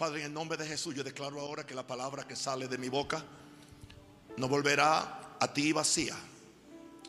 Padre, 0.00 0.20
en 0.20 0.26
el 0.28 0.32
nombre 0.32 0.56
de 0.56 0.66
Jesús, 0.66 0.94
yo 0.94 1.04
declaro 1.04 1.38
ahora 1.38 1.66
que 1.66 1.74
la 1.74 1.86
palabra 1.86 2.26
que 2.26 2.34
sale 2.34 2.66
de 2.68 2.78
mi 2.78 2.88
boca 2.88 3.22
no 4.38 4.48
volverá 4.48 5.36
a 5.38 5.52
ti 5.52 5.74
vacía. 5.74 6.16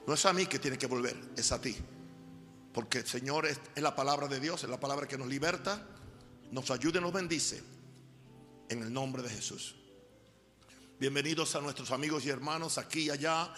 No 0.05 0.13
es 0.13 0.25
a 0.25 0.33
mí 0.33 0.45
que 0.45 0.59
tiene 0.59 0.77
que 0.77 0.87
volver, 0.87 1.15
es 1.37 1.53
a 1.53 1.61
ti. 1.61 1.73
Porque 2.73 3.07
Señor 3.07 3.45
es, 3.45 3.61
la 3.75 3.95
palabra 3.95 4.27
de 4.27 4.41
Dios, 4.41 4.65
es 4.65 4.69
la 4.69 4.77
palabra 4.77 5.07
que 5.07 5.17
nos 5.17 5.29
liberta, 5.29 5.81
nos 6.51 6.69
ayuda 6.69 6.99
y 6.99 7.01
nos 7.01 7.13
bendice. 7.13 7.63
En 8.67 8.81
el 8.81 8.91
nombre 8.91 9.23
de 9.23 9.29
Jesús. 9.29 9.73
Bienvenidos 10.99 11.55
a 11.55 11.61
nuestros 11.61 11.91
amigos 11.91 12.25
y 12.25 12.29
hermanos 12.29 12.77
aquí 12.77 13.03
y 13.03 13.09
allá 13.09 13.53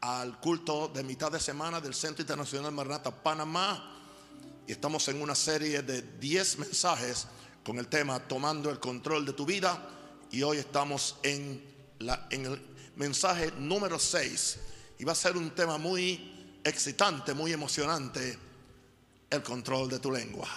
al 0.00 0.40
culto 0.40 0.88
de 0.88 1.04
mitad 1.04 1.30
de 1.30 1.38
semana 1.38 1.80
del 1.80 1.94
Centro 1.94 2.22
Internacional 2.22 2.72
Maranata 2.72 3.22
Panamá. 3.22 4.00
Y 4.66 4.72
estamos 4.72 5.06
en 5.06 5.22
una 5.22 5.36
serie 5.36 5.82
de 5.82 6.02
10 6.02 6.58
mensajes 6.58 7.28
con 7.64 7.78
el 7.78 7.88
tema 7.88 8.20
Tomando 8.20 8.70
el 8.70 8.78
control 8.78 9.24
de 9.24 9.32
tu 9.32 9.46
vida. 9.46 9.90
Y 10.30 10.42
hoy 10.42 10.58
estamos 10.58 11.16
en, 11.22 11.62
el 11.98 12.62
mensaje 12.96 13.52
número 13.58 13.98
6. 13.98 14.58
Y 14.98 15.04
va 15.04 15.12
a 15.12 15.16
ser 15.16 15.36
un 15.36 15.50
tema 15.52 15.78
muy 15.78 16.60
excitante, 16.62 17.32
muy 17.32 17.52
emocionante. 17.52 18.38
El 19.30 19.42
control 19.42 19.88
de 19.88 19.98
tu 19.98 20.12
lengua. 20.12 20.48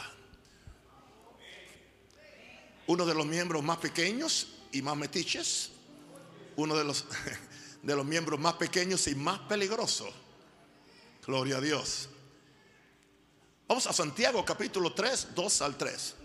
Uno 2.87 3.05
de 3.05 3.15
los 3.15 3.25
miembros 3.25 3.63
más 3.63 3.77
pequeños 3.77 4.47
y 4.71 4.81
más 4.81 4.97
metiches. 4.97 5.71
Uno 6.57 6.75
de 6.75 6.83
los, 6.83 7.05
de 7.81 7.95
los 7.95 8.05
miembros 8.05 8.39
más 8.39 8.55
pequeños 8.55 9.07
y 9.07 9.15
más 9.15 9.39
peligrosos. 9.39 10.09
Gloria 11.25 11.57
a 11.57 11.61
Dios. 11.61 12.09
Vamos 13.67 13.85
a 13.87 13.93
Santiago 13.93 14.45
capítulo 14.45 14.93
3, 14.93 15.29
2 15.35 15.61
al 15.61 15.77
3. 15.77 16.15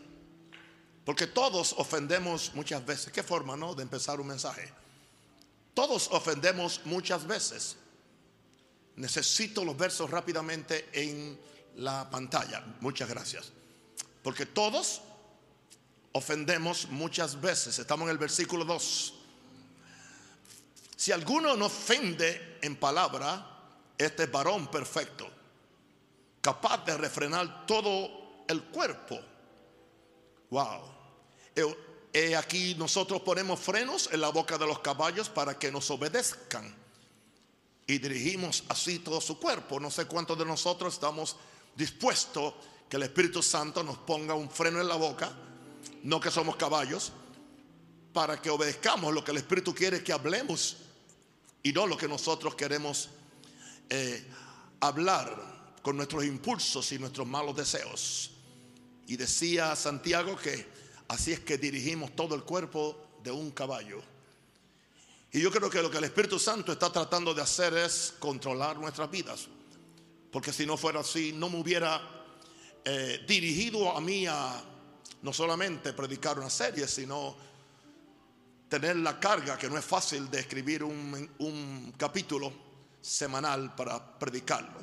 Porque 1.05 1.27
todos 1.27 1.75
ofendemos 1.79 2.53
muchas 2.55 2.85
veces. 2.85 3.13
¿Qué 3.13 3.23
forma, 3.23 3.57
no? 3.57 3.75
De 3.75 3.83
empezar 3.83 4.21
un 4.21 4.29
mensaje. 4.29 4.73
Todos 5.75 6.09
ofendemos 6.13 6.81
muchas 6.85 7.27
veces. 7.27 7.77
Necesito 8.97 9.65
los 9.65 9.77
versos 9.77 10.11
rápidamente 10.11 10.89
en 10.93 11.39
la 11.77 12.09
pantalla. 12.11 12.65
Muchas 12.81 13.09
gracias. 13.09 13.51
Porque 14.23 14.47
todos 14.47 15.01
ofendemos 16.13 16.89
muchas 16.89 17.41
veces. 17.41 17.79
Estamos 17.79 18.05
en 18.07 18.11
el 18.11 18.19
versículo 18.19 18.65
2. 18.65 19.15
Si 20.97 21.11
alguno 21.11 21.57
no 21.57 21.67
ofende 21.67 22.59
en 22.63 22.77
palabra, 22.77 23.45
este 23.99 24.25
es 24.25 24.31
varón 24.31 24.69
perfecto, 24.71 25.29
capaz 26.41 26.85
de 26.85 26.97
refrenar 26.97 27.67
todo 27.67 28.45
el 28.47 28.63
cuerpo. 28.65 29.19
Wow. 30.53 30.83
He 32.13 32.37
aquí 32.37 32.75
nosotros 32.75 33.23
ponemos 33.23 33.59
frenos 33.59 34.11
en 34.13 34.21
la 34.21 34.29
boca 34.29 34.59
de 34.59 34.67
los 34.67 34.81
caballos 34.81 35.31
para 35.31 35.59
que 35.59 35.73
nos 35.73 35.91
obedezcan. 35.91 36.77
Y 37.87 37.97
dirigimos 37.97 38.63
así 38.69 38.99
todo 38.99 39.19
su 39.23 39.39
cuerpo. 39.39 39.81
No 39.81 39.91
sé 39.91 40.05
cuántos 40.05 40.39
de 40.39 40.45
nosotros 40.45 40.93
estamos 40.93 41.37
dispuestos 41.75 42.53
que 42.87 42.99
el 42.99 43.05
Espíritu 43.05 43.43
Santo 43.43 43.83
nos 43.83 43.97
ponga 43.97 44.35
un 44.35 44.51
freno 44.51 44.79
en 44.79 44.89
la 44.89 44.97
boca, 44.97 45.33
no 46.03 46.21
que 46.21 46.31
somos 46.31 46.57
caballos, 46.57 47.13
para 48.13 48.43
que 48.43 48.51
obedezcamos 48.51 49.15
lo 49.15 49.25
que 49.25 49.31
el 49.31 49.39
Espíritu 49.39 49.75
quiere 49.75 50.05
que 50.05 50.13
hablemos 50.13 50.77
y 51.63 51.73
no 51.73 51.87
lo 51.87 51.97
que 51.97 52.09
nosotros 52.09 52.55
queremos 52.55 53.09
eh, 53.89 54.23
hablar 54.81 55.79
con 55.81 55.97
nuestros 55.97 56.27
impulsos 56.27 56.93
y 56.93 56.99
nuestros 56.99 57.27
malos 57.27 57.57
deseos. 57.57 58.33
Y 59.13 59.17
decía 59.19 59.77
Santiago 59.77 60.37
que 60.37 60.67
así 61.09 61.35
es 61.35 61.41
que 61.41 61.59
dirigimos 61.59 62.17
todo 62.17 62.35
el 62.35 62.45
cuerpo 62.45 63.19
de 63.23 63.31
un 63.31 63.51
caballo. 63.51 64.01
Y 65.31 65.39
yo 65.39 65.51
creo 65.51 65.69
que 65.69 65.83
lo 65.83 65.91
que 65.91 65.99
el 65.99 66.05
Espíritu 66.05 66.39
Santo 66.39 66.73
está 66.73 66.91
tratando 66.91 67.35
de 67.35 67.43
hacer 67.43 67.75
es 67.75 68.15
controlar 68.19 68.79
nuestras 68.79 69.11
vidas. 69.11 69.49
Porque 70.31 70.51
si 70.51 70.65
no 70.65 70.79
fuera 70.79 71.01
así, 71.01 71.35
no 71.35 71.51
me 71.51 71.61
hubiera 71.61 72.01
eh, 72.87 73.23
dirigido 73.29 73.95
a 73.95 74.01
mí 74.01 74.25
a 74.27 74.65
no 75.21 75.33
solamente 75.35 75.93
predicar 75.93 76.39
una 76.39 76.49
serie, 76.49 76.89
sino 76.89 77.37
tener 78.67 78.97
la 78.97 79.21
carga, 79.21 79.59
que 79.59 79.69
no 79.69 79.77
es 79.77 79.85
fácil, 79.85 80.31
de 80.31 80.41
escribir 80.41 80.83
un, 80.83 81.31
un 81.41 81.93
capítulo 81.99 82.51
semanal 83.03 83.75
para 83.75 84.19
predicarlo. 84.19 84.82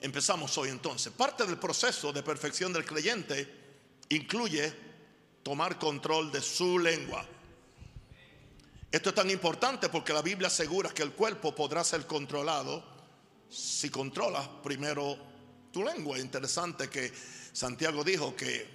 Empezamos 0.00 0.56
hoy 0.56 0.70
entonces. 0.70 1.12
Parte 1.12 1.44
del 1.44 1.58
proceso 1.58 2.12
de 2.12 2.22
perfección 2.22 2.72
del 2.72 2.84
creyente 2.84 3.46
incluye 4.08 4.72
tomar 5.42 5.78
control 5.78 6.32
de 6.32 6.40
su 6.40 6.78
lengua. 6.78 7.26
Esto 8.90 9.10
es 9.10 9.14
tan 9.14 9.30
importante 9.30 9.88
porque 9.88 10.12
la 10.12 10.22
Biblia 10.22 10.48
asegura 10.48 10.90
que 10.90 11.02
el 11.02 11.12
cuerpo 11.12 11.54
podrá 11.54 11.84
ser 11.84 12.06
controlado 12.06 12.82
si 13.48 13.90
controlas 13.90 14.48
primero 14.62 15.16
tu 15.70 15.84
lengua. 15.84 16.18
Interesante 16.18 16.88
que 16.88 17.12
Santiago 17.52 18.02
dijo 18.02 18.34
que 18.34 18.66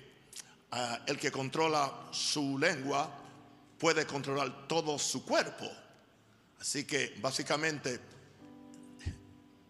uh, 0.72 0.76
el 1.08 1.18
que 1.18 1.32
controla 1.32 2.08
su 2.12 2.58
lengua 2.58 3.10
puede 3.78 4.06
controlar 4.06 4.68
todo 4.68 4.98
su 5.00 5.26
cuerpo. 5.26 5.70
Así 6.60 6.86
que 6.86 7.16
básicamente 7.20 8.00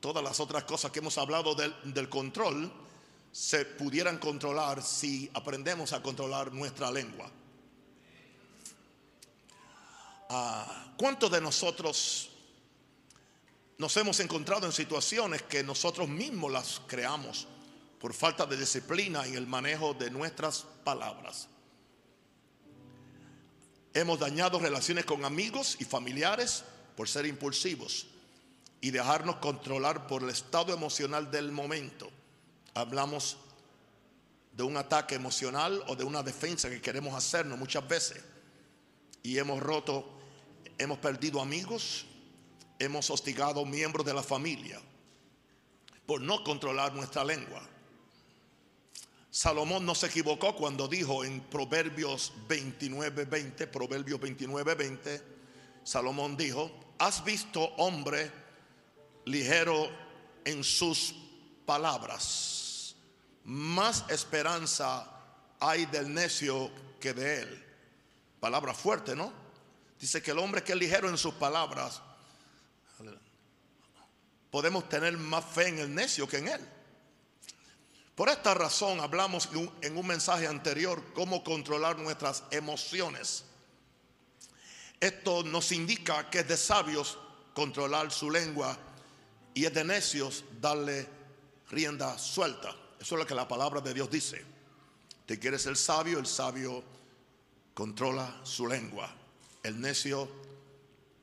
todas 0.06 0.24
las 0.24 0.40
otras 0.40 0.66
cosas 0.66 0.92
que 0.92 1.00
hemos 1.00 1.18
hablado 1.18 1.56
del, 1.56 2.10
control 2.10 2.72
se 3.32 3.66
pudieran 3.66 4.20
controlar 4.20 4.84
si 4.84 5.28
aprendemos 5.34 5.94
a 5.94 6.04
controlar 6.04 6.54
nuestra 6.54 6.92
lengua. 6.92 7.28
Uh, 10.30 10.96
¿Cuántos 10.96 11.32
de 11.32 11.42
nosotros 11.42 12.30
nos 13.80 13.98
hemos 13.98 14.20
encontrado 14.20 14.68
en 14.68 14.74
situaciones 14.74 15.42
que 15.42 15.64
nosotros 15.64 16.08
mismos 16.08 16.52
las 16.52 16.82
creamos 16.86 17.48
por 18.00 18.14
falta 18.14 18.46
de 18.46 18.58
disciplina 18.58 19.26
en 19.26 19.34
el 19.34 19.48
manejo 19.48 19.96
de 19.96 20.12
nuestras 20.12 20.68
palabras? 20.84 21.48
Hemos 23.92 24.20
dañado 24.20 24.60
relaciones 24.60 25.04
con 25.04 25.26
amigos 25.26 25.78
y 25.80 25.84
familiares 25.84 26.64
por 26.96 27.10
ser 27.10 27.26
impulsivos 27.26 28.06
y 28.82 28.92
dejarnos 28.92 29.38
controlar 29.38 30.08
por 30.08 30.24
el 30.24 30.30
estado 30.30 30.74
emocional 30.74 31.32
del 31.32 31.52
momento. 31.52 32.10
Hablamos 32.74 33.38
de 34.56 34.64
un 34.64 34.78
ataque 34.78 35.16
emocional 35.16 35.84
o 35.88 35.96
de 35.96 36.04
una 36.04 36.24
defensa 36.24 36.70
que 36.70 36.82
queremos 36.82 37.14
hacernos 37.14 37.60
muchas 37.60 37.88
veces 37.88 38.24
y 39.24 39.38
hemos 39.38 39.60
roto, 39.60 40.08
hemos 40.78 41.00
perdido 41.00 41.42
amigos, 41.42 42.06
hemos 42.80 43.10
hostigado 43.10 43.66
miembros 43.66 44.06
de 44.06 44.14
la 44.14 44.24
familia 44.24 44.80
por 46.06 46.22
no 46.22 46.44
controlar 46.44 46.94
nuestra 46.94 47.24
lengua. 47.24 47.68
Salomón 49.32 49.86
no 49.86 49.96
se 49.96 50.08
equivocó 50.08 50.56
cuando 50.56 50.88
dijo 50.88 51.26
en 51.26 51.42
Proverbios 51.42 52.32
29, 52.48 53.26
20, 53.26 53.68
Proverbios 53.68 54.20
29, 54.20 54.76
20, 54.76 55.22
Salomón 55.84 56.38
dijo, 56.38 56.72
has 57.00 57.24
visto 57.26 57.62
hombre 57.78 58.32
ligero 59.26 59.90
en 60.44 60.64
sus 60.64 61.14
palabras, 61.66 62.96
más 63.44 64.06
esperanza 64.10 65.12
hay 65.60 65.86
del 65.88 66.14
necio 66.14 66.72
que 67.00 67.14
de 67.14 67.42
él. 67.42 67.66
Palabra 68.40 68.74
fuerte, 68.74 69.16
¿no? 69.16 69.32
Dice 70.00 70.22
que 70.22 70.32
el 70.32 70.40
hombre 70.40 70.64
que 70.64 70.74
es 70.74 70.78
ligero 70.78 71.10
en 71.10 71.18
sus 71.18 71.34
palabras, 71.36 72.02
podemos 74.52 74.88
tener 74.88 75.18
más 75.18 75.44
fe 75.44 75.68
en 75.68 75.80
el 75.80 75.94
necio 75.94 76.28
que 76.28 76.38
en 76.38 76.48
él. 76.48 76.70
Por 78.16 78.30
esta 78.30 78.54
razón 78.54 79.02
hablamos 79.02 79.50
en 79.82 79.98
un 79.98 80.08
mensaje 80.08 80.48
anterior 80.48 81.04
cómo 81.14 81.44
controlar 81.44 81.98
nuestras 81.98 82.44
emociones. 82.52 83.44
Esto 85.00 85.44
nos 85.44 85.72
indica 85.74 86.30
que 86.30 86.40
es 86.40 86.48
de 86.48 86.56
sabios 86.56 87.18
controlar 87.54 88.12
su 88.12 88.32
lengua 88.32 88.78
y 89.56 89.66
es 89.66 89.74
de 89.74 89.86
necios 89.86 90.44
darle 90.62 91.08
rienda 91.72 92.20
suelta. 92.20 92.76
Eso 93.00 93.16
es 93.16 93.20
lo 93.20 93.26
que 93.26 93.34
la 93.34 93.48
palabra 93.48 93.80
de 93.82 93.94
Dios 93.94 94.12
dice. 94.12 94.44
Te 95.26 95.40
quieres 95.40 95.64
ser 95.64 95.78
sabio, 95.78 96.20
el 96.20 96.28
sabio 96.28 96.84
controla 97.74 98.42
su 98.44 98.68
lengua. 98.68 99.10
El 99.64 99.80
necio 99.80 100.30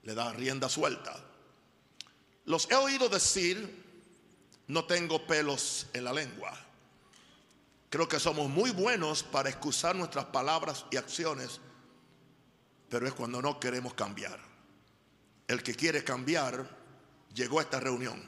le 0.02 0.14
da 0.14 0.32
rienda 0.32 0.70
suelta. 0.70 1.14
Los 2.46 2.68
he 2.70 2.74
oído 2.74 3.10
decir, 3.10 3.84
no 4.66 4.86
tengo 4.86 5.26
pelos 5.26 5.86
en 5.92 6.04
la 6.04 6.12
lengua. 6.14 6.58
Creo 7.90 8.08
que 8.08 8.18
somos 8.18 8.48
muy 8.48 8.70
buenos 8.70 9.22
para 9.22 9.50
excusar 9.50 9.94
nuestras 9.94 10.24
palabras 10.24 10.86
y 10.90 10.96
acciones, 10.96 11.60
pero 12.88 13.06
es 13.06 13.12
cuando 13.12 13.42
no 13.42 13.60
queremos 13.60 13.92
cambiar. 13.92 14.40
El 15.46 15.62
que 15.62 15.74
quiere 15.74 16.02
cambiar 16.02 16.81
llegó 17.34 17.58
a 17.58 17.62
esta 17.62 17.80
reunión. 17.80 18.22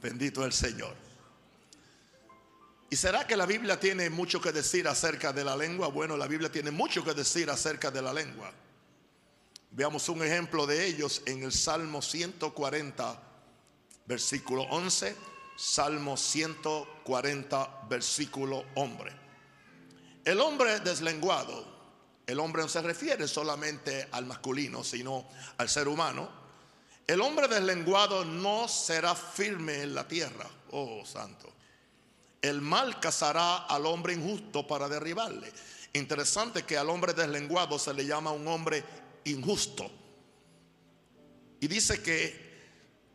Bendito 0.00 0.44
el 0.44 0.52
Señor. 0.52 0.94
¿Y 2.90 2.96
será 2.96 3.26
que 3.26 3.36
la 3.36 3.46
Biblia 3.46 3.80
tiene 3.80 4.10
mucho 4.10 4.40
que 4.40 4.52
decir 4.52 4.86
acerca 4.86 5.32
de 5.32 5.44
la 5.44 5.56
lengua? 5.56 5.88
Bueno, 5.88 6.16
la 6.16 6.26
Biblia 6.26 6.52
tiene 6.52 6.70
mucho 6.70 7.02
que 7.02 7.14
decir 7.14 7.50
acerca 7.50 7.90
de 7.90 8.02
la 8.02 8.12
lengua. 8.12 8.52
Veamos 9.70 10.08
un 10.08 10.22
ejemplo 10.22 10.66
de 10.66 10.86
ellos 10.86 11.22
en 11.26 11.42
el 11.42 11.52
Salmo 11.52 12.00
140, 12.00 13.20
versículo 14.06 14.62
11. 14.64 15.16
Salmo 15.56 16.16
140, 16.16 17.86
versículo 17.88 18.64
hombre. 18.74 19.12
El 20.24 20.40
hombre 20.40 20.80
deslenguado, 20.80 21.73
el 22.26 22.40
hombre 22.40 22.62
no 22.62 22.68
se 22.68 22.80
refiere 22.80 23.28
solamente 23.28 24.08
al 24.12 24.24
masculino, 24.26 24.82
sino 24.82 25.26
al 25.58 25.68
ser 25.68 25.88
humano. 25.88 26.28
El 27.06 27.20
hombre 27.20 27.48
deslenguado 27.48 28.24
no 28.24 28.66
será 28.66 29.14
firme 29.14 29.82
en 29.82 29.94
la 29.94 30.08
tierra, 30.08 30.48
oh 30.70 31.04
santo. 31.04 31.52
El 32.40 32.62
mal 32.62 32.98
cazará 32.98 33.66
al 33.66 33.84
hombre 33.86 34.14
injusto 34.14 34.66
para 34.66 34.88
derribarle. 34.88 35.52
Interesante 35.92 36.64
que 36.64 36.78
al 36.78 36.88
hombre 36.88 37.12
deslenguado 37.12 37.78
se 37.78 37.92
le 37.92 38.06
llama 38.06 38.32
un 38.32 38.48
hombre 38.48 38.82
injusto. 39.24 39.90
Y 41.60 41.68
dice 41.68 42.02
que 42.02 42.44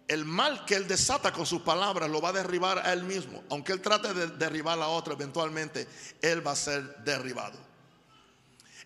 el 0.08 0.26
mal 0.26 0.66
que 0.66 0.76
él 0.76 0.88
desata 0.88 1.32
con 1.32 1.46
sus 1.46 1.62
palabras 1.62 2.10
lo 2.10 2.22
va 2.22 2.30
a 2.30 2.34
derribar 2.34 2.80
a 2.80 2.94
él 2.94 3.04
mismo. 3.04 3.44
Aunque 3.50 3.74
él 3.74 3.82
trate 3.82 4.14
de 4.14 4.28
derribar 4.28 4.80
a 4.80 4.88
otro, 4.88 5.14
eventualmente 5.14 5.88
él 6.22 6.46
va 6.46 6.52
a 6.52 6.56
ser 6.56 7.04
derribado. 7.04 7.69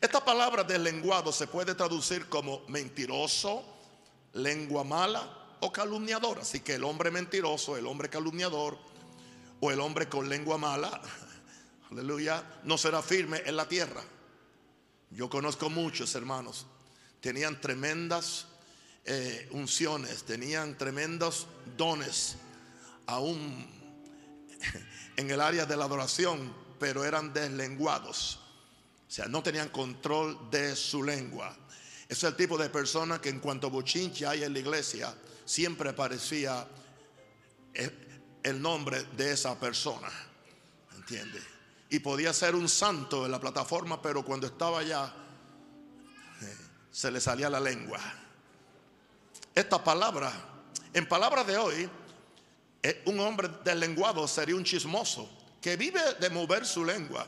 Esta 0.03 0.19
palabra 0.25 0.65
deslenguado 0.65 1.31
se 1.31 1.47
puede 1.47 1.75
traducir 1.75 2.27
como 2.27 2.65
mentiroso, 2.67 3.63
lengua 4.33 4.83
mala 4.83 5.55
o 5.61 5.71
calumniador. 5.71 6.39
Así 6.39 6.59
que 6.59 6.75
el 6.75 6.83
hombre 6.83 7.09
mentiroso, 7.09 7.77
el 7.77 7.87
hombre 7.87 8.09
calumniador 8.09 8.77
o 9.61 9.71
el 9.71 9.79
hombre 9.79 10.09
con 10.09 10.27
lengua 10.27 10.57
mala, 10.57 11.01
aleluya, 11.89 12.43
no 12.65 12.77
será 12.77 13.01
firme 13.01 13.43
en 13.45 13.55
la 13.55 13.65
tierra. 13.65 14.03
Yo 15.09 15.29
conozco 15.29 15.69
muchos 15.69 16.13
hermanos 16.15 16.65
tenían 17.21 17.61
tremendas 17.61 18.47
eh, 19.05 19.47
unciones, 19.51 20.23
tenían 20.25 20.77
tremendos 20.77 21.47
dones, 21.77 22.35
aún 23.05 23.65
en 25.15 25.31
el 25.31 25.39
área 25.39 25.65
de 25.65 25.77
la 25.77 25.85
adoración, 25.85 26.53
pero 26.77 27.05
eran 27.05 27.31
deslenguados. 27.31 28.42
O 29.13 29.15
sea, 29.15 29.27
no 29.27 29.43
tenían 29.43 29.69
control 29.69 30.49
de 30.49 30.75
su 30.75 31.03
lengua. 31.03 31.55
Es 32.09 32.23
el 32.23 32.35
tipo 32.35 32.57
de 32.57 32.71
persona 32.71 33.21
que 33.21 33.29
en 33.29 33.39
cuanto 33.39 33.69
bochinche 33.69 34.25
hay 34.25 34.43
en 34.43 34.53
la 34.53 34.57
iglesia, 34.57 35.13
siempre 35.45 35.91
aparecía 35.91 36.67
el 38.41 38.59
nombre 38.59 39.03
de 39.15 39.33
esa 39.33 39.53
persona. 39.59 40.09
¿Entiende? 40.95 41.39
Y 41.91 41.99
podía 41.99 42.33
ser 42.33 42.55
un 42.55 42.67
santo 42.67 43.27
en 43.27 43.31
la 43.31 43.39
plataforma, 43.39 44.01
pero 44.01 44.25
cuando 44.25 44.47
estaba 44.47 44.79
allá 44.79 45.13
se 46.89 47.11
le 47.11 47.21
salía 47.21 47.51
la 47.51 47.59
lengua. 47.59 47.99
Esta 49.53 49.83
palabra, 49.83 50.33
en 50.91 51.07
palabras 51.07 51.45
de 51.45 51.55
hoy, 51.55 51.87
eh, 52.81 53.03
un 53.05 53.19
hombre 53.19 53.47
deslenguado 53.63 54.27
sería 54.27 54.55
un 54.55 54.63
chismoso 54.63 55.29
que 55.61 55.77
vive 55.77 56.01
de 56.19 56.31
mover 56.31 56.65
su 56.65 56.83
lengua. 56.83 57.27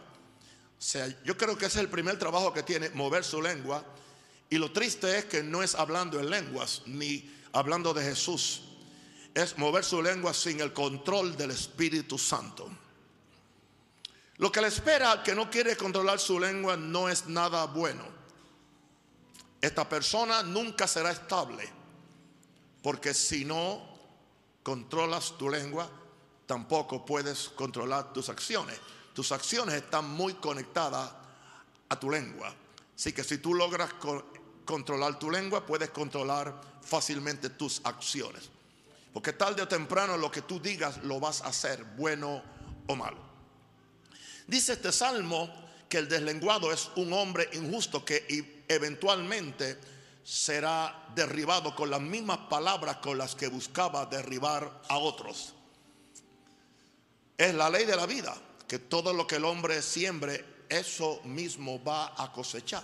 Sea, 0.78 1.08
yo 1.24 1.38
creo 1.38 1.58
que 1.58 1.66
ese 1.66 1.80
es 1.80 1.84
el 1.84 1.90
primer 1.90 2.20
trabajo 2.20 2.54
que 2.54 2.64
tiene, 2.64 2.90
mover 2.90 3.24
su 3.24 3.42
lengua. 3.42 3.84
Y 4.50 4.58
lo 4.58 4.72
triste 4.72 5.18
es 5.18 5.26
que 5.26 5.44
no 5.44 5.64
es 5.64 5.76
hablando 5.76 6.20
en 6.20 6.30
lenguas 6.30 6.84
ni 6.86 7.34
hablando 7.54 7.94
de 7.94 8.04
Jesús. 8.04 8.62
Es 9.34 9.58
mover 9.58 9.84
su 9.84 10.02
lengua 10.02 10.34
sin 10.34 10.62
el 10.62 10.74
control 10.74 11.36
del 11.36 11.52
Espíritu 11.52 12.18
Santo. 12.18 12.70
Lo 14.38 14.52
que 14.52 14.62
le 14.62 14.68
espera 14.68 15.24
que 15.24 15.34
no 15.34 15.50
quiere 15.50 15.78
controlar 15.78 16.20
su 16.20 16.40
lengua 16.40 16.76
no 16.76 17.08
es 17.10 17.28
nada 17.28 17.66
bueno. 17.66 18.04
Esta 19.62 19.88
persona 19.88 20.44
nunca 20.44 20.88
será 20.88 21.12
estable, 21.12 21.68
porque 22.84 23.14
si 23.14 23.46
no 23.46 23.82
controlas 24.62 25.38
tu 25.38 25.50
lengua, 25.50 25.90
tampoco 26.46 27.06
puedes 27.06 27.50
controlar 27.50 28.12
tus 28.14 28.30
acciones. 28.30 28.78
Tus 29.16 29.32
acciones 29.32 29.76
están 29.76 30.10
muy 30.10 30.34
conectadas 30.34 31.10
a 31.88 31.98
tu 31.98 32.12
lengua. 32.12 32.54
Así 32.94 33.14
que 33.14 33.24
si 33.24 33.38
tú 33.38 33.54
logras 33.54 33.92
controlar 34.66 35.18
tu 35.18 35.32
lengua, 35.32 35.66
puedes 35.66 35.90
controlar 35.92 36.54
fácilmente 36.82 37.50
tus 37.50 37.80
acciones. 37.86 38.50
Porque 39.14 39.32
tarde 39.32 39.62
o 39.62 39.68
temprano 39.70 40.18
lo 40.18 40.30
que 40.30 40.42
tú 40.42 40.60
digas 40.60 41.02
lo 41.04 41.22
vas 41.22 41.42
a 41.42 41.48
hacer, 41.48 41.82
bueno 41.96 42.44
o 42.88 42.96
malo. 42.98 43.24
Dice 44.48 44.74
este 44.74 44.92
salmo 44.92 45.50
que 45.88 46.00
el 46.00 46.10
deslenguado 46.10 46.74
es 46.74 46.92
un 46.98 47.14
hombre 47.14 47.50
injusto 47.54 48.04
que 48.04 48.66
eventualmente 48.68 49.80
será 50.26 51.08
derribado 51.16 51.74
con 51.74 51.90
las 51.90 52.02
mismas 52.02 52.40
palabras 52.50 52.98
con 52.98 53.18
las 53.18 53.34
que 53.34 53.48
buscaba 53.48 54.08
derribar 54.08 54.82
a 54.90 54.98
otros. 54.98 55.54
Es 57.38 57.54
la 57.54 57.70
ley 57.70 57.86
de 57.86 57.96
la 57.96 58.06
vida, 58.06 58.36
que 58.68 58.80
todo 58.80 59.14
lo 59.14 59.28
que 59.28 59.36
el 59.36 59.46
hombre 59.46 59.82
siembre, 59.82 60.44
eso 60.70 61.22
mismo 61.24 61.84
va 61.84 62.14
a 62.22 62.32
cosechar. 62.32 62.84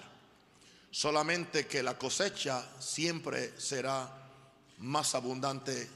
Solamente 0.92 1.68
que 1.68 1.81
la 1.81 1.98
cosecha 1.98 2.68
siempre 2.80 3.60
será 3.60 4.10
más 4.80 5.16
abundante 5.16 5.89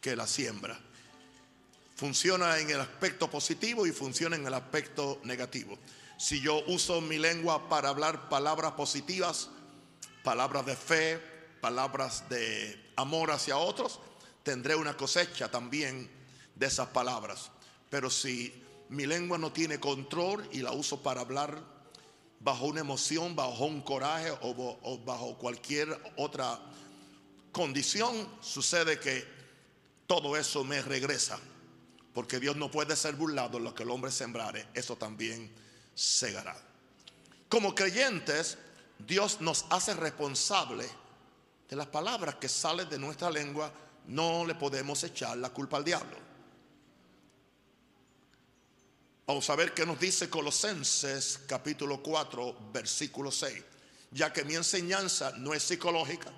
que 0.00 0.16
la 0.16 0.26
siembra. 0.26 0.78
Funciona 1.96 2.58
en 2.58 2.70
el 2.70 2.80
aspecto 2.80 3.30
positivo 3.30 3.86
y 3.86 3.92
funciona 3.92 4.36
en 4.36 4.46
el 4.46 4.54
aspecto 4.54 5.20
negativo. 5.24 5.78
Si 6.16 6.40
yo 6.40 6.62
uso 6.66 7.00
mi 7.00 7.18
lengua 7.18 7.68
para 7.68 7.90
hablar 7.90 8.28
palabras 8.28 8.72
positivas, 8.72 9.50
palabras 10.24 10.64
de 10.64 10.76
fe, 10.76 11.20
palabras 11.60 12.28
de 12.28 12.92
amor 12.96 13.30
hacia 13.30 13.58
otros, 13.58 14.00
tendré 14.42 14.74
una 14.74 14.96
cosecha 14.96 15.50
también 15.50 16.10
de 16.54 16.66
esas 16.66 16.88
palabras. 16.88 17.50
Pero 17.90 18.08
si 18.08 18.52
mi 18.90 19.06
lengua 19.06 19.38
no 19.38 19.52
tiene 19.52 19.78
control 19.78 20.48
y 20.52 20.58
la 20.58 20.72
uso 20.72 21.00
para 21.00 21.20
hablar 21.20 21.62
bajo 22.40 22.66
una 22.66 22.80
emoción, 22.80 23.36
bajo 23.36 23.64
un 23.64 23.82
coraje 23.82 24.32
o, 24.42 24.98
bajo 25.04 25.38
cualquier 25.38 25.96
otra 26.16 26.58
condición, 27.52 28.28
sucede 28.40 28.98
que 28.98 29.24
todo 30.08 30.36
eso 30.36 30.64
me 30.64 30.82
regresa. 30.82 31.38
Porque 32.12 32.40
Dios 32.40 32.56
no 32.56 32.68
puede 32.68 32.96
ser 32.96 33.14
burlado 33.14 33.60
lo 33.60 33.72
que 33.72 33.84
el 33.84 33.90
hombre 33.90 34.10
sembrare, 34.10 34.66
eso 34.74 34.96
también 34.96 35.48
segará. 35.94 36.56
Como 37.48 37.76
creyentes, 37.76 38.58
Dios 38.98 39.40
nos 39.40 39.66
hace 39.70 39.94
responsable 39.94 40.84
de 41.68 41.76
las 41.76 41.86
palabras 41.86 42.34
que 42.36 42.48
salen 42.48 42.88
de 42.88 42.98
nuestra 42.98 43.30
lengua. 43.30 43.72
No 44.08 44.44
le 44.44 44.56
podemos 44.56 45.04
echar 45.04 45.36
la 45.36 45.50
culpa 45.50 45.76
al 45.76 45.84
diablo. 45.84 46.29
Vamos 49.30 49.48
a 49.48 49.54
ver 49.54 49.72
qué 49.72 49.86
nos 49.86 50.00
dice 50.00 50.28
Colosenses 50.28 51.38
capítulo 51.46 52.02
4, 52.02 52.72
versículo 52.72 53.30
6. 53.30 53.62
Ya 54.10 54.32
que 54.32 54.44
mi 54.44 54.56
enseñanza 54.56 55.30
no 55.36 55.54
es 55.54 55.62
psicológica, 55.62 56.32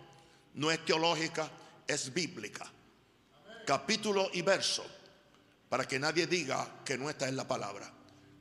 no 0.53 0.71
es 0.71 0.85
teológica, 0.85 1.51
es 1.87 2.13
bíblica. 2.13 2.71
Capítulo 3.67 4.29
y 4.35 4.43
verso, 4.43 4.85
para 5.71 5.89
que 5.89 5.99
nadie 5.99 6.27
diga 6.27 6.83
que 6.85 6.99
no 6.99 7.09
está 7.09 7.27
en 7.29 7.37
la 7.37 7.49
palabra 7.49 7.91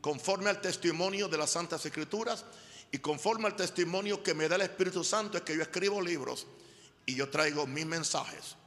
conforme 0.01 0.49
al 0.49 0.59
testimonio 0.59 1.29
de 1.29 1.37
las 1.37 1.51
Santas 1.51 1.85
Escrituras 1.85 2.43
y 2.91 2.97
conforme 2.97 3.47
al 3.47 3.55
testimonio 3.55 4.21
que 4.21 4.33
me 4.33 4.49
da 4.49 4.57
el 4.57 4.63
Espíritu 4.63 5.01
Santo 5.05 5.37
es 5.37 5.43
que 5.43 5.55
yo 5.55 5.61
escribo 5.61 6.01
libros 6.01 6.45
y 7.05 7.15
yo 7.15 7.29
traigo 7.29 7.65
mis 7.67 7.85
mensajes. 7.85 8.57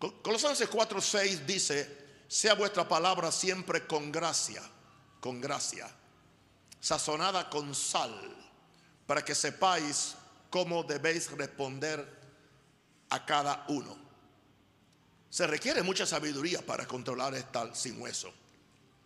Colosenses 0.00 0.68
4:6 0.68 1.46
dice, 1.46 2.07
sea 2.28 2.54
vuestra 2.54 2.86
palabra 2.86 3.32
siempre 3.32 3.86
con 3.86 4.12
gracia, 4.12 4.62
con 5.18 5.40
gracia, 5.40 5.88
sazonada 6.78 7.48
con 7.48 7.74
sal, 7.74 8.14
para 9.06 9.24
que 9.24 9.34
sepáis 9.34 10.14
cómo 10.50 10.82
debéis 10.82 11.30
responder 11.32 12.06
a 13.08 13.24
cada 13.24 13.64
uno. 13.68 13.96
Se 15.30 15.46
requiere 15.46 15.82
mucha 15.82 16.06
sabiduría 16.06 16.64
para 16.64 16.86
controlar 16.86 17.34
esta 17.34 17.74
sin 17.74 18.00
hueso, 18.00 18.32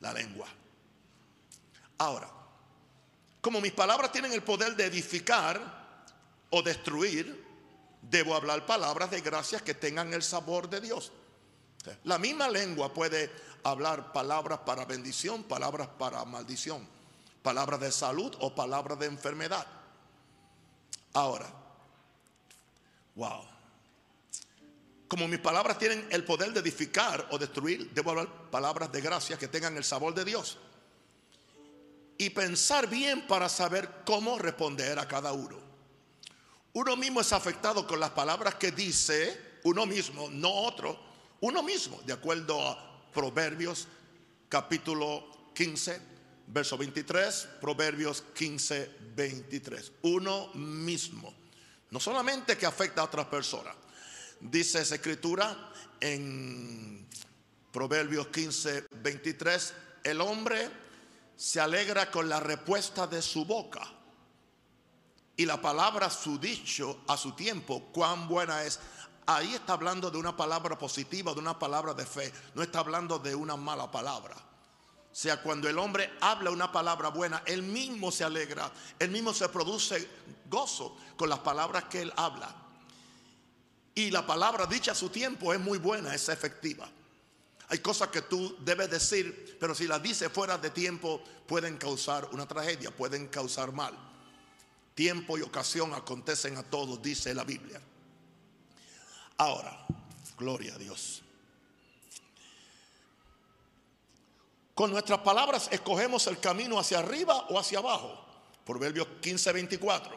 la 0.00 0.12
lengua. 0.12 0.48
Ahora, 1.98 2.28
como 3.40 3.60
mis 3.60 3.72
palabras 3.72 4.10
tienen 4.10 4.32
el 4.32 4.42
poder 4.42 4.74
de 4.74 4.86
edificar 4.86 6.06
o 6.50 6.62
destruir, 6.62 7.44
debo 8.02 8.34
hablar 8.34 8.66
palabras 8.66 9.10
de 9.12 9.20
gracias 9.20 9.62
que 9.62 9.74
tengan 9.74 10.12
el 10.12 10.22
sabor 10.22 10.68
de 10.68 10.80
Dios. 10.80 11.12
La 12.04 12.18
misma 12.18 12.48
lengua 12.48 12.92
puede 12.92 13.30
hablar 13.64 14.12
palabras 14.12 14.60
para 14.60 14.84
bendición, 14.84 15.44
palabras 15.44 15.88
para 15.98 16.24
maldición, 16.24 16.86
palabras 17.42 17.80
de 17.80 17.92
salud 17.92 18.34
o 18.40 18.54
palabras 18.54 18.98
de 18.98 19.06
enfermedad. 19.06 19.66
Ahora, 21.14 21.46
wow. 23.14 23.44
como 25.08 25.28
mis 25.28 25.40
palabras 25.40 25.78
tienen 25.78 26.06
el 26.10 26.24
poder 26.24 26.52
de 26.52 26.60
edificar 26.60 27.28
o 27.30 27.38
destruir, 27.38 27.90
debo 27.92 28.10
hablar 28.10 28.28
palabras 28.50 28.90
de 28.90 29.00
gracia 29.00 29.36
que 29.36 29.48
tengan 29.48 29.76
el 29.76 29.84
sabor 29.84 30.14
de 30.14 30.24
Dios. 30.24 30.58
Y 32.16 32.30
pensar 32.30 32.88
bien 32.88 33.26
para 33.26 33.48
saber 33.48 33.90
cómo 34.06 34.38
responder 34.38 34.98
a 34.98 35.08
cada 35.08 35.32
uno. 35.32 35.58
Uno 36.74 36.96
mismo 36.96 37.20
es 37.20 37.32
afectado 37.32 37.86
con 37.86 38.00
las 38.00 38.10
palabras 38.10 38.54
que 38.54 38.70
dice 38.70 39.58
uno 39.64 39.84
mismo, 39.84 40.28
no 40.30 40.50
otro, 40.50 41.11
uno 41.42 41.62
mismo, 41.62 42.00
de 42.06 42.12
acuerdo 42.12 42.60
a 42.66 43.10
Proverbios 43.12 43.88
capítulo 44.48 45.50
15, 45.54 46.00
verso 46.46 46.78
23, 46.78 47.48
Proverbios 47.60 48.22
15, 48.34 48.90
23. 49.16 49.92
Uno 50.02 50.50
mismo. 50.54 51.34
No 51.90 51.98
solamente 51.98 52.56
que 52.56 52.64
afecta 52.64 53.00
a 53.00 53.04
otras 53.04 53.26
personas. 53.26 53.74
Dice 54.40 54.82
esa 54.82 54.94
escritura 54.94 55.72
en 56.00 57.08
Proverbios 57.72 58.28
15, 58.28 58.86
23, 59.02 59.74
el 60.04 60.20
hombre 60.20 60.70
se 61.36 61.60
alegra 61.60 62.08
con 62.08 62.28
la 62.28 62.38
respuesta 62.38 63.08
de 63.08 63.20
su 63.20 63.44
boca 63.44 63.82
y 65.36 65.46
la 65.46 65.60
palabra 65.60 66.08
su 66.10 66.38
dicho 66.38 67.02
a 67.08 67.16
su 67.16 67.32
tiempo, 67.32 67.90
cuán 67.92 68.28
buena 68.28 68.62
es. 68.62 68.78
Ahí 69.26 69.54
está 69.54 69.74
hablando 69.74 70.10
de 70.10 70.18
una 70.18 70.36
palabra 70.36 70.76
positiva, 70.76 71.32
de 71.32 71.38
una 71.38 71.58
palabra 71.58 71.94
de 71.94 72.04
fe, 72.04 72.32
no 72.54 72.62
está 72.62 72.80
hablando 72.80 73.18
de 73.18 73.34
una 73.34 73.56
mala 73.56 73.90
palabra. 73.90 74.34
O 74.34 75.14
sea, 75.14 75.42
cuando 75.42 75.68
el 75.68 75.78
hombre 75.78 76.10
habla 76.20 76.50
una 76.50 76.72
palabra 76.72 77.10
buena, 77.10 77.42
él 77.46 77.62
mismo 77.62 78.10
se 78.10 78.24
alegra, 78.24 78.72
él 78.98 79.10
mismo 79.10 79.32
se 79.34 79.48
produce 79.48 80.08
gozo 80.48 80.96
con 81.16 81.28
las 81.28 81.40
palabras 81.40 81.84
que 81.84 82.02
él 82.02 82.12
habla. 82.16 82.52
Y 83.94 84.10
la 84.10 84.26
palabra 84.26 84.66
dicha 84.66 84.92
a 84.92 84.94
su 84.94 85.10
tiempo 85.10 85.52
es 85.52 85.60
muy 85.60 85.78
buena, 85.78 86.14
es 86.14 86.28
efectiva. 86.30 86.88
Hay 87.68 87.78
cosas 87.78 88.08
que 88.08 88.22
tú 88.22 88.56
debes 88.60 88.90
decir, 88.90 89.56
pero 89.60 89.74
si 89.74 89.86
las 89.86 90.02
dices 90.02 90.32
fuera 90.32 90.58
de 90.58 90.70
tiempo 90.70 91.22
pueden 91.46 91.76
causar 91.76 92.28
una 92.32 92.48
tragedia, 92.48 92.90
pueden 92.90 93.28
causar 93.28 93.70
mal. 93.70 93.96
Tiempo 94.94 95.38
y 95.38 95.42
ocasión 95.42 95.94
acontecen 95.94 96.56
a 96.56 96.62
todos, 96.62 97.00
dice 97.00 97.34
la 97.34 97.44
Biblia. 97.44 97.80
Ahora, 99.42 99.76
gloria 100.38 100.72
a 100.72 100.78
Dios. 100.78 101.20
Con 104.72 104.92
nuestras 104.92 105.18
palabras 105.18 105.68
escogemos 105.72 106.28
el 106.28 106.38
camino 106.38 106.78
hacia 106.78 107.00
arriba 107.00 107.46
o 107.48 107.58
hacia 107.58 107.80
abajo. 107.80 108.24
Proverbios 108.64 109.08
15, 109.20 109.50
24. 109.50 110.16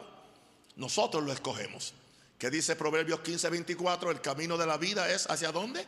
Nosotros 0.76 1.24
lo 1.24 1.32
escogemos. 1.32 1.92
¿Qué 2.38 2.50
dice 2.50 2.76
Proverbios 2.76 3.18
15, 3.18 3.50
24? 3.50 4.12
El 4.12 4.20
camino 4.20 4.56
de 4.56 4.64
la 4.64 4.76
vida 4.76 5.10
es 5.10 5.28
hacia 5.28 5.50
dónde? 5.50 5.84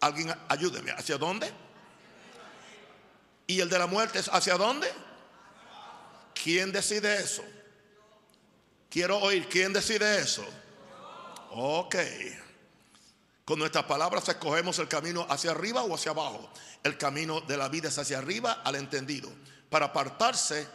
Alguien 0.00 0.34
ayúdeme. 0.48 0.92
¿Hacia 0.92 1.18
dónde? 1.18 1.52
¿Y 3.46 3.60
el 3.60 3.68
de 3.68 3.78
la 3.78 3.86
muerte 3.86 4.20
es 4.20 4.28
hacia 4.28 4.56
dónde? 4.56 4.90
¿Quién 6.32 6.72
decide 6.72 7.16
eso? 7.16 7.44
Quiero 8.88 9.18
oír, 9.18 9.50
¿quién 9.50 9.74
decide 9.74 10.18
eso? 10.18 10.46
Ok. 11.50 11.96
Con 13.44 13.58
nuestras 13.58 13.84
palabras 13.84 14.26
escogemos 14.26 14.78
el 14.78 14.88
camino 14.88 15.26
hacia 15.28 15.50
arriba 15.50 15.82
o 15.82 15.94
hacia 15.94 16.12
abajo. 16.12 16.48
El 16.82 16.96
camino 16.96 17.42
de 17.42 17.58
la 17.58 17.68
vida 17.68 17.88
es 17.88 17.98
hacia 17.98 18.18
arriba 18.18 18.62
al 18.64 18.76
entendido, 18.76 19.30
para 19.68 19.86
apartarse 19.86 20.66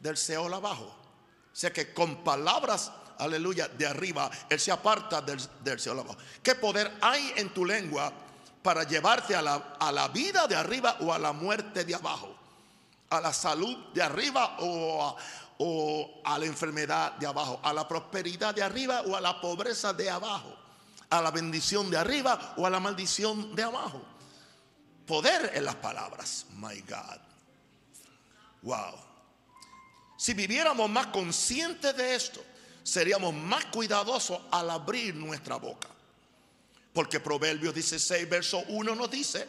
del 0.00 0.16
Seol 0.16 0.54
abajo. 0.54 0.84
O 0.84 1.56
sea 1.58 1.72
que 1.72 1.92
con 1.92 2.24
palabras, 2.24 2.90
aleluya, 3.18 3.68
de 3.68 3.86
arriba, 3.86 4.30
Él 4.48 4.58
se 4.58 4.72
aparta 4.72 5.20
del, 5.20 5.38
del 5.62 5.78
Seol 5.78 5.98
abajo. 5.98 6.16
¿Qué 6.42 6.54
poder 6.54 6.90
hay 7.02 7.34
en 7.36 7.50
tu 7.50 7.66
lengua 7.66 8.10
para 8.62 8.84
llevarte 8.84 9.36
a 9.36 9.42
la, 9.42 9.76
a 9.78 9.92
la 9.92 10.08
vida 10.08 10.46
de 10.46 10.56
arriba 10.56 10.96
o 11.00 11.12
a 11.12 11.18
la 11.18 11.34
muerte 11.34 11.84
de 11.84 11.94
abajo? 11.94 12.34
A 13.10 13.20
la 13.20 13.32
salud 13.34 13.92
de 13.92 14.02
arriba 14.02 14.56
o 14.60 15.16
o 15.58 16.20
a 16.22 16.38
la 16.38 16.44
enfermedad 16.44 17.12
de 17.12 17.26
abajo, 17.26 17.58
a 17.62 17.72
la 17.72 17.88
prosperidad 17.88 18.54
de 18.54 18.62
arriba 18.62 19.00
o 19.06 19.16
a 19.16 19.22
la 19.22 19.40
pobreza 19.40 19.94
de 19.94 20.10
abajo 20.10 20.65
a 21.10 21.22
la 21.22 21.30
bendición 21.30 21.90
de 21.90 21.96
arriba 21.96 22.54
o 22.56 22.66
a 22.66 22.70
la 22.70 22.80
maldición 22.80 23.54
de 23.54 23.62
abajo. 23.62 24.02
Poder 25.06 25.52
en 25.54 25.64
las 25.64 25.76
palabras. 25.76 26.46
My 26.56 26.80
God. 26.80 27.20
Wow. 28.62 28.94
Si 30.16 30.34
viviéramos 30.34 30.90
más 30.90 31.08
conscientes 31.08 31.96
de 31.96 32.14
esto, 32.14 32.44
seríamos 32.82 33.34
más 33.34 33.66
cuidadosos 33.66 34.40
al 34.50 34.70
abrir 34.70 35.14
nuestra 35.14 35.56
boca. 35.56 35.88
Porque 36.92 37.20
Proverbios 37.20 37.74
16, 37.74 38.28
verso 38.28 38.64
1 38.68 38.94
nos 38.94 39.10
dice, 39.10 39.46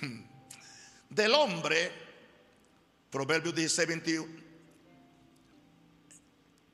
hmm, 0.00 0.20
del 1.10 1.34
hombre, 1.34 1.92
Proverbios 3.10 3.54
16, 3.54 3.88
21, 3.88 4.26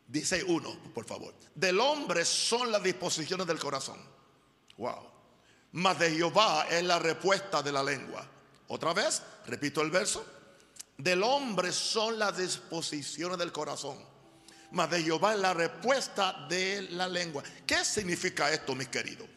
16, 0.07 0.45
1, 0.47 0.79
por 0.95 1.05
favor, 1.05 1.35
del 1.55 1.81
hombre 1.81 2.25
son 2.25 2.71
las 2.71 2.83
disposiciones 2.83 3.47
del 3.47 3.59
corazón 3.59 4.12
Wow. 4.79 5.11
Mas 5.73 5.99
de 5.99 6.11
Jehová 6.11 6.67
es 6.71 6.83
la 6.83 6.99
respuesta 6.99 7.63
de 7.63 7.73
la 7.73 7.83
lengua. 7.83 8.27
Otra 8.69 8.93
vez, 8.93 9.23
repito 9.47 9.81
el 9.81 9.91
verso. 9.91 10.25
Del 10.97 11.23
hombre 11.23 11.73
son 11.73 12.19
las 12.19 12.37
disposiciones 12.37 13.39
del 13.39 13.53
corazón. 13.53 13.99
Mas 14.73 14.91
de 14.91 15.03
Jehová 15.03 15.35
es 15.35 15.41
la 15.41 15.55
respuesta 15.55 16.47
de 16.49 16.83
la 16.91 17.09
lengua. 17.09 17.43
¿Qué 17.67 17.85
significa 17.85 18.51
esto, 18.51 18.75
mis 18.75 18.89
queridos? 18.89 19.29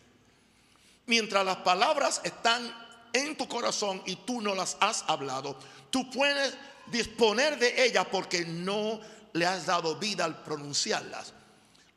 Mientras 1.07 1.45
las 1.45 1.57
palabras 1.57 2.21
están 2.23 2.73
en 3.13 3.37
tu 3.37 3.47
corazón 3.47 4.01
y 4.05 4.15
tú 4.17 4.41
no 4.41 4.55
las 4.55 4.77
has 4.79 5.03
hablado, 5.07 5.57
tú 5.89 6.09
puedes 6.09 6.55
disponer 6.87 7.57
de 7.57 7.85
ellas 7.85 8.07
porque 8.11 8.45
no 8.45 8.99
le 9.33 9.45
has 9.45 9.65
dado 9.65 9.95
vida 9.97 10.25
al 10.25 10.43
pronunciarlas. 10.43 11.33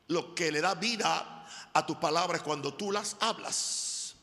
Lo 0.09 0.35
que 0.35 0.51
le 0.51 0.61
da 0.61 0.75
vida 0.75 1.38
a 1.79 1.87
tus 1.87 1.97
palabras 1.97 2.43
cuando 2.43 2.75
tú 2.75 2.93
las 2.93 3.17
hablas. 3.21 4.15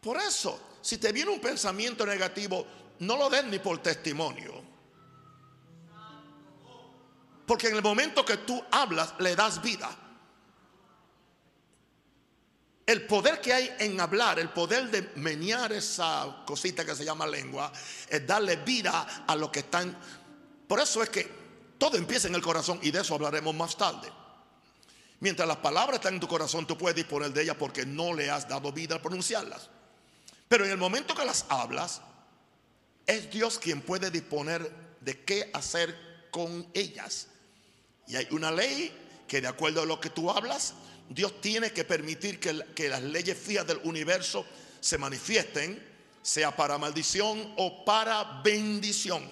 Por 0.00 0.16
eso, 0.16 0.60
si 0.80 0.98
te 0.98 1.12
viene 1.12 1.30
un 1.30 1.40
pensamiento 1.40 2.04
negativo, 2.04 2.66
no 3.00 3.16
lo 3.16 3.30
den 3.30 3.50
ni 3.50 3.58
por 3.58 3.78
testimonio. 3.78 4.62
Porque 7.46 7.68
en 7.68 7.76
el 7.76 7.82
momento 7.82 8.24
que 8.24 8.38
tú 8.38 8.62
hablas, 8.70 9.14
le 9.18 9.36
das 9.36 9.60
vida. 9.62 9.90
El 12.84 13.06
poder 13.06 13.40
que 13.40 13.52
hay 13.52 13.70
en 13.78 14.00
hablar, 14.00 14.38
el 14.38 14.48
poder 14.50 14.90
de 14.90 15.12
menear 15.16 15.72
esa 15.72 16.42
cosita 16.44 16.84
que 16.84 16.96
se 16.96 17.04
llama 17.04 17.26
lengua, 17.26 17.72
es 18.08 18.26
darle 18.26 18.56
vida 18.56 19.24
a 19.26 19.36
lo 19.36 19.52
que 19.52 19.60
están. 19.60 19.96
Por 20.66 20.80
eso 20.80 21.02
es 21.02 21.10
que 21.10 21.30
todo 21.78 21.96
empieza 21.96 22.28
en 22.28 22.34
el 22.34 22.42
corazón 22.42 22.80
y 22.82 22.90
de 22.90 23.00
eso 23.00 23.14
hablaremos 23.14 23.54
más 23.54 23.76
tarde. 23.76 24.21
Mientras 25.22 25.46
las 25.46 25.58
palabras 25.58 25.98
están 25.98 26.14
en 26.14 26.20
tu 26.20 26.26
corazón, 26.26 26.66
tú 26.66 26.76
puedes 26.76 26.96
disponer 26.96 27.32
de 27.32 27.42
ellas 27.44 27.54
porque 27.56 27.86
no 27.86 28.12
le 28.12 28.28
has 28.28 28.48
dado 28.48 28.72
vida 28.72 28.96
al 28.96 29.00
pronunciarlas. 29.00 29.70
Pero 30.48 30.64
en 30.64 30.72
el 30.72 30.76
momento 30.78 31.14
que 31.14 31.24
las 31.24 31.46
hablas, 31.48 32.00
es 33.06 33.30
Dios 33.30 33.60
quien 33.60 33.82
puede 33.82 34.10
disponer 34.10 34.68
de 35.00 35.24
qué 35.24 35.48
hacer 35.54 35.96
con 36.32 36.66
ellas. 36.74 37.28
Y 38.08 38.16
hay 38.16 38.26
una 38.32 38.50
ley 38.50 38.92
que 39.28 39.40
de 39.40 39.46
acuerdo 39.46 39.82
a 39.82 39.86
lo 39.86 40.00
que 40.00 40.10
tú 40.10 40.28
hablas, 40.28 40.74
Dios 41.08 41.40
tiene 41.40 41.70
que 41.70 41.84
permitir 41.84 42.40
que, 42.40 42.60
que 42.74 42.88
las 42.88 43.02
leyes 43.02 43.38
fías 43.38 43.64
del 43.64 43.78
universo 43.84 44.44
se 44.80 44.98
manifiesten, 44.98 45.80
sea 46.20 46.56
para 46.56 46.78
maldición 46.78 47.54
o 47.58 47.84
para 47.84 48.42
bendición. 48.42 49.30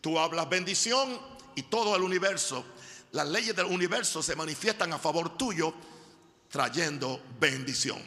Tú 0.00 0.16
hablas 0.16 0.48
bendición 0.48 1.20
y 1.56 1.64
todo 1.64 1.96
el 1.96 2.02
universo 2.02 2.64
las 3.12 3.28
leyes 3.28 3.56
del 3.56 3.66
universo 3.66 4.22
se 4.22 4.36
manifiestan 4.36 4.92
a 4.92 4.98
favor 4.98 5.36
tuyo 5.36 5.74
trayendo 6.48 7.22
bendición. 7.38 8.00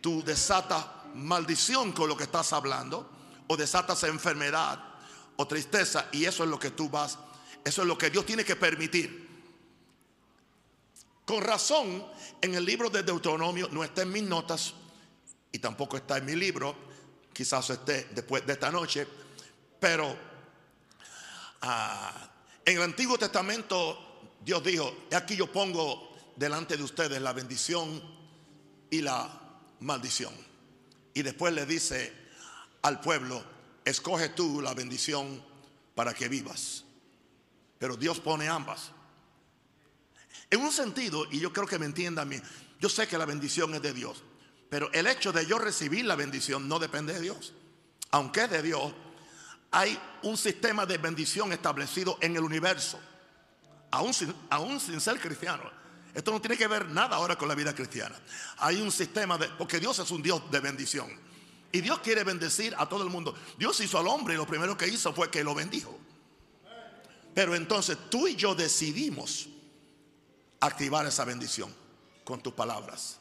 Tú 0.00 0.22
desatas 0.22 0.86
maldición 1.14 1.92
con 1.92 2.08
lo 2.08 2.16
que 2.16 2.24
estás 2.24 2.52
hablando 2.52 3.10
o 3.46 3.56
desatas 3.56 4.02
enfermedad 4.04 4.82
o 5.36 5.46
tristeza 5.46 6.08
y 6.12 6.24
eso 6.24 6.44
es 6.44 6.50
lo 6.50 6.58
que 6.58 6.70
tú 6.70 6.88
vas, 6.88 7.18
eso 7.64 7.82
es 7.82 7.88
lo 7.88 7.98
que 7.98 8.10
Dios 8.10 8.24
tiene 8.24 8.44
que 8.44 8.56
permitir. 8.56 9.30
Con 11.24 11.42
razón, 11.42 12.04
en 12.40 12.54
el 12.54 12.64
libro 12.64 12.90
de 12.90 13.02
Deuteronomio 13.02 13.68
no 13.70 13.84
está 13.84 14.02
en 14.02 14.12
mis 14.12 14.22
notas 14.22 14.74
y 15.52 15.58
tampoco 15.58 15.96
está 15.96 16.18
en 16.18 16.24
mi 16.24 16.34
libro, 16.34 16.74
quizás 17.32 17.70
esté 17.70 18.08
después 18.12 18.44
de 18.46 18.54
esta 18.54 18.70
noche, 18.70 19.06
pero 19.78 20.16
ah, 21.62 22.30
en 22.64 22.76
el 22.76 22.82
Antiguo 22.82 23.18
Testamento 23.18 24.11
Dios 24.44 24.62
dijo, 24.64 25.06
aquí 25.12 25.36
yo 25.36 25.50
pongo 25.50 26.16
delante 26.36 26.76
de 26.76 26.82
ustedes 26.82 27.20
la 27.20 27.32
bendición 27.32 28.02
y 28.90 29.00
la 29.00 29.30
maldición. 29.80 30.32
Y 31.14 31.22
después 31.22 31.52
le 31.54 31.66
dice 31.66 32.12
al 32.82 33.00
pueblo, 33.00 33.44
escoge 33.84 34.30
tú 34.30 34.60
la 34.60 34.74
bendición 34.74 35.44
para 35.94 36.14
que 36.14 36.28
vivas. 36.28 36.84
Pero 37.78 37.96
Dios 37.96 38.20
pone 38.20 38.48
ambas. 38.48 38.90
En 40.50 40.60
un 40.60 40.72
sentido, 40.72 41.26
y 41.30 41.40
yo 41.40 41.52
creo 41.52 41.66
que 41.66 41.78
me 41.78 41.86
entiendan 41.86 42.28
bien, 42.28 42.42
Yo 42.80 42.88
sé 42.88 43.06
que 43.06 43.16
la 43.16 43.26
bendición 43.26 43.72
es 43.76 43.82
de 43.82 43.92
Dios, 43.92 44.24
pero 44.68 44.92
el 44.92 45.06
hecho 45.06 45.32
de 45.32 45.46
yo 45.46 45.56
recibir 45.56 46.04
la 46.04 46.16
bendición 46.16 46.66
no 46.66 46.80
depende 46.80 47.12
de 47.14 47.20
Dios. 47.20 47.52
Aunque 48.10 48.42
es 48.42 48.50
de 48.50 48.60
Dios, 48.60 48.92
hay 49.70 49.96
un 50.24 50.36
sistema 50.36 50.84
de 50.84 50.98
bendición 50.98 51.52
establecido 51.52 52.18
en 52.20 52.36
el 52.36 52.42
universo, 52.42 52.98
aún 53.92 54.12
sin, 54.12 54.34
sin 54.80 55.00
ser 55.00 55.20
cristiano. 55.20 55.62
Esto 56.14 56.30
no 56.30 56.40
tiene 56.40 56.56
que 56.56 56.66
ver 56.66 56.88
nada 56.88 57.16
ahora 57.16 57.36
con 57.36 57.48
la 57.48 57.54
vida 57.54 57.74
cristiana. 57.74 58.18
Hay 58.58 58.80
un 58.80 58.90
sistema 58.90 59.38
de, 59.38 59.48
porque 59.48 59.78
Dios 59.78 59.98
es 59.98 60.10
un 60.10 60.22
Dios 60.22 60.50
de 60.50 60.60
bendición. 60.60 61.08
Y 61.70 61.80
Dios 61.80 62.00
quiere 62.00 62.22
bendecir 62.24 62.74
a 62.76 62.86
todo 62.86 63.02
el 63.02 63.08
mundo. 63.08 63.34
Dios 63.56 63.80
hizo 63.80 63.98
al 63.98 64.06
hombre 64.08 64.34
y 64.34 64.36
lo 64.36 64.46
primero 64.46 64.76
que 64.76 64.88
hizo 64.88 65.12
fue 65.14 65.30
que 65.30 65.42
lo 65.42 65.54
bendijo. 65.54 65.98
Pero 67.34 67.54
entonces 67.54 67.96
tú 68.10 68.28
y 68.28 68.36
yo 68.36 68.54
decidimos 68.54 69.48
activar 70.60 71.06
esa 71.06 71.24
bendición 71.24 71.74
con 72.24 72.42
tus 72.42 72.52
palabras. 72.52 73.18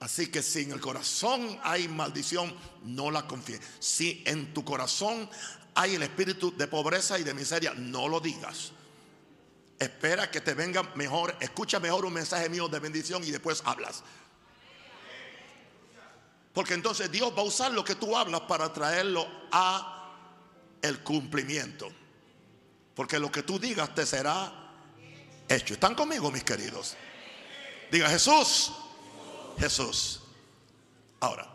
Así 0.00 0.28
que 0.28 0.42
si 0.42 0.62
en 0.62 0.72
el 0.72 0.80
corazón 0.80 1.60
hay 1.62 1.86
maldición, 1.86 2.52
no 2.82 3.10
la 3.10 3.26
confíes. 3.28 3.60
Si 3.78 4.24
en 4.26 4.52
tu 4.52 4.64
corazón 4.64 5.30
hay 5.74 5.94
el 5.94 6.02
espíritu 6.02 6.56
de 6.56 6.66
pobreza 6.66 7.18
y 7.18 7.22
de 7.22 7.34
miseria, 7.34 7.72
no 7.74 8.08
lo 8.08 8.18
digas. 8.18 8.72
Espera 9.80 10.30
que 10.30 10.42
te 10.42 10.52
venga 10.52 10.82
mejor, 10.94 11.34
escucha 11.40 11.80
mejor 11.80 12.04
un 12.04 12.12
mensaje 12.12 12.50
mío 12.50 12.68
de 12.68 12.78
bendición 12.78 13.24
y 13.24 13.30
después 13.30 13.62
hablas. 13.64 14.02
Porque 16.52 16.74
entonces 16.74 17.10
Dios 17.10 17.32
va 17.34 17.40
a 17.40 17.44
usar 17.44 17.72
lo 17.72 17.82
que 17.82 17.94
tú 17.94 18.14
hablas 18.14 18.42
para 18.42 18.70
traerlo 18.70 19.26
a 19.50 20.12
el 20.82 21.00
cumplimiento. 21.00 21.90
Porque 22.94 23.18
lo 23.18 23.32
que 23.32 23.42
tú 23.42 23.58
digas 23.58 23.94
te 23.94 24.04
será 24.04 24.52
hecho. 25.48 25.72
¿Están 25.72 25.94
conmigo, 25.94 26.30
mis 26.30 26.44
queridos? 26.44 26.94
Diga 27.90 28.10
Jesús. 28.10 28.72
Jesús. 29.58 30.20
Ahora, 31.20 31.48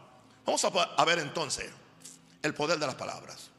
vamos 0.44 0.66
a 0.66 1.06
ver 1.06 1.20
entonces 1.20 1.70
el 2.42 2.56
poder 2.56 2.80
de 2.80 2.88
las 2.88 2.96
palabras. 2.96 3.52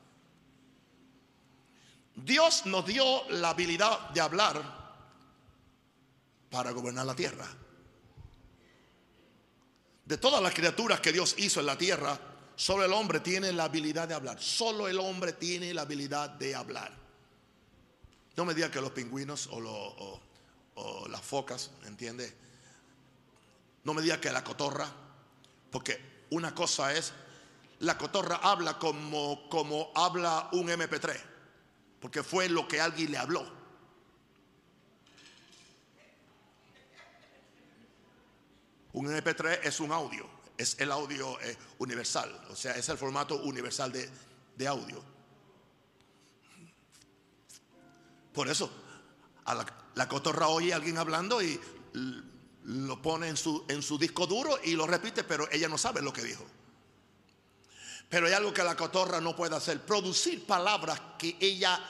Dios 2.16 2.64
nos 2.64 2.86
dio 2.86 3.28
la 3.28 3.50
habilidad 3.50 4.08
de 4.10 4.20
hablar 4.22 4.86
para 6.50 6.70
gobernar 6.70 7.04
la 7.04 7.14
tierra. 7.14 7.46
De 10.06 10.16
todas 10.16 10.42
las 10.42 10.54
criaturas 10.54 11.00
que 11.00 11.12
Dios 11.12 11.34
hizo 11.36 11.60
en 11.60 11.66
la 11.66 11.76
tierra, 11.76 12.18
solo 12.56 12.84
el 12.84 12.92
hombre 12.94 13.20
tiene 13.20 13.52
la 13.52 13.64
habilidad 13.64 14.08
de 14.08 14.14
hablar. 14.14 14.40
Solo 14.40 14.88
el 14.88 14.98
hombre 14.98 15.34
tiene 15.34 15.74
la 15.74 15.82
habilidad 15.82 16.30
de 16.30 16.54
hablar. 16.54 16.90
No 18.36 18.46
me 18.46 18.54
diga 18.54 18.70
que 18.70 18.80
los 18.80 18.92
pingüinos 18.92 19.48
o, 19.52 20.20
las 21.08 21.20
focas, 21.20 21.70
¿entiende? 21.84 22.34
No 23.84 23.92
me 23.92 24.00
diga 24.00 24.20
que 24.20 24.32
la 24.32 24.42
cotorra, 24.42 24.88
porque 25.70 26.24
una 26.30 26.54
cosa 26.54 26.94
es, 26.94 27.12
la 27.80 27.98
cotorra 27.98 28.36
habla 28.36 28.78
como, 28.78 29.48
como 29.50 29.90
habla 29.94 30.48
un 30.52 30.68
MP3, 30.68 31.35
porque 32.06 32.22
fue 32.22 32.48
lo 32.48 32.68
que 32.68 32.80
alguien 32.80 33.10
le 33.10 33.18
habló. 33.18 33.44
Un 38.92 39.08
MP3 39.08 39.58
es 39.64 39.80
un 39.80 39.90
audio, 39.90 40.24
es 40.56 40.78
el 40.78 40.92
audio 40.92 41.40
eh, 41.40 41.56
universal, 41.78 42.46
o 42.48 42.54
sea, 42.54 42.76
es 42.76 42.88
el 42.90 42.96
formato 42.96 43.42
universal 43.42 43.90
de, 43.90 44.68
audio. 44.68 45.02
Por 48.32 48.46
eso, 48.46 48.70
la, 49.44 49.66
la, 49.96 50.08
cotorra 50.08 50.46
oye 50.46 50.72
a 50.72 50.76
alguien 50.76 50.98
hablando 50.98 51.42
y 51.42 51.60
lo 52.62 53.02
pone 53.02 53.26
en 53.26 53.36
su, 53.36 53.64
en 53.66 53.82
su 53.82 53.98
disco 53.98 54.28
duro 54.28 54.60
y 54.62 54.76
lo 54.76 54.86
repite, 54.86 55.24
pero 55.24 55.50
ella 55.50 55.66
no 55.66 55.76
sabe 55.76 56.02
lo 56.02 56.12
que 56.12 56.22
dijo. 56.22 56.46
Pero 58.08 58.28
hay 58.28 58.32
algo 58.32 58.54
que 58.54 58.62
la 58.62 58.76
cotorra 58.76 59.20
no 59.20 59.34
puede 59.34 59.56
hacer, 59.56 59.84
producir 59.84 60.46
palabras 60.46 61.00
que 61.18 61.36
ella 61.40 61.80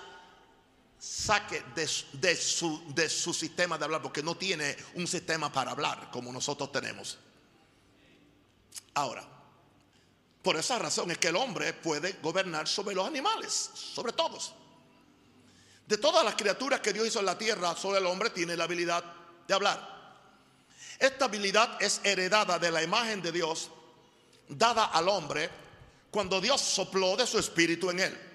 saque 0.99 1.63
de, 1.75 2.37
su, 2.37 2.95
su 3.09 3.35
sistema 3.35 3.79
de 3.79 3.85
hablar, 3.85 4.03
porque 4.03 4.23
no 4.23 4.37
tiene 4.37 4.77
un 4.95 5.07
sistema 5.07 5.53
para 5.53 5.73
hablar 5.73 6.11
como 6.11 6.33
nosotros 6.33 6.73
tenemos. 6.73 7.19
Ahora, 8.95 9.27
por 10.43 10.57
esa 10.57 10.79
razón 10.79 11.11
es 11.11 11.19
que 11.19 11.29
el 11.29 11.37
hombre 11.37 11.73
puede 11.73 12.13
gobernar 12.23 12.69
sobre 12.69 12.95
los 12.95 13.07
animales, 13.07 13.71
sobre 13.75 14.13
todos. 14.13 14.55
De 15.87 15.99
todas 15.99 16.25
las 16.25 16.35
criaturas 16.35 16.81
que 16.81 16.93
Dios 16.93 17.07
hizo 17.07 17.21
en 17.21 17.27
la 17.27 17.39
tierra, 17.39 17.77
solo 17.77 17.99
el 17.99 18.07
hombre 18.07 18.31
tiene 18.31 18.57
la 18.57 18.65
habilidad 18.65 19.05
de 19.47 19.55
hablar. 19.55 19.97
Esta 20.99 21.27
habilidad 21.27 21.81
es 21.81 22.01
heredada 22.05 22.59
de 22.59 22.71
la 22.71 22.83
imagen 22.83 23.21
de 23.21 23.33
Dios, 23.33 23.71
dada 24.49 24.87
al 24.87 25.09
hombre 25.09 25.51
cuando 26.11 26.41
Dios 26.41 26.61
sopló 26.61 27.17
de 27.17 27.27
su 27.27 27.39
espíritu 27.39 27.91
en 27.91 28.01
él. 28.01 28.26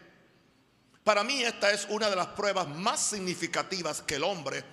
Para 1.03 1.23
mí 1.23 1.41
esta 1.41 1.71
es 1.71 1.87
una 1.89 2.09
de 2.09 2.15
las 2.15 2.27
pruebas 2.27 2.67
más 2.67 2.99
significativas 2.99 4.01
que 4.01 4.15
el 4.15 4.23
hombre 4.23 4.63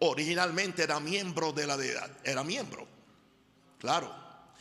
originalmente 0.00 0.82
era 0.82 0.98
miembro 0.98 1.52
de 1.52 1.66
la 1.66 1.76
deidad. 1.76 2.10
Era 2.24 2.42
miembro. 2.42 2.86
Claro. 3.78 4.12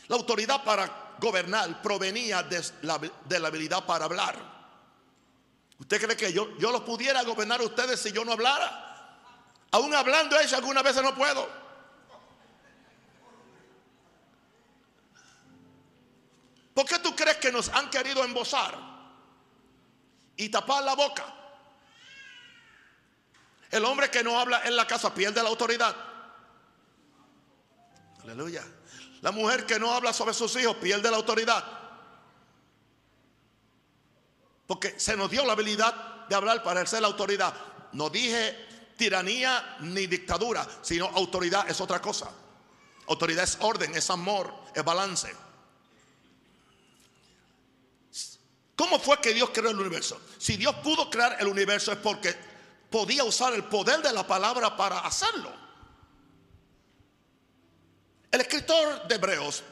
La 0.08 0.16
autoridad 0.16 0.64
para 0.64 1.16
gobernar 1.20 1.82
provenía 1.82 2.44
de 2.44 2.64
la, 2.84 3.00
de 3.26 3.40
la 3.40 3.48
habilidad 3.48 3.86
para 3.86 4.06
hablar. 4.06 4.36
¿Usted 5.80 6.02
cree 6.02 6.18
que 6.18 6.34
yo, 6.34 6.58
yo 6.58 6.72
los 6.72 6.82
pudiera 6.82 7.24
gobernar 7.24 7.62
a 7.62 7.64
ustedes 7.64 8.00
si 8.00 8.12
yo 8.12 8.24
no 8.24 8.34
hablara? 8.34 8.84
Aún 9.72 9.94
hablando 9.94 10.40
eso 10.40 10.56
algunas 10.56 10.84
veces 10.84 11.04
no 11.04 11.14
puedo. 11.16 11.48
¿Por 16.74 16.86
qué 16.86 17.00
tú 17.00 17.16
crees 17.16 17.38
que 17.38 17.52
nos 17.52 17.70
han 17.70 17.90
querido 17.90 18.24
embosar? 18.24 18.97
Y 20.38 20.50
tapar 20.50 20.84
la 20.84 20.96
boca. 20.96 21.26
El 23.70 23.84
hombre 23.84 24.10
que 24.10 24.24
no 24.24 24.40
habla 24.40 24.62
en 24.64 24.76
la 24.76 24.88
casa 24.88 25.14
pierde 25.14 25.44
la 25.44 25.50
autoridad. 25.50 25.96
Aleluya. 28.24 28.64
La 29.22 29.32
mujer 29.32 29.66
que 29.66 29.80
no 29.80 29.92
habla 29.92 30.14
sobre 30.14 30.34
sus 30.34 30.56
hijos 30.56 30.78
pierde 30.78 31.10
la 31.10 31.18
autoridad. 31.18 31.64
Porque 34.66 35.00
se 35.00 35.18
nos 35.18 35.30
dio 35.30 35.46
la 35.46 35.54
habilidad 35.54 36.28
de 36.28 36.36
hablar 36.36 36.64
para 36.64 36.82
ejercer 36.82 37.02
la 37.02 37.08
autoridad. 37.08 37.54
No 37.94 38.10
dije 38.10 38.66
tiranía 38.98 39.78
ni 39.80 40.08
dictadura, 40.08 40.68
sino 40.82 41.08
autoridad 41.08 41.70
es 41.70 41.80
otra 41.80 42.02
cosa. 42.02 42.30
Autoridad 43.08 43.44
es 43.44 43.58
orden, 43.62 43.96
es 43.96 44.10
amor, 44.10 44.54
es 44.76 44.84
balance. 44.84 45.47
¿Cómo 48.78 49.00
fue 49.00 49.20
que 49.20 49.34
Dios 49.34 49.50
creó 49.52 49.72
el 49.72 49.80
universo? 49.80 50.22
Si 50.38 50.56
Dios 50.56 50.76
pudo 50.84 51.10
crear 51.10 51.36
el 51.40 51.48
universo 51.48 51.92
es 51.92 51.98
porque 51.98 52.36
podía 52.92 53.24
usar 53.24 53.54
el 53.56 53.64
poder 53.64 54.04
de 54.04 54.14
la 54.14 54.26
palabra 54.26 54.78
para 54.78 55.00
hacerlo. 55.00 55.52
El 58.30 58.40
escritor 58.40 59.08
de 59.08 59.16
Hebreos 59.16 59.64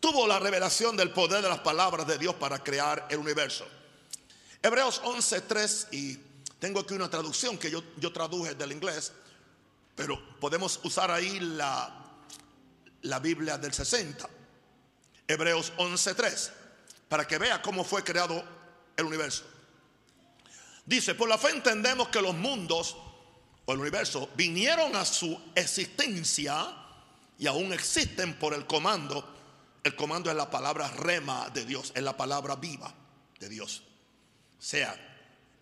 tuvo 0.00 0.26
la 0.26 0.40
revelación 0.40 0.96
del 0.96 1.12
poder 1.12 1.42
de 1.42 1.48
las 1.48 1.60
palabras 1.60 2.08
de 2.08 2.18
Dios 2.18 2.34
para 2.34 2.58
crear 2.58 3.06
el 3.08 3.18
universo. 3.18 3.68
Hebreos 4.60 5.00
11.3 5.02 5.86
y 5.92 6.18
tengo 6.58 6.80
aquí 6.80 6.94
una 6.94 7.08
traducción 7.08 7.56
que 7.56 7.70
yo, 7.70 7.84
yo 7.98 8.12
traduje 8.12 8.56
del 8.56 8.72
inglés, 8.72 9.12
pero 9.94 10.20
podemos 10.40 10.80
usar 10.82 11.12
ahí 11.12 11.38
la, 11.38 12.04
la 13.02 13.20
Biblia 13.20 13.58
del 13.58 13.72
60. 13.72 14.28
Hebreos 15.28 15.72
11.3 15.76 16.59
para 17.10 17.26
que 17.26 17.38
vea 17.38 17.60
cómo 17.60 17.82
fue 17.82 18.04
creado 18.04 18.42
el 18.96 19.04
universo. 19.04 19.42
Dice, 20.86 21.16
por 21.16 21.28
la 21.28 21.38
fe 21.38 21.50
entendemos 21.50 22.06
que 22.06 22.22
los 22.22 22.36
mundos 22.36 22.96
o 23.64 23.72
el 23.72 23.80
universo 23.80 24.30
vinieron 24.36 24.94
a 24.94 25.04
su 25.04 25.36
existencia 25.56 26.72
y 27.36 27.48
aún 27.48 27.72
existen 27.72 28.38
por 28.38 28.54
el 28.54 28.64
comando. 28.64 29.28
El 29.82 29.96
comando 29.96 30.30
es 30.30 30.36
la 30.36 30.48
palabra 30.50 30.86
rema 30.88 31.50
de 31.50 31.64
Dios, 31.64 31.90
es 31.96 32.02
la 32.04 32.16
palabra 32.16 32.54
viva 32.54 32.94
de 33.40 33.48
Dios. 33.48 33.82
O 34.56 34.62
sea, 34.62 34.96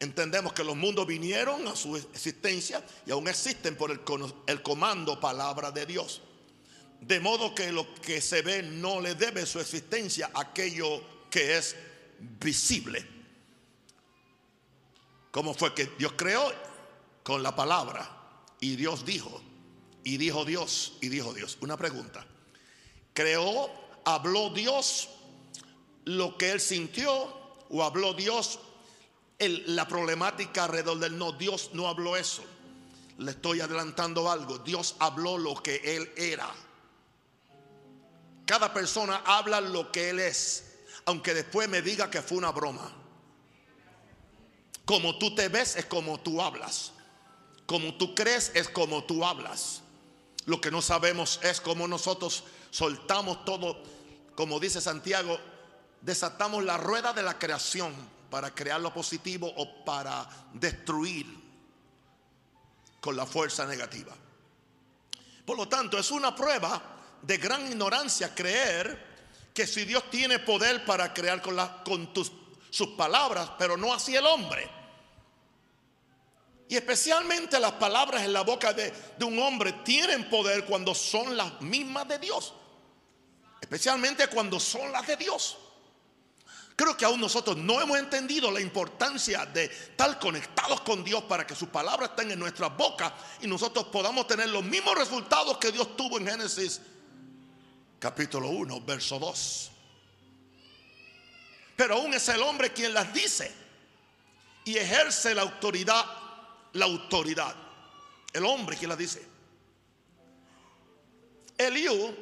entendemos 0.01 0.53
que 0.53 0.65
los 0.65 0.77
mundos 0.77 1.07
vinieron 1.07 1.67
a 1.67 1.75
su 1.75 1.97
existencia 1.97 2.85
y 3.07 3.11
aún 3.11 3.27
existen 3.27 3.75
por 3.75 3.91
el, 3.91 4.03
el 4.47 4.61
comando 4.61 5.19
palabra 5.19 5.71
de 5.71 5.87
Dios. 5.87 6.21
De 7.01 7.21
modo 7.21 7.55
que 7.55 7.73
lo 7.73 7.95
que 8.03 8.21
se 8.21 8.43
ve 8.43 8.63
no 8.63 9.01
le 9.01 9.15
debe 9.15 9.47
su 9.47 9.61
existencia 9.61 10.31
a 10.35 10.43
aquello 10.43 11.17
que 11.31 11.59
es 11.59 11.77
visible. 12.41 13.07
¿Cómo 15.31 15.55
fue 15.55 15.75
que 15.75 15.87
Dios 15.99 16.13
creó? 16.17 16.53
Con 17.23 17.43
la 17.43 17.55
palabra. 17.55 18.11
Y 18.61 18.77
Dios 18.77 19.05
dijo, 19.05 19.41
y 20.05 20.17
dijo 20.17 20.45
Dios, 20.45 20.95
y 21.01 21.09
dijo 21.09 21.33
Dios. 21.35 21.59
Una 21.61 21.77
pregunta. 21.77 22.27
¿Creó, 23.13 23.71
habló 24.05 24.51
Dios 24.51 25.09
lo 26.05 26.39
que 26.39 26.53
él 26.53 26.61
sintió 26.61 27.13
o 27.69 27.83
habló 27.85 28.15
Dios 28.15 28.59
la 29.39 29.87
problemática 29.87 30.65
alrededor 30.65 30.99
del 30.99 31.19
no? 31.19 31.33
Dios 31.33 31.71
no 31.75 31.89
habló 31.89 32.17
eso. 32.17 32.43
Le 33.19 33.33
estoy 33.33 33.61
adelantando 33.61 34.31
algo. 34.31 34.59
Dios 34.59 34.97
habló 34.99 35.37
lo 35.37 35.63
que 35.63 35.97
él 35.97 36.11
era. 36.17 36.49
Cada 38.47 38.73
persona 38.73 39.23
habla 39.27 39.61
lo 39.61 39.93
que 39.93 40.09
él 40.09 40.21
es, 40.21 40.68
aunque 41.09 41.33
después 41.33 41.71
me 41.71 41.81
diga 41.81 42.11
que 42.11 42.21
fue 42.21 42.37
una 42.37 42.53
broma. 42.53 42.93
Como 44.85 45.17
tú 45.17 45.35
te 45.35 45.49
ves 45.49 45.77
es 45.77 45.87
como 45.87 46.21
tú 46.21 46.43
hablas. 46.43 46.93
Como 47.65 47.95
tú 47.95 48.15
crees 48.15 48.53
es 48.55 48.69
como 48.69 49.03
tú 49.05 49.25
hablas. 49.25 49.81
Lo 50.45 50.61
que 50.61 50.71
no 50.71 50.83
sabemos 50.83 51.41
es 51.43 51.63
cómo 51.63 51.89
nosotros 51.89 52.45
soltamos 52.71 53.43
todo, 53.47 53.83
como 54.35 54.61
dice 54.61 54.83
Santiago, 54.83 55.41
desatamos 56.03 56.63
la 56.63 56.77
rueda 56.77 57.15
de 57.15 57.23
la 57.23 57.39
creación 57.39 57.95
para 58.29 58.55
crear 58.55 58.79
lo 58.79 58.93
positivo 58.93 59.51
o 59.57 59.83
para 59.87 60.29
destruir 60.53 61.25
con 63.01 63.17
la 63.17 63.25
fuerza 63.25 63.65
negativa. 63.65 64.15
Por 65.47 65.57
lo 65.57 65.67
tanto, 65.69 65.99
es 65.99 66.11
una 66.11 66.37
prueba 66.37 66.83
de 67.23 67.39
gran 67.39 67.67
ignorancia 67.67 68.35
creer 68.35 69.08
que 69.59 69.67
si 69.67 69.85
Dios 69.85 70.05
tiene 70.09 70.39
poder 70.39 70.85
para 70.85 71.13
crear 71.13 71.43
con, 71.43 72.13
sus 72.71 72.89
palabras, 72.91 73.51
pero 73.59 73.77
no 73.77 73.93
así 73.93 74.15
el 74.15 74.25
hombre. 74.25 74.71
Y 76.69 76.77
especialmente 76.77 77.59
las 77.59 77.73
palabras 77.73 78.23
en 78.23 78.33
la 78.33 78.43
boca 78.43 78.73
de, 78.73 78.95
un 79.21 79.37
hombre 79.41 79.73
tienen 79.85 80.31
poder 80.31 80.65
cuando 80.65 80.95
son 80.95 81.37
las 81.37 81.61
mismas 81.61 82.07
de 82.07 82.21
Dios. 82.21 82.55
Especialmente 83.61 84.29
cuando 84.29 84.61
son 84.61 84.93
las 84.93 85.05
de 85.09 85.17
Dios. 85.17 85.59
Creo 86.77 86.97
que 86.97 87.05
aún 87.05 87.21
nosotros 87.21 87.57
no 87.57 87.81
hemos 87.81 87.99
entendido 87.99 88.53
la 88.53 88.61
importancia 88.61 89.45
de 89.45 89.65
estar 89.65 90.21
conectados 90.21 90.83
con 90.83 91.03
Dios 91.03 91.25
para 91.25 91.45
que 91.45 91.57
sus 91.57 91.69
palabras 91.69 92.11
estén 92.11 92.31
en 92.31 92.39
nuestras 92.39 92.77
bocas 92.77 93.13
y 93.41 93.49
nosotros 93.49 93.87
podamos 93.87 94.29
tener 94.29 94.51
los 94.51 94.63
mismos 94.63 94.97
resultados 94.97 95.59
que 95.59 95.73
Dios 95.73 95.97
tuvo 95.97 96.19
en 96.19 96.29
Génesis 96.29 96.81
capítulo 97.99 98.49
1, 98.49 98.81
verso 98.83 99.19
2. 99.19 99.71
Pero 101.77 101.95
aún 101.95 102.15
es 102.15 102.29
el 102.29 102.43
hombre 102.43 102.73
quien 102.73 102.93
las 102.93 103.13
dice 103.13 103.53
y 104.65 104.77
ejerce 104.77 105.35
la 105.35 105.43
autoridad 105.43 106.05
la 106.73 106.87
autoridad. 106.87 107.55
El 108.33 108.45
hombre 108.45 108.77
que 108.77 108.87
la 108.87 108.97
dice. 108.97 109.27
Eliú 111.57 112.15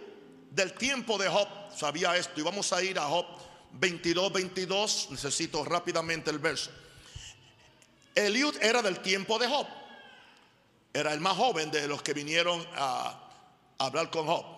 del 0.50 0.72
tiempo 0.74 1.18
de 1.18 1.28
Job 1.28 1.48
sabía 1.76 2.16
esto 2.16 2.40
y 2.40 2.42
vamos 2.42 2.72
a 2.72 2.82
ir 2.82 2.98
a 2.98 3.02
Job 3.02 3.26
22, 3.72 4.32
22. 4.32 5.08
Necesito 5.10 5.64
rápidamente 5.64 6.30
el 6.30 6.38
verso. 6.38 6.70
Eliud 8.14 8.56
era 8.62 8.80
del 8.80 9.00
tiempo 9.00 9.38
de 9.38 9.46
Job. 9.46 9.66
Era 10.94 11.12
el 11.12 11.20
más 11.20 11.36
joven 11.36 11.70
de 11.70 11.86
los 11.86 12.00
que 12.02 12.14
vinieron 12.14 12.66
a, 12.74 13.22
hablar 13.78 14.10
con 14.10 14.26
Job. 14.26 14.55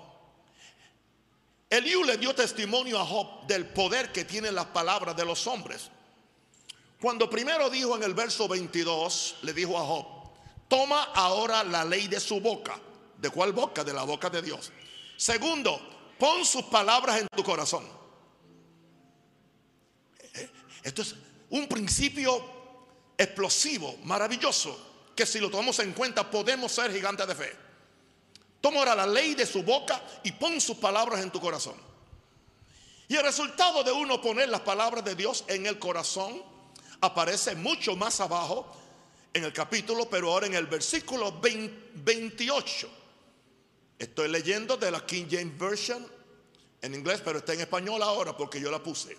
Eliú 1.71 2.03
le 2.03 2.17
dio 2.17 2.35
testimonio 2.35 2.99
a 2.99 3.05
Job 3.05 3.47
del 3.47 3.67
poder 3.67 4.11
que 4.11 4.25
tienen 4.25 4.55
las 4.55 4.67
palabras 4.67 5.15
de 5.15 5.25
los 5.25 5.47
hombres. 5.47 5.91
Cuando 7.01 7.29
primero 7.29 7.69
dijo 7.69 7.95
en 7.97 8.03
el 8.03 8.15
verso 8.15 8.49
22, 8.49 9.37
le 9.43 9.53
dijo 9.53 9.79
a 9.79 9.85
Job, 9.85 10.07
toma 10.67 11.05
ahora 11.15 11.63
la 11.65 11.85
ley 11.85 12.09
de 12.09 12.21
su 12.21 12.41
boca. 12.41 12.81
¿De 13.19 13.31
cuál 13.31 13.53
boca? 13.53 13.85
De 13.85 13.93
la 13.93 14.05
boca 14.05 14.31
de 14.31 14.41
Dios. 14.41 14.73
Segundo, 15.17 15.81
pon 16.19 16.45
sus 16.45 16.65
palabras 16.65 17.21
en 17.21 17.29
tu 17.29 17.45
corazón. 17.45 17.87
Esto 20.83 21.03
es 21.03 21.15
un 21.51 21.69
principio 21.69 22.43
explosivo, 23.19 23.97
maravilloso, 24.05 25.13
que 25.15 25.27
si 25.27 25.39
lo 25.39 25.51
tomamos 25.51 25.79
en 25.81 25.93
cuenta 25.93 26.31
podemos 26.31 26.73
ser 26.73 26.93
gigantes 26.93 27.27
de 27.27 27.35
fe. 27.35 27.68
Toma 28.61 28.81
ahora 28.81 28.95
la 28.95 29.07
ley 29.07 29.35
de 29.35 29.47
su 29.47 29.63
boca 29.63 30.03
y 30.25 30.33
pon 30.33 30.61
sus 30.61 30.77
palabras 30.79 31.23
en 31.23 31.31
tu 31.31 31.41
corazón. 31.41 31.77
Y 33.09 33.17
el 33.17 33.23
resultado 33.23 33.83
de 33.85 33.93
uno 33.93 34.21
poner 34.21 34.49
las 34.49 34.61
palabras 34.61 35.05
de 35.05 35.15
Dios 35.15 35.45
en 35.49 35.67
el 35.67 35.79
corazón 35.79 36.43
aparece 37.01 37.55
mucho 37.55 37.97
más 37.97 38.21
abajo 38.21 38.67
en 39.33 39.45
el 39.45 39.53
capítulo, 39.53 40.11
pero 40.11 40.33
ahora 40.33 40.47
en 40.47 40.55
el 40.55 40.67
versículo 40.67 41.41
28. 41.41 42.91
Estoy 43.99 44.29
leyendo 44.29 44.77
de 44.77 44.91
la 44.91 45.05
King 45.07 45.27
James 45.31 45.59
Version 45.59 46.07
en 46.83 46.95
inglés, 46.95 47.23
pero 47.25 47.39
está 47.39 47.55
en 47.55 47.61
español 47.61 48.03
ahora 48.03 48.37
porque 48.37 48.61
yo 48.61 48.71
la 48.71 48.83
puse. 48.83 49.17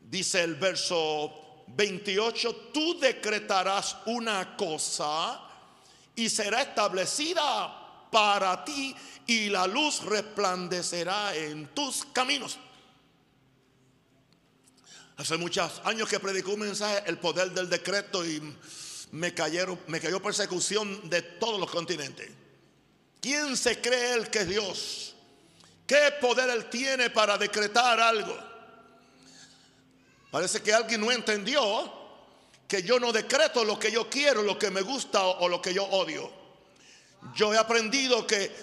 Dice 0.00 0.42
el 0.42 0.54
verso 0.54 1.64
28, 1.68 2.70
tú 2.72 2.98
decretarás 2.98 3.96
una 4.06 4.56
cosa 4.56 5.40
y 6.14 6.28
será 6.28 6.62
establecida 6.62 7.83
para 8.14 8.64
ti 8.64 8.94
y 9.26 9.48
la 9.48 9.66
luz 9.66 10.04
resplandecerá 10.04 11.34
en 11.34 11.66
tus 11.74 12.04
caminos. 12.12 12.58
Hace 15.16 15.36
muchos 15.36 15.82
años 15.84 16.08
que 16.08 16.20
predicó 16.20 16.52
un 16.52 16.60
mensaje, 16.60 17.02
el 17.06 17.18
poder 17.18 17.50
del 17.50 17.68
decreto, 17.68 18.24
y 18.24 18.40
me, 19.10 19.34
cayeron, 19.34 19.80
me 19.88 20.00
cayó 20.00 20.22
persecución 20.22 21.10
de 21.10 21.22
todos 21.22 21.58
los 21.58 21.68
continentes. 21.68 22.30
¿Quién 23.20 23.56
se 23.56 23.80
cree 23.80 24.14
él 24.14 24.30
que 24.30 24.42
es 24.42 24.48
Dios? 24.48 25.14
¿Qué 25.84 26.14
poder 26.20 26.48
él 26.50 26.70
tiene 26.70 27.10
para 27.10 27.36
decretar 27.36 27.98
algo? 27.98 28.38
Parece 30.30 30.62
que 30.62 30.72
alguien 30.72 31.00
no 31.00 31.10
entendió 31.10 31.92
que 32.68 32.84
yo 32.84 33.00
no 33.00 33.10
decreto 33.10 33.64
lo 33.64 33.76
que 33.76 33.90
yo 33.90 34.08
quiero, 34.08 34.44
lo 34.44 34.56
que 34.56 34.70
me 34.70 34.82
gusta 34.82 35.20
o 35.20 35.48
lo 35.48 35.60
que 35.60 35.74
yo 35.74 35.84
odio. 35.84 36.43
Yo 37.34 37.54
he 37.54 37.58
aprendido 37.58 38.26
que 38.26 38.54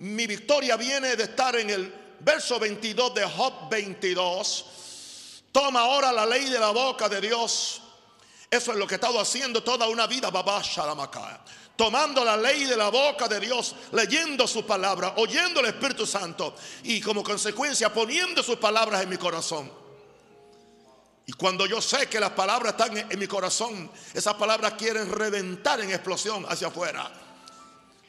mi 0.00 0.26
victoria 0.26 0.76
viene 0.76 1.16
de 1.16 1.24
estar 1.24 1.54
en 1.56 1.70
el 1.70 1.94
verso 2.20 2.58
22 2.58 3.14
de 3.14 3.24
Job 3.24 3.68
22 3.70 4.64
Toma 5.52 5.80
ahora 5.80 6.12
la 6.12 6.26
ley 6.26 6.48
de 6.48 6.58
la 6.58 6.70
boca 6.70 7.08
de 7.08 7.20
Dios. 7.20 7.80
Eso 8.50 8.72
es 8.72 8.78
lo 8.78 8.86
que 8.86 8.94
he 8.94 8.96
estado 8.96 9.20
haciendo 9.20 9.62
toda 9.62 9.88
una 9.88 10.06
vida, 10.06 10.30
babá 10.30 10.62
Tomando 11.76 12.24
la 12.24 12.36
ley 12.36 12.64
de 12.64 12.76
la 12.76 12.88
boca 12.88 13.28
de 13.28 13.40
Dios, 13.40 13.74
leyendo 13.92 14.46
su 14.46 14.66
palabra, 14.66 15.14
oyendo 15.16 15.60
el 15.60 15.66
Espíritu 15.66 16.06
Santo 16.06 16.54
y 16.82 17.00
como 17.00 17.22
consecuencia 17.22 17.92
poniendo 17.92 18.42
sus 18.42 18.56
palabras 18.56 19.02
en 19.02 19.08
mi 19.08 19.16
corazón. 19.16 19.70
Y 21.26 21.32
cuando 21.32 21.66
yo 21.66 21.80
sé 21.82 22.08
que 22.08 22.18
las 22.18 22.30
palabras 22.30 22.72
están 22.72 22.96
en, 22.96 23.18
mi 23.18 23.26
corazón, 23.26 23.90
esas 24.14 24.34
palabras 24.34 24.74
quieren 24.74 25.10
reventar 25.10 25.80
en 25.80 25.90
explosión 25.90 26.46
hacia 26.48 26.68
afuera. 26.68 27.10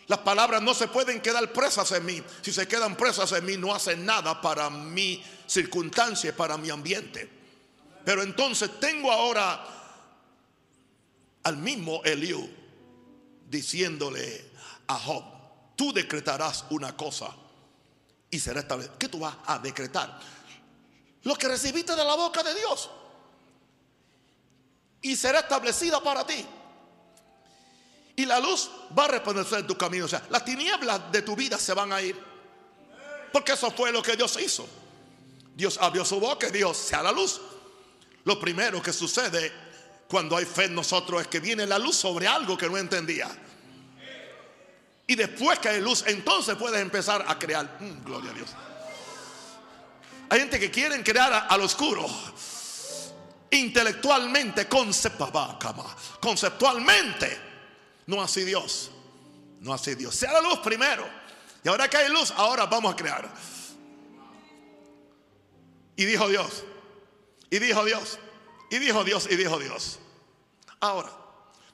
Las 0.10 0.20
palabras 0.20 0.60
no 0.64 0.74
se 0.74 0.88
pueden 0.88 1.22
quedar 1.22 1.54
presas 1.54 1.92
en 1.92 2.04
mí. 2.04 2.24
Si 2.42 2.52
se 2.52 2.68
quedan 2.68 2.98
presas 2.98 3.32
en 3.32 3.46
mí, 3.46 3.58
no 3.58 3.76
hacen 3.76 4.04
nada 4.04 4.42
para 4.42 4.68
mi 4.68 5.24
circunstancia, 5.46 6.36
para 6.36 6.58
mi 6.58 6.72
ambiente. 6.72 7.30
Pero 8.04 8.24
entonces 8.24 8.80
tengo 8.80 9.12
ahora 9.12 9.64
al 11.44 11.58
mismo 11.58 12.02
Eliú 12.04 12.50
diciéndole 13.48 14.50
a 14.88 14.96
Job, 14.96 15.24
tú 15.76 15.94
decretarás 15.94 16.66
una 16.72 16.98
cosa 16.98 17.30
y 18.32 18.40
será 18.40 18.62
establecido. 18.62 18.98
¿Qué 18.98 19.10
tú 19.10 19.20
vas 19.20 19.36
a 19.46 19.60
decretar? 19.60 20.20
Lo 21.22 21.36
que 21.36 21.48
recibiste 21.50 21.96
de 21.96 22.04
la 22.04 22.16
boca 22.16 22.42
de 22.42 22.56
Dios. 22.56 22.90
Y 25.04 25.16
será 25.16 25.42
establecida 25.42 26.02
para 26.02 26.26
ti. 26.26 26.44
Y 28.20 28.26
la 28.26 28.40
luz 28.42 28.70
va 28.98 29.06
a 29.06 29.08
resplandecer 29.08 29.60
en 29.60 29.68
tu 29.68 29.78
camino. 29.78 30.04
O 30.04 30.08
sea, 30.10 30.22
las 30.30 30.44
tinieblas 30.44 31.10
de 31.10 31.22
tu 31.22 31.38
vida 31.38 31.58
se 31.58 31.74
van 31.74 31.94
a 31.94 32.02
ir. 32.02 32.22
Porque 33.32 33.54
eso 33.54 33.72
fue 33.72 33.94
lo 33.94 34.04
que 34.04 34.18
Dios 34.18 34.38
hizo. 34.42 34.68
Dios 35.56 35.78
abrió 35.80 36.04
su 36.04 36.20
boca 36.20 36.50
y 36.50 36.52
dijo, 36.52 36.74
sea 36.74 37.02
la 37.02 37.14
luz. 37.14 37.40
Lo 38.26 38.38
primero 38.38 38.82
que 38.82 38.92
sucede 38.92 39.54
cuando 40.10 40.36
hay 40.36 40.44
fe 40.44 40.66
en 40.66 40.76
nosotros 40.76 41.22
es 41.22 41.30
que 41.30 41.40
viene 41.40 41.66
la 41.66 41.80
luz 41.80 41.96
sobre 41.96 42.28
algo 42.28 42.58
que 42.58 42.68
no 42.68 42.78
entendía. 42.78 43.30
Y 45.08 45.16
después 45.16 45.60
que 45.60 45.70
hay 45.70 45.80
luz, 45.80 46.04
entonces 46.06 46.58
puedes 46.58 46.82
empezar 46.82 47.24
a 47.26 47.40
crear. 47.40 47.78
Mm, 47.80 48.04
gloria 48.04 48.32
a 48.32 48.34
Dios. 48.34 48.50
Hay 50.30 50.42
gente 50.42 50.60
que 50.60 50.70
quieren 50.70 51.04
crear 51.04 51.48
al 51.50 51.62
oscuro. 51.62 52.06
Intelectualmente, 53.50 54.68
conceptualmente. 54.68 57.49
No 58.10 58.24
así 58.24 58.44
Dios. 58.44 58.90
No 59.60 59.72
así 59.72 59.94
Dios. 59.94 60.16
Sea 60.16 60.34
la 60.34 60.42
luz 60.42 60.58
primero. 60.64 61.08
Y 61.64 61.70
ahora 61.70 61.88
que 61.88 61.98
hay 61.98 62.10
luz, 62.10 62.34
ahora 62.36 62.66
vamos 62.66 62.92
a 62.92 62.96
crear. 62.96 63.30
Y 65.96 66.06
dijo 66.06 66.28
Dios. 66.28 66.64
Y 67.52 67.60
dijo 67.60 67.86
Dios, 67.86 68.18
y 68.72 68.80
dijo 68.80 69.04
Dios, 69.04 69.28
y 69.30 69.36
dijo 69.36 69.60
Dios. 69.60 70.00
Ahora, 70.80 71.12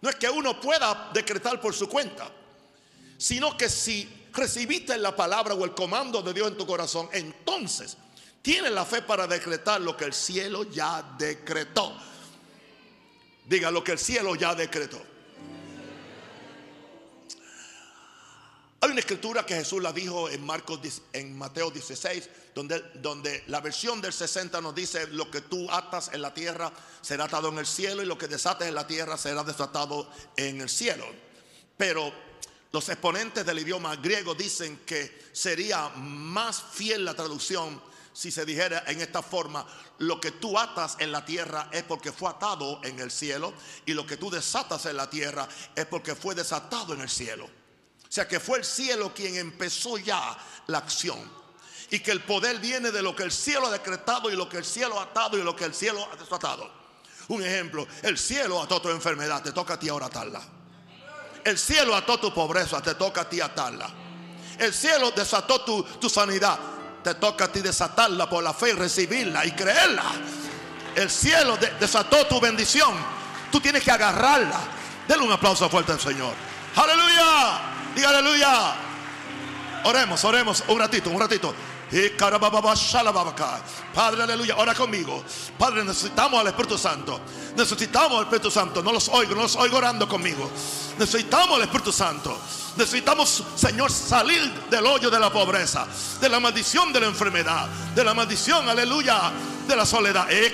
no 0.02 0.10
es 0.10 0.16
que 0.18 0.30
uno 0.30 0.60
pueda 0.60 1.10
decretar 1.14 1.62
por 1.62 1.74
su 1.74 1.88
cuenta, 1.88 2.30
sino 3.18 3.56
que 3.56 3.70
si 3.70 4.28
recibiste 4.34 4.98
la 4.98 5.16
palabra 5.16 5.54
o 5.54 5.64
el 5.64 5.74
comando 5.74 6.22
de 6.22 6.34
Dios 6.34 6.50
en 6.50 6.58
tu 6.58 6.68
corazón, 6.68 7.08
entonces 7.14 7.96
tienes 8.42 8.72
la 8.72 8.84
fe 8.84 9.02
para 9.02 9.26
decretar 9.26 9.80
lo 9.80 9.96
que 9.96 10.04
el 10.04 10.14
cielo 10.14 10.64
ya 10.64 11.16
decretó. 11.18 11.96
Diga 13.46 13.72
lo 13.72 13.84
que 13.84 13.94
el 13.94 14.00
cielo 14.00 14.36
ya 14.36 14.54
decretó. 14.54 15.15
Hay 18.86 18.92
una 18.92 19.00
escritura 19.00 19.44
que 19.44 19.56
Jesús 19.56 19.82
la 19.82 19.92
dijo 19.92 20.30
en 20.30 20.46
Marcos 20.46 20.80
en 21.12 21.36
Mateo 21.36 21.72
16, 21.72 22.30
donde, 22.54 22.80
donde 23.02 23.44
la 23.48 23.60
versión 23.60 24.00
del 24.00 24.14
60 24.14 24.62
nos 24.62 24.76
dice 24.76 25.08
lo 25.08 25.32
que 25.32 25.42
tú 25.42 25.68
atas 25.72 26.12
en 26.14 26.22
la 26.22 26.32
tierra 26.32 26.72
será 27.02 27.24
atado 27.24 27.50
en 27.50 27.58
el 27.58 27.66
cielo 27.66 28.04
y 28.04 28.06
lo 28.06 28.16
que 28.16 28.28
desates 28.28 28.68
en 28.68 28.76
la 28.76 28.86
tierra 28.86 29.18
será 29.18 29.44
desatado 29.44 30.08
en 30.38 30.62
el 30.62 30.70
cielo. 30.70 31.04
Pero 31.76 32.14
los 32.72 32.88
exponentes 32.88 33.44
del 33.44 33.58
idioma 33.58 33.96
griego 33.96 34.36
dicen 34.36 34.82
que 34.86 35.30
sería 35.32 35.90
más 35.90 36.62
fiel 36.72 37.06
la 37.06 37.16
traducción 37.16 37.82
si 38.14 38.30
se 38.30 38.46
dijera 38.46 38.84
en 38.86 39.02
esta 39.02 39.24
forma, 39.24 39.66
lo 39.98 40.22
que 40.22 40.30
tú 40.30 40.60
atas 40.60 40.98
en 41.00 41.12
la 41.12 41.26
tierra 41.26 41.70
es 41.72 41.82
porque 41.82 42.12
fue 42.12 42.30
atado 42.30 42.82
en 42.84 43.00
el 43.00 43.10
cielo 43.10 43.52
y 43.84 43.96
lo 43.96 44.06
que 44.06 44.18
tú 44.18 44.30
desatas 44.30 44.86
en 44.86 44.98
la 44.98 45.10
tierra 45.10 45.50
es 45.76 45.88
porque 45.88 46.14
fue 46.14 46.36
desatado 46.36 46.94
en 46.94 47.02
el 47.02 47.10
cielo. 47.10 47.50
Sea 48.16 48.26
que 48.30 48.40
fue 48.40 48.60
el 48.60 48.64
cielo 48.64 49.14
quien 49.14 49.36
empezó 49.36 49.98
ya 49.98 50.38
la 50.68 50.78
acción. 50.78 51.20
Y 51.92 52.00
que 52.00 52.12
el 52.12 52.22
poder 52.22 52.60
viene 52.60 52.90
de 52.90 53.02
lo 53.02 53.14
que 53.14 53.24
el 53.24 53.32
cielo 53.34 53.68
ha 53.68 53.72
decretado 53.72 54.32
y 54.32 54.38
lo 54.38 54.48
que 54.48 54.56
el 54.56 54.64
cielo 54.64 54.98
ha 54.98 55.04
atado 55.04 55.38
y 55.38 55.44
lo 55.44 55.54
que 55.54 55.66
el 55.66 55.74
cielo 55.74 56.08
ha 56.10 56.16
desatado. 56.16 56.72
Un 57.28 57.44
ejemplo, 57.44 57.86
el 58.04 58.18
cielo 58.18 58.62
ató 58.62 58.82
tu 58.82 58.88
enfermedad, 58.88 59.44
te 59.44 59.52
toca 59.52 59.74
a 59.74 59.80
ti 59.80 59.90
ahora 59.90 60.06
atarla. 60.06 60.42
El 61.44 61.58
cielo 61.58 61.94
ató 61.94 62.18
tu 62.18 62.34
pobreza, 62.34 62.82
te 62.82 62.96
toca 62.96 63.20
a 63.20 63.30
ti 63.30 63.42
atarla. 63.42 63.90
El 64.60 64.74
cielo 64.74 65.12
desató 65.12 65.66
tu, 65.66 65.84
tu 65.84 66.10
sanidad, 66.10 66.58
te 67.04 67.16
toca 67.16 67.44
a 67.44 67.52
ti 67.52 67.60
desatarla 67.60 68.30
por 68.30 68.42
la 68.42 68.54
fe 68.54 68.70
y 68.70 68.74
recibirla 68.76 69.46
y 69.46 69.52
creerla. 69.52 70.06
El 70.96 71.12
cielo 71.12 71.58
desató 71.58 72.26
tu 72.28 72.40
bendición. 72.40 72.96
Tú 73.52 73.60
tienes 73.60 73.84
que 73.84 73.92
agarrarla. 73.92 74.62
Denle 75.06 75.26
un 75.26 75.34
aplauso 75.34 75.70
fuerte 75.70 75.92
al 75.92 76.00
Señor. 76.00 76.34
Aleluya. 76.78 77.75
Diga 77.96 78.10
aleluya. 78.10 78.76
Oremos, 79.86 80.24
oremos 80.26 80.64
un 80.68 80.80
ratito, 80.80 81.10
un 81.10 81.20
ratito. 81.20 81.54
Padre, 83.94 84.24
aleluya, 84.24 84.56
ora 84.58 84.74
conmigo. 84.74 85.24
Padre, 85.58 85.84
necesitamos 85.84 86.42
al 86.42 86.48
Espíritu 86.48 86.78
Santo. 86.78 87.22
Necesitamos 87.56 88.18
al 88.18 88.24
Espíritu 88.24 88.52
Santo. 88.52 88.82
No 88.82 88.92
los 88.92 89.08
oigo, 89.10 89.36
no 89.36 89.44
los 89.44 89.56
oigo 89.56 89.78
orando 89.78 90.08
conmigo. 90.08 90.50
Necesitamos 90.98 91.56
al 91.56 91.62
Espíritu 91.62 91.92
Santo. 91.92 92.38
Necesitamos, 92.76 93.44
Señor, 93.56 93.92
salir 93.92 94.42
del 94.70 94.86
hoyo 94.86 95.10
de 95.10 95.20
la 95.20 95.32
pobreza, 95.32 95.88
de 96.20 96.28
la 96.28 96.40
maldición 96.40 96.92
de 96.92 97.00
la 97.00 97.06
enfermedad, 97.06 97.68
de 97.96 98.04
la 98.04 98.14
maldición, 98.14 98.68
aleluya, 98.68 99.32
de 99.66 99.76
la 99.76 99.86
soledad. 99.86 100.28
Eh. 100.30 100.54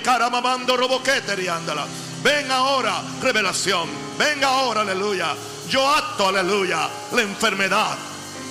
Ven 2.22 2.50
ahora, 2.52 3.02
revelación. 3.20 3.88
Ven 4.16 4.44
ahora, 4.44 4.82
aleluya. 4.82 5.34
Yo 5.72 5.88
ato, 5.88 6.28
aleluya, 6.28 6.86
la 7.12 7.22
enfermedad 7.22 7.96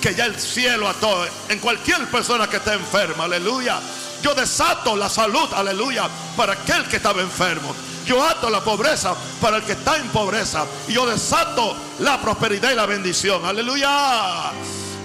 que 0.00 0.12
ya 0.12 0.24
el 0.24 0.40
cielo 0.40 0.88
ató 0.88 1.24
en 1.48 1.60
cualquier 1.60 2.10
persona 2.10 2.48
que 2.48 2.56
esté 2.56 2.72
enferma, 2.72 3.24
aleluya. 3.24 3.78
Yo 4.20 4.34
desato 4.34 4.96
la 4.96 5.08
salud, 5.08 5.48
aleluya, 5.54 6.10
para 6.36 6.54
aquel 6.54 6.84
que 6.88 6.96
estaba 6.96 7.22
enfermo. 7.22 7.76
Yo 8.04 8.20
ato 8.24 8.50
la 8.50 8.60
pobreza 8.64 9.14
para 9.40 9.58
el 9.58 9.62
que 9.62 9.70
está 9.70 9.98
en 9.98 10.08
pobreza. 10.08 10.66
Y 10.88 10.94
yo 10.94 11.06
desato 11.06 11.76
la 12.00 12.20
prosperidad 12.20 12.72
y 12.72 12.74
la 12.74 12.86
bendición. 12.86 13.46
Aleluya. 13.46 14.50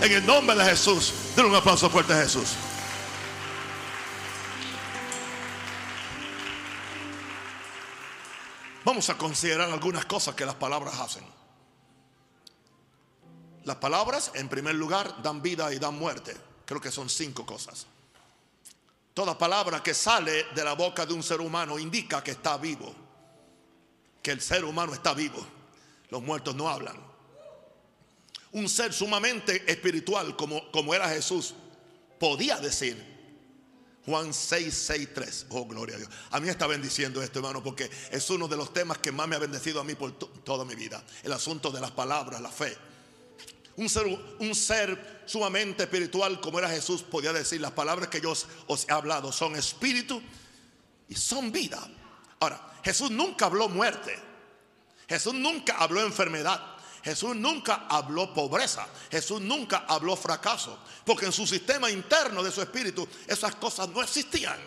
En 0.02 0.12
el 0.12 0.26
nombre 0.26 0.56
de 0.56 0.66
Jesús. 0.66 1.14
Denle 1.36 1.52
un 1.52 1.56
aplauso 1.58 1.88
fuerte 1.88 2.14
a 2.14 2.18
Jesús. 2.24 2.56
Vamos 8.84 9.08
a 9.08 9.16
considerar 9.16 9.70
algunas 9.70 10.06
cosas 10.06 10.34
que 10.34 10.48
las 10.48 10.56
palabras 10.56 10.96
hacen. 11.00 11.37
Las 13.68 13.76
palabras, 13.76 14.32
en 14.34 14.48
primer 14.48 14.76
lugar, 14.76 15.22
dan 15.22 15.42
vida 15.42 15.74
y 15.74 15.78
dan 15.78 15.94
muerte. 16.00 16.34
Creo 16.66 16.80
que 16.80 16.90
son 16.90 17.10
cinco 17.10 17.46
cosas. 17.46 17.86
Toda 19.14 19.38
palabra 19.38 19.84
que 19.84 19.94
sale 19.94 20.46
de 20.56 20.64
la 20.64 20.72
boca 20.72 21.06
de 21.06 21.14
un 21.14 21.22
ser 21.22 21.42
humano 21.42 21.78
indica 21.78 22.24
que 22.24 22.32
está 22.32 22.56
vivo, 22.56 22.96
que 24.24 24.32
el 24.32 24.40
ser 24.40 24.64
humano 24.64 24.94
está 24.94 25.14
vivo. 25.14 25.46
Los 26.10 26.24
muertos 26.24 26.56
no 26.56 26.70
hablan. 26.70 26.96
Un 28.54 28.70
ser 28.70 28.94
sumamente 28.94 29.70
espiritual 29.70 30.38
como, 30.38 30.72
como 30.72 30.96
era 30.96 31.10
Jesús 31.10 31.54
podía 32.18 32.56
decir, 32.60 33.18
Juan 34.06 34.34
6, 34.34 34.74
6, 34.74 35.10
3. 35.14 35.46
Oh, 35.50 35.66
gloria 35.66 35.98
a 35.98 36.00
Dios. 36.00 36.10
A 36.32 36.40
mí 36.40 36.48
está 36.48 36.68
bendiciendo 36.68 37.22
esto, 37.22 37.40
hermano, 37.40 37.62
porque 37.62 37.92
es 38.12 38.30
uno 38.30 38.48
de 38.48 38.56
los 38.56 38.72
temas 38.72 39.00
que 39.00 39.12
más 39.12 39.28
me 39.28 39.36
ha 39.36 39.40
bendecido 39.40 39.82
a 39.82 39.84
mí 39.84 39.94
por 39.94 40.14
toda 40.18 40.64
mi 40.64 40.76
vida. 40.76 41.04
El 41.22 41.34
asunto 41.34 41.70
de 41.70 41.82
las 41.82 41.92
palabras, 41.92 42.40
la 42.40 42.50
fe 42.50 42.78
un 43.78 43.90
ser, 43.90 44.08
un 44.40 44.56
ser 44.56 45.22
sumamente 45.26 45.84
espiritual 45.84 46.42
como 46.42 46.60
era 46.60 46.70
Jesús 46.70 47.04
podía 47.04 47.32
decir, 47.32 47.62
las 47.62 47.72
palabras 47.72 48.10
que 48.10 48.20
yo 48.20 48.34
os, 48.68 48.86
he 48.90 48.92
hablado 48.92 49.32
son 49.32 49.56
espíritu 49.56 50.22
y 51.08 51.16
son 51.16 51.52
vida. 51.52 51.88
Ahora, 52.40 52.80
Jesús 52.84 53.12
nunca 53.12 53.46
habló 53.46 53.70
muerte. 53.70 54.20
Jesús 55.08 55.34
nunca 55.34 55.78
habló 55.78 56.02
enfermedad. 56.02 56.76
Jesús 57.04 57.36
nunca 57.36 57.86
habló 57.88 58.34
pobreza. 58.34 58.88
Jesús 59.12 59.42
nunca 59.42 59.86
habló 59.88 60.16
fracaso. 60.16 60.80
Porque 61.06 61.28
en 61.28 61.32
su 61.32 61.46
sistema 61.46 61.90
interno 61.90 62.42
de 62.44 62.52
su 62.52 62.62
espíritu 62.62 63.08
esas 63.28 63.56
cosas 63.56 63.88
no 63.90 64.02
existían. 64.02 64.60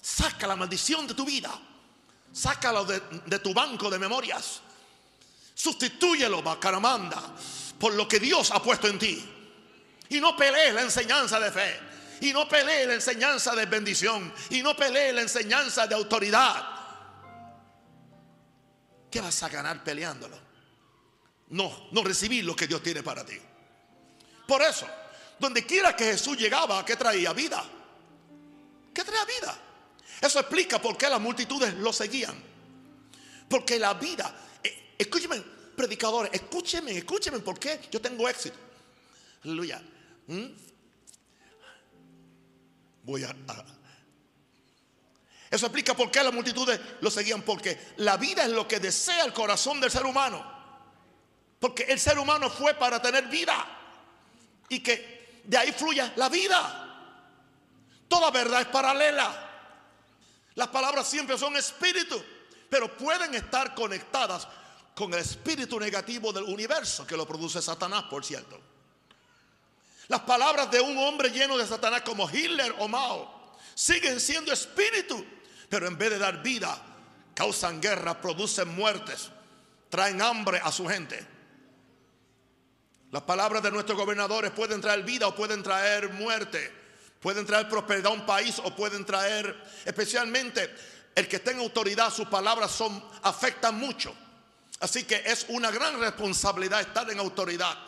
Saca 0.00 0.46
la 0.46 0.56
maldición 0.56 1.06
de 1.06 1.14
tu 1.14 1.24
vida. 1.24 1.50
Sácalo 2.32 2.84
de, 2.84 3.00
de 3.26 3.38
tu 3.40 3.52
banco 3.52 3.90
de 3.90 3.98
memorias. 3.98 4.60
Sustitúyelo, 5.54 6.42
Bacaramanda 6.42 7.34
por 7.82 7.94
lo 7.94 8.06
que 8.06 8.20
Dios 8.20 8.52
ha 8.52 8.62
puesto 8.62 8.86
en 8.86 8.96
ti. 8.96 9.28
Y 10.08 10.20
no 10.20 10.36
pelees 10.36 10.72
la 10.72 10.82
enseñanza 10.82 11.40
de 11.40 11.50
fe. 11.50 11.80
Y 12.20 12.32
no 12.32 12.48
pelees 12.48 12.86
la 12.86 12.94
enseñanza 12.94 13.56
de 13.56 13.66
bendición. 13.66 14.32
Y 14.50 14.62
no 14.62 14.76
pelees 14.76 15.12
la 15.12 15.22
enseñanza 15.22 15.88
de 15.88 15.96
autoridad. 15.96 16.64
¿Qué 19.10 19.20
vas 19.20 19.42
a 19.42 19.48
ganar 19.48 19.82
peleándolo? 19.82 20.38
No, 21.48 21.88
no 21.90 22.04
recibir 22.04 22.44
lo 22.44 22.54
que 22.54 22.68
Dios 22.68 22.84
tiene 22.84 23.02
para 23.02 23.26
ti. 23.26 23.36
Por 24.46 24.62
eso, 24.62 24.86
donde 25.40 25.66
quiera 25.66 25.96
que 25.96 26.04
Jesús 26.04 26.38
llegaba, 26.38 26.84
¿qué 26.84 26.94
traía? 26.94 27.32
Vida. 27.32 27.64
¿Qué 28.94 29.02
traía 29.02 29.24
vida? 29.24 29.58
Eso 30.20 30.38
explica 30.38 30.80
por 30.80 30.96
qué 30.96 31.08
las 31.08 31.20
multitudes 31.20 31.74
lo 31.74 31.92
seguían. 31.92 32.40
Porque 33.48 33.76
la 33.80 33.94
vida, 33.94 34.32
eh, 34.62 34.94
escúcheme, 34.96 35.42
predicadores, 35.76 36.32
escúcheme, 36.32 36.96
escúcheme, 36.96 37.38
porque 37.40 37.80
yo 37.90 38.00
tengo 38.00 38.28
éxito. 38.28 38.56
Aleluya. 39.44 39.82
¿Mm? 40.26 40.46
Voy 43.04 43.24
a, 43.24 43.34
Eso 45.50 45.66
explica 45.66 45.94
por 45.94 46.10
qué 46.10 46.22
las 46.22 46.32
multitudes 46.32 46.80
lo 47.00 47.10
seguían, 47.10 47.42
porque 47.42 47.92
la 47.96 48.16
vida 48.16 48.44
es 48.44 48.50
lo 48.50 48.68
que 48.68 48.78
desea 48.78 49.24
el 49.24 49.32
corazón 49.32 49.80
del 49.80 49.90
ser 49.90 50.06
humano. 50.06 50.50
Porque 51.58 51.84
el 51.84 51.98
ser 51.98 52.18
humano 52.18 52.50
fue 52.50 52.74
para 52.74 53.00
tener 53.00 53.28
vida 53.28 53.64
y 54.68 54.80
que 54.80 55.42
de 55.44 55.56
ahí 55.56 55.72
fluya 55.72 56.12
la 56.16 56.28
vida. 56.28 56.78
Toda 58.08 58.30
verdad 58.30 58.62
es 58.62 58.66
paralela. 58.68 59.50
Las 60.54 60.68
palabras 60.68 61.08
siempre 61.08 61.38
son 61.38 61.56
espíritu, 61.56 62.22
pero 62.68 62.96
pueden 62.96 63.34
estar 63.34 63.74
conectadas 63.74 64.46
con 64.94 65.12
el 65.14 65.20
espíritu 65.20 65.78
negativo 65.80 66.32
del 66.32 66.44
universo 66.44 67.06
que 67.06 67.16
lo 67.16 67.26
produce 67.26 67.62
Satanás, 67.62 68.04
por 68.04 68.24
cierto. 68.24 68.60
Las 70.08 70.20
palabras 70.20 70.70
de 70.70 70.80
un 70.80 70.98
hombre 70.98 71.30
lleno 71.30 71.56
de 71.56 71.66
Satanás 71.66 72.02
como 72.02 72.28
Hitler 72.28 72.74
o 72.78 72.88
Mao 72.88 73.56
siguen 73.74 74.20
siendo 74.20 74.52
espíritu, 74.52 75.24
pero 75.68 75.86
en 75.86 75.96
vez 75.96 76.10
de 76.10 76.18
dar 76.18 76.42
vida, 76.42 76.80
causan 77.34 77.80
guerra, 77.80 78.20
producen 78.20 78.68
muertes, 78.74 79.30
traen 79.88 80.20
hambre 80.20 80.60
a 80.62 80.70
su 80.70 80.86
gente. 80.86 81.26
Las 83.10 83.22
palabras 83.22 83.62
de 83.62 83.70
nuestros 83.70 83.96
gobernadores 83.96 84.50
pueden 84.52 84.80
traer 84.80 85.02
vida 85.02 85.26
o 85.28 85.34
pueden 85.34 85.62
traer 85.62 86.10
muerte, 86.10 86.72
pueden 87.20 87.46
traer 87.46 87.68
prosperidad 87.68 88.12
a 88.12 88.14
un 88.14 88.26
país 88.26 88.60
o 88.64 88.74
pueden 88.74 89.04
traer, 89.04 89.62
especialmente 89.84 90.74
el 91.14 91.28
que 91.28 91.38
tenga 91.38 91.62
autoridad, 91.62 92.12
sus 92.12 92.26
palabras 92.28 92.70
son, 92.70 93.02
afectan 93.22 93.76
mucho. 93.78 94.14
Así 94.82 95.04
que 95.04 95.22
es 95.24 95.46
una 95.48 95.70
gran 95.70 96.00
responsabilidad 96.00 96.80
estar 96.80 97.08
en 97.08 97.20
autoridad. 97.20 97.78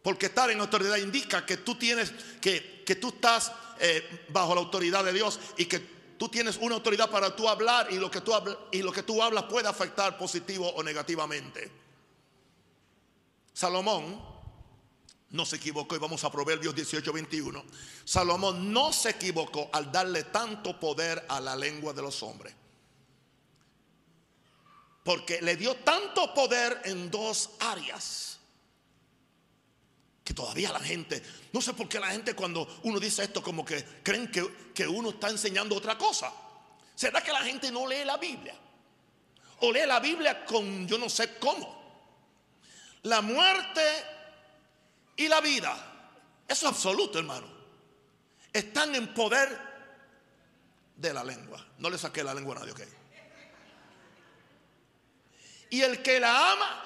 Porque 0.00 0.26
estar 0.26 0.48
en 0.48 0.60
autoridad 0.60 0.96
indica 0.96 1.44
que 1.44 1.56
tú 1.56 1.74
tienes, 1.74 2.12
que, 2.40 2.84
que 2.86 2.94
tú 2.94 3.08
estás 3.08 3.50
eh, 3.80 4.26
bajo 4.28 4.54
la 4.54 4.60
autoridad 4.60 5.04
de 5.04 5.12
Dios 5.12 5.40
y 5.56 5.66
que 5.66 5.80
tú 6.16 6.28
tienes 6.28 6.56
una 6.58 6.76
autoridad 6.76 7.10
para 7.10 7.34
tú 7.34 7.48
hablar 7.48 7.88
y 7.90 7.96
lo 7.96 8.08
que 8.08 8.20
tú, 8.20 8.32
y 8.70 8.80
lo 8.80 8.92
que 8.92 9.02
tú 9.02 9.20
hablas 9.20 9.44
puede 9.44 9.66
afectar 9.66 10.16
positivo 10.16 10.68
o 10.68 10.84
negativamente. 10.84 11.68
Salomón 13.52 14.22
no 15.30 15.44
se 15.44 15.56
equivocó 15.56 15.96
y 15.96 15.98
vamos 15.98 16.22
a 16.22 16.30
Proverbios 16.30 16.76
18, 16.76 17.12
21. 17.12 17.64
Salomón 18.04 18.72
no 18.72 18.92
se 18.92 19.10
equivocó 19.10 19.68
al 19.72 19.90
darle 19.90 20.22
tanto 20.22 20.78
poder 20.78 21.26
a 21.28 21.40
la 21.40 21.56
lengua 21.56 21.92
de 21.92 22.02
los 22.02 22.22
hombres. 22.22 22.54
Porque 25.02 25.40
le 25.40 25.56
dio 25.56 25.76
tanto 25.76 26.34
poder 26.34 26.82
en 26.84 27.10
dos 27.10 27.50
áreas. 27.60 28.38
que 30.24 30.34
todavía 30.34 30.70
la 30.70 30.78
gente, 30.78 31.20
no 31.52 31.60
sé 31.60 31.72
por 31.74 31.88
qué 31.88 31.98
la 31.98 32.08
gente 32.08 32.34
cuando 32.34 32.80
uno 32.84 33.00
dice 33.00 33.24
esto 33.24 33.42
como 33.42 33.64
que 33.64 33.82
creen 34.04 34.30
que, 34.30 34.70
que 34.72 34.86
uno 34.86 35.10
está 35.10 35.28
enseñando 35.28 35.74
otra 35.74 35.98
cosa. 35.98 36.32
¿Será 36.94 37.20
que 37.20 37.32
la 37.32 37.40
gente 37.40 37.70
no 37.72 37.86
lee 37.86 38.04
la 38.04 38.16
Biblia? 38.16 38.54
O 39.60 39.72
lee 39.72 39.86
la 39.86 39.98
Biblia 39.98 40.44
con 40.44 40.86
yo 40.86 40.98
no 40.98 41.08
sé 41.08 41.36
cómo. 41.38 41.80
La 43.02 43.22
muerte 43.22 43.82
y 45.16 45.26
la 45.26 45.40
vida, 45.40 45.74
eso 46.46 46.68
es 46.68 46.72
absoluto, 46.74 47.18
hermano. 47.18 47.46
Están 48.52 48.94
en 48.94 49.12
poder 49.14 49.58
de 50.96 51.12
la 51.12 51.24
lengua. 51.24 51.66
No 51.78 51.88
le 51.88 51.98
saqué 51.98 52.22
la 52.22 52.34
lengua 52.34 52.56
a 52.56 52.58
nadie, 52.60 52.72
ok. 52.72 52.99
Y 55.70 55.82
el 55.82 56.02
que 56.02 56.18
la 56.18 56.52
ama, 56.52 56.84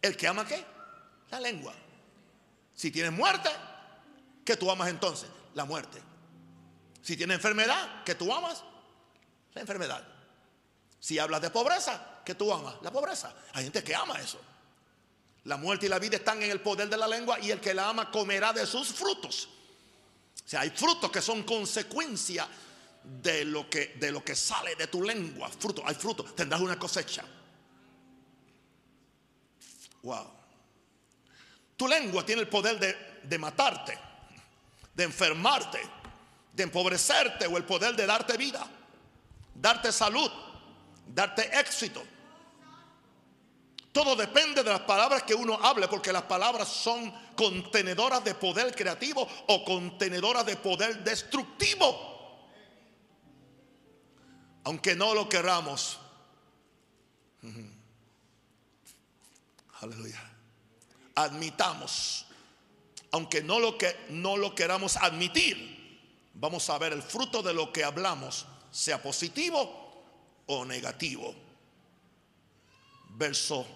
el 0.00 0.16
que 0.16 0.28
ama 0.28 0.46
qué? 0.46 0.64
La 1.30 1.40
lengua. 1.40 1.74
Si 2.74 2.90
tienes 2.90 3.12
muerte, 3.12 3.50
¿qué 4.44 4.56
tú 4.56 4.70
amas 4.70 4.88
entonces? 4.88 5.28
La 5.54 5.64
muerte. 5.64 6.00
Si 7.02 7.16
tienes 7.16 7.36
enfermedad, 7.36 8.02
¿qué 8.04 8.14
tú 8.14 8.32
amas? 8.32 8.62
La 9.54 9.60
enfermedad. 9.60 10.06
Si 11.00 11.18
hablas 11.18 11.42
de 11.42 11.50
pobreza, 11.50 12.20
¿qué 12.24 12.34
tú 12.34 12.52
amas? 12.52 12.76
La 12.82 12.90
pobreza. 12.90 13.34
Hay 13.52 13.64
gente 13.64 13.82
que 13.82 13.94
ama 13.94 14.20
eso. 14.20 14.40
La 15.44 15.56
muerte 15.56 15.86
y 15.86 15.88
la 15.88 15.98
vida 15.98 16.16
están 16.16 16.42
en 16.42 16.50
el 16.50 16.60
poder 16.60 16.88
de 16.88 16.96
la 16.96 17.06
lengua 17.06 17.38
y 17.40 17.50
el 17.50 17.60
que 17.60 17.74
la 17.74 17.90
ama 17.90 18.10
comerá 18.10 18.52
de 18.52 18.66
sus 18.66 18.88
frutos. 18.88 19.48
O 20.44 20.48
sea, 20.48 20.60
hay 20.60 20.70
frutos 20.70 21.10
que 21.10 21.20
son 21.20 21.42
consecuencia 21.42 22.48
de 23.04 23.44
lo 23.44 23.68
que, 23.68 23.94
de 24.00 24.10
lo 24.10 24.24
que 24.24 24.34
sale 24.34 24.74
de 24.76 24.86
tu 24.86 25.02
lengua. 25.02 25.48
Fruto, 25.48 25.82
hay 25.86 25.94
fruto, 25.94 26.24
tendrás 26.24 26.60
una 26.60 26.78
cosecha. 26.78 27.24
Wow. 30.02 30.26
Tu 31.76 31.86
lengua 31.86 32.24
tiene 32.24 32.42
el 32.42 32.48
poder 32.48 32.78
de, 32.78 33.20
de 33.22 33.38
matarte, 33.38 33.98
de 34.94 35.04
enfermarte, 35.04 35.80
de 36.52 36.62
empobrecerte 36.62 37.46
o 37.46 37.56
el 37.56 37.64
poder 37.64 37.94
de 37.94 38.06
darte 38.06 38.36
vida, 38.36 38.66
darte 39.54 39.92
salud, 39.92 40.30
darte 41.06 41.58
éxito. 41.58 42.02
Todo 43.92 44.16
depende 44.16 44.62
de 44.62 44.70
las 44.70 44.80
palabras 44.80 45.22
que 45.22 45.34
uno 45.34 45.54
hable, 45.54 45.88
porque 45.88 46.12
las 46.12 46.22
palabras 46.22 46.68
son 46.68 47.12
contenedoras 47.36 48.24
de 48.24 48.34
poder 48.34 48.74
creativo 48.74 49.28
o 49.46 49.64
contenedoras 49.64 50.44
de 50.46 50.56
poder 50.56 51.04
destructivo 51.04 52.13
aunque 54.64 54.94
no 54.96 55.14
lo 55.14 55.28
queramos. 55.28 55.98
Aleluya. 59.80 60.30
Admitamos, 61.14 62.26
aunque 63.12 63.42
no 63.42 63.60
lo 63.60 63.78
que 63.78 63.94
no 64.08 64.36
lo 64.36 64.54
queramos 64.54 64.96
admitir, 64.96 66.00
vamos 66.34 66.68
a 66.70 66.78
ver 66.78 66.92
el 66.92 67.02
fruto 67.02 67.42
de 67.42 67.54
lo 67.54 67.72
que 67.72 67.84
hablamos, 67.84 68.46
sea 68.70 69.00
positivo 69.00 70.02
o 70.46 70.64
negativo. 70.64 71.34
Verso 73.10 73.66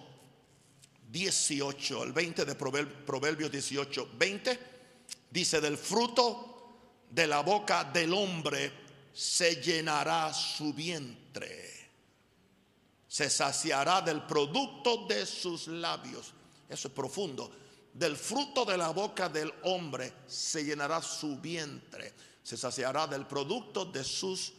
18, 1.09 2.03
el 2.03 2.11
20 2.11 2.45
de 2.45 2.55
Proverbios 2.55 3.51
18, 3.51 4.09
20 4.17 4.59
dice 5.29 5.61
del 5.61 5.77
fruto 5.77 6.49
de 7.09 7.27
la 7.27 7.41
boca 7.41 7.83
del 7.85 8.13
hombre 8.13 8.88
se 9.19 9.61
llenará 9.61 10.33
su 10.33 10.73
vientre, 10.73 11.89
se 13.05 13.29
saciará 13.29 13.99
del 14.01 14.25
producto 14.25 15.07
de 15.07 15.25
sus 15.25 15.67
labios. 15.67 16.33
Eso 16.69 16.87
es 16.87 16.93
profundo. 16.93 17.51
Del 17.93 18.15
fruto 18.15 18.63
de 18.63 18.77
la 18.77 18.91
boca 18.91 19.27
del 19.27 19.53
hombre 19.63 20.13
se 20.25 20.63
llenará 20.63 21.01
su 21.01 21.37
vientre, 21.37 22.13
se 22.41 22.55
saciará 22.55 23.07
del 23.07 23.27
producto 23.27 23.83
de 23.83 24.05
sus 24.05 24.53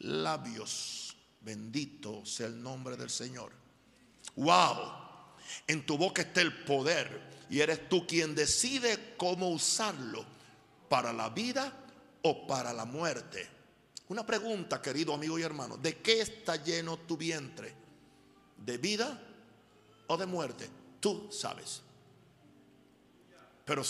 labios. 0.00 1.14
Bendito 1.40 2.26
sea 2.26 2.48
el 2.48 2.60
nombre 2.60 2.96
del 2.96 3.10
Señor. 3.10 3.52
Wow, 4.34 4.78
en 5.68 5.86
tu 5.86 5.96
boca 5.96 6.22
está 6.22 6.40
el 6.40 6.64
poder 6.64 7.46
y 7.48 7.60
eres 7.60 7.88
tú 7.88 8.04
quien 8.04 8.34
decide 8.34 9.14
cómo 9.16 9.50
usarlo 9.50 10.24
para 10.88 11.12
la 11.12 11.28
vida 11.28 11.72
o 12.22 12.48
para 12.48 12.72
la 12.72 12.84
muerte. 12.84 13.51
Una 14.12 14.26
pregunta, 14.26 14.82
querido 14.82 15.14
amigo 15.14 15.38
y 15.38 15.42
hermano, 15.42 15.78
¿de 15.78 15.96
qué 16.02 16.20
está 16.20 16.56
lleno 16.56 16.98
tu 16.98 17.16
vientre? 17.16 17.72
¿De 18.58 18.76
vida 18.76 19.18
o 20.06 20.18
de 20.18 20.26
muerte? 20.26 20.68
Tú 21.00 21.30
sabes. 21.32 21.80
Pero 23.64 23.82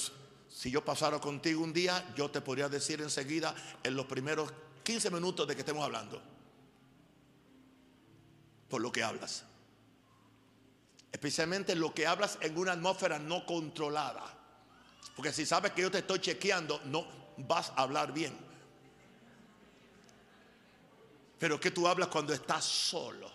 si 0.49 0.71
yo 0.71 0.85
pasara 0.85 1.19
contigo 1.19 1.65
un 1.65 1.73
día, 1.73 2.15
yo 2.15 2.31
te 2.31 2.41
podría 2.41 2.69
decir 2.69 3.03
enseguida 3.03 3.53
en 3.83 3.97
los 3.97 4.07
primeros 4.07 4.53
15 4.85 5.11
minutos 5.11 5.49
de 5.49 5.57
que 5.57 5.63
estemos 5.63 5.85
hablando. 5.85 6.23
Por 8.69 8.81
lo 8.81 8.93
que 8.93 9.03
hablas. 9.03 9.43
Especialmente 11.11 11.75
lo 11.75 11.93
que 11.93 12.07
hablas 12.07 12.39
en 12.43 12.57
una 12.57 12.75
atmósfera 12.75 13.19
no 13.19 13.45
controlada. 13.45 14.23
Porque 15.17 15.33
si 15.33 15.45
sabes 15.45 15.73
que 15.73 15.83
yo 15.83 15.91
te 15.91 15.99
estoy 15.99 16.21
chequeando, 16.21 16.81
no 16.85 17.09
vas 17.39 17.71
a 17.71 17.83
hablar 17.83 18.13
bien. 18.13 18.52
Pero 21.43 21.59
que 21.59 21.73
tú 21.73 21.89
hablas 21.89 22.07
cuando 22.07 22.33
estás 22.33 22.65
solo 22.65 23.29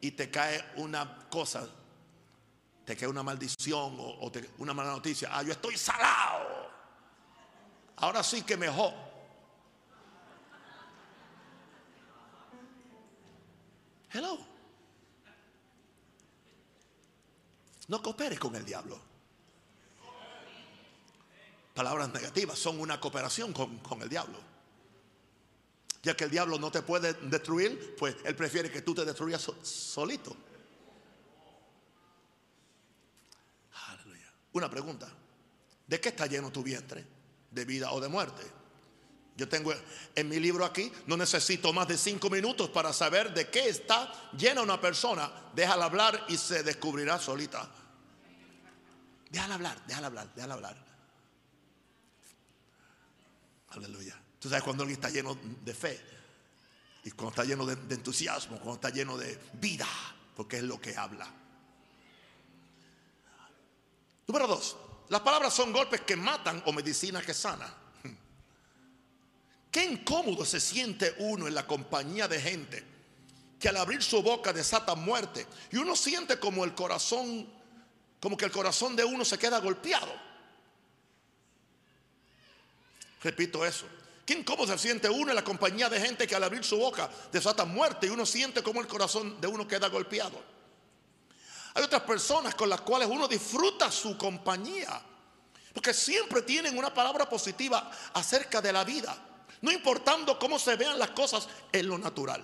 y 0.00 0.12
te 0.12 0.30
cae 0.30 0.72
una 0.76 1.28
cosa, 1.28 1.68
te 2.82 2.96
cae 2.96 3.06
una 3.06 3.22
maldición 3.22 3.94
o, 3.98 4.32
una 4.56 4.72
mala 4.72 4.92
noticia. 4.92 5.28
Ah, 5.30 5.42
yo 5.42 5.52
estoy 5.52 5.76
salado. 5.76 6.70
Ahora 7.96 8.22
sí 8.22 8.40
que 8.40 8.56
mejor. 8.56 8.94
Hello. 14.10 14.38
No 17.88 18.02
cooperes 18.02 18.38
con 18.38 18.56
el 18.56 18.64
diablo. 18.64 18.98
Palabras 21.74 22.10
negativas 22.14 22.58
son 22.58 22.80
una 22.80 22.98
cooperación 22.98 23.52
con, 23.52 23.76
con 23.80 24.00
el 24.00 24.08
diablo. 24.08 24.51
Ya 26.02 26.16
que 26.16 26.24
el 26.24 26.30
diablo 26.30 26.58
no 26.58 26.70
te 26.70 26.82
puede 26.82 27.14
destruir, 27.14 27.94
pues 27.96 28.16
él 28.24 28.34
prefiere 28.34 28.70
que 28.70 28.82
tú 28.82 28.94
te 28.94 29.04
destruyas 29.04 29.48
solito. 29.62 30.36
Aleluya. 33.88 34.32
Una 34.52 34.68
pregunta. 34.68 35.08
¿De 35.86 36.00
qué 36.00 36.08
está 36.08 36.26
lleno 36.26 36.50
tu 36.50 36.62
vientre? 36.62 37.06
¿De 37.50 37.64
vida 37.64 37.92
o 37.92 38.00
de 38.00 38.08
muerte? 38.08 38.42
Yo 39.36 39.48
tengo 39.48 39.72
en 40.14 40.28
mi 40.28 40.38
libro 40.40 40.64
aquí, 40.64 40.92
no 41.06 41.16
necesito 41.16 41.72
más 41.72 41.88
de 41.88 41.96
cinco 41.96 42.28
minutos 42.28 42.68
para 42.68 42.92
saber 42.92 43.32
de 43.32 43.48
qué 43.48 43.68
está 43.68 44.30
llena 44.36 44.62
una 44.62 44.80
persona. 44.80 45.32
Déjala 45.54 45.86
hablar 45.86 46.26
y 46.28 46.36
se 46.36 46.62
descubrirá 46.62 47.18
solita. 47.18 47.70
Déjala 49.30 49.54
hablar, 49.54 49.86
déjala 49.86 50.06
hablar, 50.08 50.34
déjala 50.34 50.54
hablar. 50.54 50.76
Aleluya. 53.70 54.21
Tú 54.42 54.48
sabes 54.48 54.64
cuando 54.64 54.82
alguien 54.82 54.98
está 54.98 55.08
lleno 55.08 55.38
de 55.64 55.72
fe 55.72 56.00
y 57.04 57.12
cuando 57.12 57.30
está 57.30 57.44
lleno 57.44 57.64
de, 57.64 57.94
entusiasmo, 57.94 58.56
cuando 58.56 58.74
está 58.74 58.90
lleno 58.90 59.16
de 59.16 59.38
vida, 59.52 59.86
porque 60.34 60.56
es 60.56 60.64
lo 60.64 60.80
que 60.80 60.96
habla. 60.96 61.30
Número 64.26 64.48
dos, 64.48 64.76
las 65.10 65.20
palabras 65.20 65.54
son 65.54 65.72
golpes 65.72 66.00
que 66.00 66.16
matan 66.16 66.60
o 66.66 66.72
medicina 66.72 67.22
que 67.22 67.32
sana. 67.32 67.72
Qué 69.70 69.84
incómodo 69.84 70.44
se 70.44 70.58
siente 70.58 71.14
uno 71.18 71.46
en 71.46 71.54
la 71.54 71.64
compañía 71.64 72.26
de 72.26 72.40
gente 72.40 72.84
que 73.60 73.68
al 73.68 73.76
abrir 73.76 74.02
su 74.02 74.24
boca 74.24 74.52
desata 74.52 74.96
muerte 74.96 75.46
y 75.70 75.76
uno 75.76 75.94
siente 75.94 76.40
como 76.40 76.64
el 76.64 76.74
corazón, 76.74 77.48
como 78.18 78.36
que 78.36 78.46
el 78.46 78.50
corazón 78.50 78.96
de 78.96 79.04
uno 79.04 79.24
se 79.24 79.38
queda 79.38 79.60
golpeado. 79.60 80.12
Repito 83.22 83.64
eso. 83.64 83.86
¿Quién 84.32 84.44
cómo 84.44 84.66
se 84.66 84.78
siente 84.78 85.10
uno 85.10 85.28
en 85.28 85.34
la 85.34 85.44
compañía 85.44 85.90
de 85.90 86.00
gente 86.00 86.26
que 86.26 86.34
al 86.34 86.42
abrir 86.42 86.64
su 86.64 86.78
boca 86.78 87.06
desata 87.30 87.66
muerte 87.66 88.06
y 88.06 88.08
uno 88.08 88.24
siente 88.24 88.62
como 88.62 88.80
el 88.80 88.86
corazón 88.86 89.38
de 89.38 89.46
uno 89.46 89.68
queda 89.68 89.88
golpeado? 89.88 90.42
Hay 91.74 91.82
otras 91.82 92.00
personas 92.00 92.54
con 92.54 92.70
las 92.70 92.80
cuales 92.80 93.08
uno 93.10 93.28
disfruta 93.28 93.92
su 93.92 94.16
compañía, 94.16 95.02
porque 95.74 95.92
siempre 95.92 96.40
tienen 96.40 96.78
una 96.78 96.94
palabra 96.94 97.28
positiva 97.28 97.90
acerca 98.14 98.62
de 98.62 98.72
la 98.72 98.84
vida, 98.84 99.14
no 99.60 99.70
importando 99.70 100.38
cómo 100.38 100.58
se 100.58 100.76
vean 100.76 100.98
las 100.98 101.10
cosas 101.10 101.46
en 101.70 101.86
lo 101.86 101.98
natural. 101.98 102.42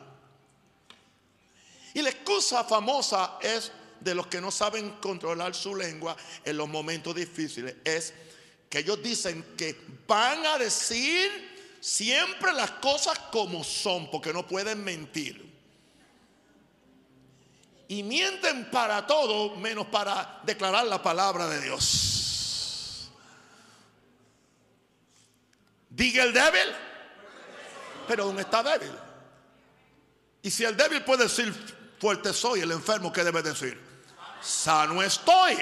Y 1.95 2.03
la 2.03 2.11
excusa 2.11 2.65
famosa 2.65 3.39
es 3.41 3.73
de 3.99 4.15
los 4.15 4.27
que 4.27 4.43
no 4.43 4.51
saben 4.51 4.91
controlar 5.01 5.55
su 5.55 5.75
lengua 5.75 6.15
en 6.45 6.55
los 6.55 6.69
momentos 6.69 7.15
difíciles, 7.15 7.77
es 7.83 8.13
que 8.69 8.81
ellos 8.81 9.03
dicen 9.03 9.55
que 9.57 9.75
van 10.07 10.45
a 10.45 10.59
decir 10.59 11.48
siempre 11.81 12.53
las 12.53 12.73
cosas 12.73 13.19
como 13.31 13.65
son, 13.65 14.11
porque 14.11 14.33
no 14.33 14.47
pueden 14.47 14.83
mentir. 14.85 15.49
y 17.91 18.03
mienten 18.03 18.71
para 18.71 19.07
todo 19.07 19.57
menos 19.57 19.87
para 19.87 20.41
declarar 20.45 20.87
la 20.87 21.03
palabra 21.03 21.49
de 21.49 21.61
Dios. 21.63 23.11
Diga 25.89 26.23
el 26.23 26.35
débil, 26.35 26.75
pero 28.07 28.25
aún 28.25 28.39
está 28.39 28.63
débil. 28.63 28.93
Y 30.43 30.51
si 30.51 30.65
el 30.65 30.77
débil 30.77 31.03
puede 31.03 31.25
decir 31.25 31.53
fuerte 31.99 32.35
soy, 32.35 32.61
el 32.61 32.71
enfermo, 32.71 33.11
¿qué 33.11 33.25
debe 33.25 33.43
decir? 33.43 33.83
Sano 34.43 35.03
estoy. 35.03 35.57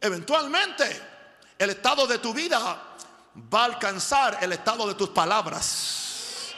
Eventualmente, 0.00 1.09
el 1.60 1.68
estado 1.68 2.06
de 2.06 2.18
tu 2.18 2.32
vida 2.32 2.58
va 3.52 3.60
a 3.60 3.64
alcanzar 3.66 4.38
el 4.40 4.52
estado 4.52 4.88
de 4.88 4.94
tus 4.94 5.10
palabras. 5.10 6.54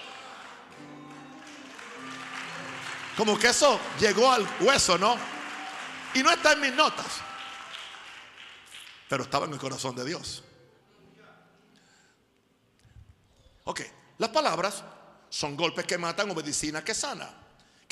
Como 3.17 3.37
que 3.37 3.49
eso 3.49 3.81
llegó 3.99 4.31
al 4.31 4.47
hueso, 4.61 4.97
¿no? 4.97 5.17
Y 6.15 6.23
no 6.23 6.31
está 6.31 6.53
en 6.53 6.61
mis 6.61 6.73
notas, 6.73 7.21
pero 9.09 9.25
estaba 9.25 9.47
en 9.47 9.55
el 9.55 9.59
corazón 9.59 9.97
de 9.97 10.05
Dios. 10.05 10.45
Ok, 13.65 13.81
las 14.19 14.31
palabras 14.31 14.85
son 15.29 15.57
golpes 15.57 15.85
que 15.85 15.99
matan 15.99 16.31
o 16.31 16.35
medicina 16.35 16.85
que 16.85 16.95
sana. 16.95 17.42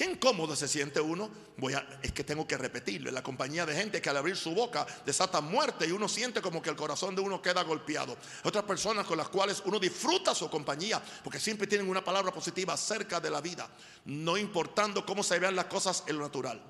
Qué 0.00 0.06
incómodo 0.06 0.56
se 0.56 0.66
siente 0.66 0.98
uno. 0.98 1.28
Voy 1.58 1.74
a, 1.74 1.86
es 2.02 2.12
que 2.12 2.24
tengo 2.24 2.48
que 2.48 2.56
repetirlo. 2.56 3.10
En 3.10 3.14
la 3.14 3.22
compañía 3.22 3.66
de 3.66 3.76
gente 3.76 4.00
que 4.00 4.08
al 4.08 4.16
abrir 4.16 4.34
su 4.34 4.52
boca 4.52 4.86
desata 5.04 5.42
muerte 5.42 5.86
y 5.86 5.90
uno 5.90 6.08
siente 6.08 6.40
como 6.40 6.62
que 6.62 6.70
el 6.70 6.76
corazón 6.76 7.14
de 7.14 7.20
uno 7.20 7.42
queda 7.42 7.62
golpeado. 7.64 8.16
Otras 8.44 8.64
personas 8.64 9.04
con 9.04 9.18
las 9.18 9.28
cuales 9.28 9.62
uno 9.66 9.78
disfruta 9.78 10.34
su 10.34 10.48
compañía 10.48 11.02
porque 11.22 11.38
siempre 11.38 11.66
tienen 11.66 11.86
una 11.86 12.02
palabra 12.02 12.32
positiva 12.32 12.72
acerca 12.72 13.20
de 13.20 13.28
la 13.28 13.42
vida, 13.42 13.68
no 14.06 14.38
importando 14.38 15.04
cómo 15.04 15.22
se 15.22 15.38
vean 15.38 15.54
las 15.54 15.66
cosas 15.66 16.02
en 16.06 16.16
lo 16.16 16.22
natural. 16.22 16.62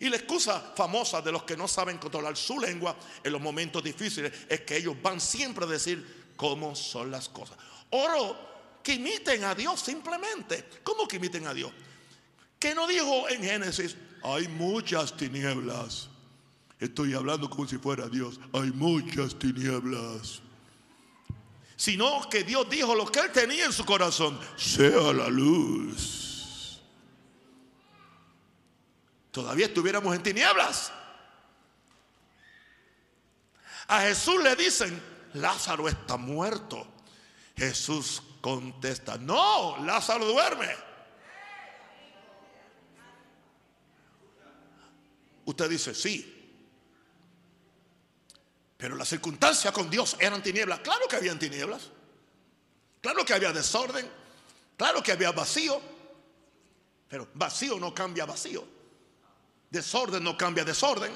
Y 0.00 0.10
la 0.10 0.16
excusa 0.16 0.74
famosa 0.76 1.22
de 1.22 1.32
los 1.32 1.44
que 1.44 1.56
no 1.56 1.68
saben 1.68 1.96
controlar 1.96 2.36
su 2.36 2.60
lengua 2.60 2.94
en 3.24 3.32
los 3.32 3.40
momentos 3.40 3.82
difíciles 3.82 4.30
es 4.46 4.60
que 4.60 4.76
ellos 4.76 4.94
van 5.00 5.22
siempre 5.22 5.64
a 5.64 5.68
decir 5.68 6.34
cómo 6.36 6.76
son 6.76 7.10
las 7.10 7.30
cosas. 7.30 7.56
Oro 7.88 8.36
que 8.82 8.92
imiten 8.92 9.44
a 9.44 9.54
Dios 9.54 9.80
simplemente. 9.80 10.68
¿Cómo 10.84 11.08
que 11.08 11.16
imiten 11.16 11.46
a 11.46 11.54
Dios? 11.54 11.72
¿Qué 12.58 12.74
no 12.74 12.86
dijo 12.86 13.28
en 13.28 13.42
Génesis? 13.42 13.96
Hay 14.22 14.48
muchas 14.48 15.16
tinieblas. 15.16 16.08
Estoy 16.80 17.14
hablando 17.14 17.48
como 17.48 17.66
si 17.66 17.76
fuera 17.78 18.08
Dios. 18.08 18.38
Hay 18.52 18.70
muchas 18.72 19.38
tinieblas. 19.38 20.40
Sino 21.76 22.28
que 22.28 22.42
Dios 22.42 22.68
dijo 22.68 22.94
lo 22.94 23.06
que 23.06 23.20
él 23.20 23.30
tenía 23.32 23.66
en 23.66 23.72
su 23.72 23.84
corazón. 23.84 24.38
Sea 24.56 25.12
la 25.12 25.28
luz. 25.28 26.80
Todavía 29.30 29.66
estuviéramos 29.66 30.14
en 30.16 30.22
tinieblas. 30.22 30.92
A 33.86 34.00
Jesús 34.00 34.42
le 34.42 34.56
dicen, 34.56 35.00
Lázaro 35.34 35.88
está 35.88 36.16
muerto. 36.16 36.86
Jesús 37.56 38.22
contesta, 38.40 39.16
no, 39.16 39.84
Lázaro 39.84 40.26
duerme. 40.26 40.87
Usted 45.48 45.70
dice, 45.70 45.94
sí. 45.94 46.60
Pero 48.76 48.96
las 48.96 49.08
circunstancias 49.08 49.72
con 49.72 49.88
Dios 49.88 50.14
eran 50.20 50.42
tinieblas. 50.42 50.80
Claro 50.80 51.08
que 51.08 51.16
habían 51.16 51.38
tinieblas. 51.38 51.88
Claro 53.00 53.24
que 53.24 53.32
había 53.32 53.50
desorden. 53.50 54.06
Claro 54.76 55.02
que 55.02 55.10
había 55.10 55.32
vacío. 55.32 55.80
Pero 57.08 57.28
vacío 57.32 57.78
no 57.78 57.94
cambia 57.94 58.26
vacío. 58.26 58.62
Desorden 59.70 60.22
no 60.22 60.36
cambia 60.36 60.66
desorden. 60.66 61.12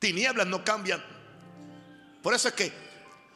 Tinieblas 0.00 0.48
no 0.48 0.64
cambian. 0.64 1.00
Por 2.20 2.34
eso 2.34 2.48
es 2.48 2.54
que 2.54 2.72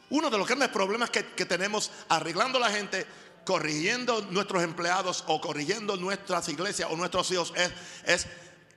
uno 0.09 0.29
de 0.29 0.37
los 0.37 0.45
grandes 0.45 0.67
problemas 0.71 1.09
que, 1.09 1.23
tenemos 1.45 1.89
arreglando 2.09 2.59
la 2.59 2.69
gente, 2.69 3.07
corrigiendo 3.45 4.23
nuestros 4.23 4.61
empleados 4.61 5.23
o 5.27 5.39
corrigiendo 5.39 5.95
nuestras 5.95 6.49
iglesias 6.49 6.89
o 6.91 6.97
nuestros 6.97 7.31
hijos 7.31 7.53
es 8.05 8.27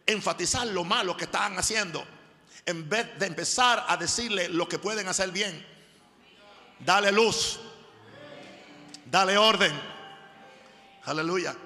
enfatizar 0.07 0.66
lo 0.68 0.84
malo 0.84 1.16
que 1.16 1.24
están 1.24 1.59
haciendo 1.59 2.07
en 2.64 2.88
vez 2.88 3.18
de 3.18 3.26
empezar 3.26 3.84
a 3.88 3.96
decirle 3.96 4.48
lo 4.48 4.68
que 4.68 4.78
pueden 4.78 5.07
hacer 5.09 5.30
bien. 5.30 5.64
Dale 6.80 7.12
luz. 7.12 7.61
Dale 9.04 9.38
orden. 9.38 9.72
Aleluya. 11.04 11.57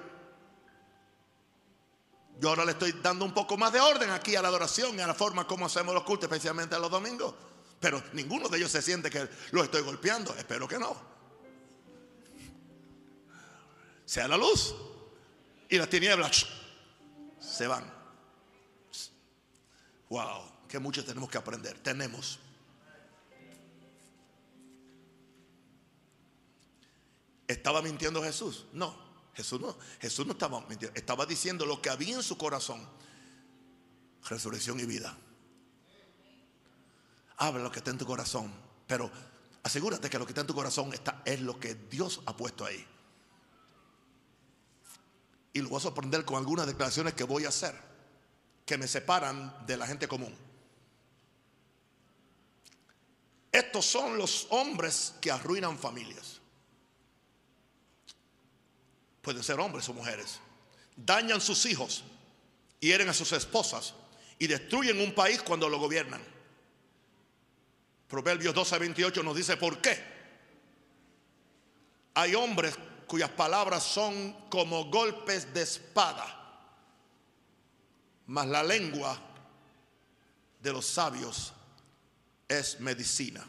Yo 2.39 2.49
ahora 2.49 2.65
le 2.65 2.71
estoy 2.71 2.91
dando 2.93 3.25
un 3.25 3.33
poco 3.33 3.57
más 3.57 3.73
de 3.73 3.79
orden 3.79 4.09
aquí 4.11 4.35
a 4.35 4.41
la 4.41 4.47
adoración 4.47 4.97
y 4.97 5.01
a 5.01 5.07
la 5.07 5.13
forma 5.13 5.45
como 5.45 5.65
hacemos 5.65 5.93
los 5.93 6.03
cultos, 6.03 6.29
especialmente 6.29 6.77
los 6.79 6.89
domingos. 6.89 7.33
Pero 7.79 8.01
ninguno 8.13 8.47
de 8.47 8.57
ellos 8.57 8.71
se 8.71 8.81
siente 8.81 9.09
que 9.09 9.27
lo 9.51 9.63
estoy 9.63 9.81
golpeando. 9.81 10.35
Espero 10.35 10.67
que 10.67 10.77
no. 10.77 10.95
Sea 14.05 14.27
la 14.27 14.37
luz 14.37 14.75
y 15.67 15.77
las 15.77 15.89
tinieblas 15.89 16.45
se 17.39 17.65
van. 17.65 18.00
Wow, 20.11 20.43
que 20.67 20.77
mucho 20.77 21.05
tenemos 21.05 21.29
que 21.29 21.37
aprender. 21.37 21.79
Tenemos. 21.79 22.37
¿Estaba 27.47 27.81
mintiendo 27.81 28.21
Jesús? 28.21 28.65
No, 28.73 28.93
Jesús 29.33 29.61
no. 29.61 29.77
Jesús 30.01 30.25
no 30.25 30.33
estaba 30.33 30.59
mintiendo. 30.67 30.99
Estaba 30.99 31.25
diciendo 31.25 31.65
lo 31.65 31.81
que 31.81 31.89
había 31.89 32.15
en 32.15 32.23
su 32.23 32.37
corazón. 32.37 32.85
Resurrección 34.29 34.81
y 34.81 34.83
vida. 34.83 35.17
Habla 37.37 37.63
lo 37.63 37.71
que 37.71 37.79
está 37.79 37.91
en 37.91 37.97
tu 37.97 38.05
corazón. 38.05 38.51
Pero 38.87 39.09
asegúrate 39.63 40.09
que 40.09 40.19
lo 40.19 40.25
que 40.25 40.31
está 40.31 40.41
en 40.41 40.47
tu 40.47 40.53
corazón 40.53 40.93
está, 40.93 41.21
es 41.23 41.39
lo 41.39 41.57
que 41.57 41.75
Dios 41.89 42.19
ha 42.25 42.35
puesto 42.35 42.65
ahí. 42.65 42.85
Y 45.53 45.61
lo 45.61 45.69
voy 45.69 45.77
a 45.77 45.83
sorprender 45.83 46.25
con 46.25 46.35
algunas 46.35 46.67
declaraciones 46.67 47.13
que 47.13 47.23
voy 47.23 47.45
a 47.45 47.47
hacer 47.47 47.90
que 48.65 48.77
me 48.77 48.87
separan 48.87 49.65
de 49.65 49.77
la 49.77 49.87
gente 49.87 50.07
común. 50.07 50.35
Estos 53.51 53.85
son 53.85 54.17
los 54.17 54.47
hombres 54.49 55.13
que 55.19 55.31
arruinan 55.31 55.77
familias. 55.77 56.39
Pueden 59.21 59.43
ser 59.43 59.59
hombres 59.59 59.87
o 59.89 59.93
mujeres. 59.93 60.39
Dañan 60.95 61.41
sus 61.41 61.65
hijos, 61.65 62.03
hieren 62.79 63.09
a 63.09 63.13
sus 63.13 63.31
esposas 63.33 63.93
y 64.39 64.47
destruyen 64.47 64.99
un 65.01 65.13
país 65.13 65.41
cuando 65.41 65.67
lo 65.67 65.79
gobiernan. 65.79 66.21
Proverbios 68.07 68.53
12 68.53 68.75
a 68.75 68.77
28 68.79 69.23
nos 69.23 69.35
dice 69.35 69.57
por 69.57 69.81
qué. 69.81 70.01
Hay 72.13 72.35
hombres 72.35 72.77
cuyas 73.07 73.29
palabras 73.29 73.83
son 73.83 74.33
como 74.49 74.85
golpes 74.85 75.53
de 75.53 75.61
espada 75.61 76.40
mas 78.27 78.47
la 78.47 78.63
lengua 78.63 79.19
de 80.61 80.71
los 80.71 80.85
sabios 80.85 81.53
es 82.47 82.79
medicina. 82.79 83.45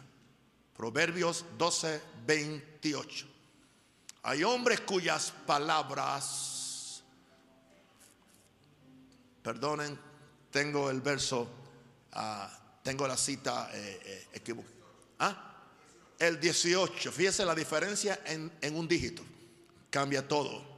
Proverbios 0.77 1.45
12, 1.59 2.01
28. 2.27 3.27
Hay 4.25 4.45
hombres 4.45 4.81
cuyas 4.81 5.33
palabras, 5.47 7.03
perdonen, 9.43 9.99
tengo 10.51 10.91
el 10.91 11.01
verso, 11.01 11.49
ah, 12.13 12.49
tengo 12.83 13.07
la 13.07 13.17
cita 13.17 13.71
eh, 13.73 14.01
eh, 14.05 14.29
equivocada. 14.33 14.75
¿Ah? 15.19 15.49
El 16.19 16.39
18, 16.39 17.11
fíjese 17.11 17.45
la 17.45 17.55
diferencia 17.55 18.21
en, 18.25 18.51
en 18.61 18.77
un 18.77 18.87
dígito, 18.87 19.23
cambia 19.91 20.27
todo. 20.27 20.72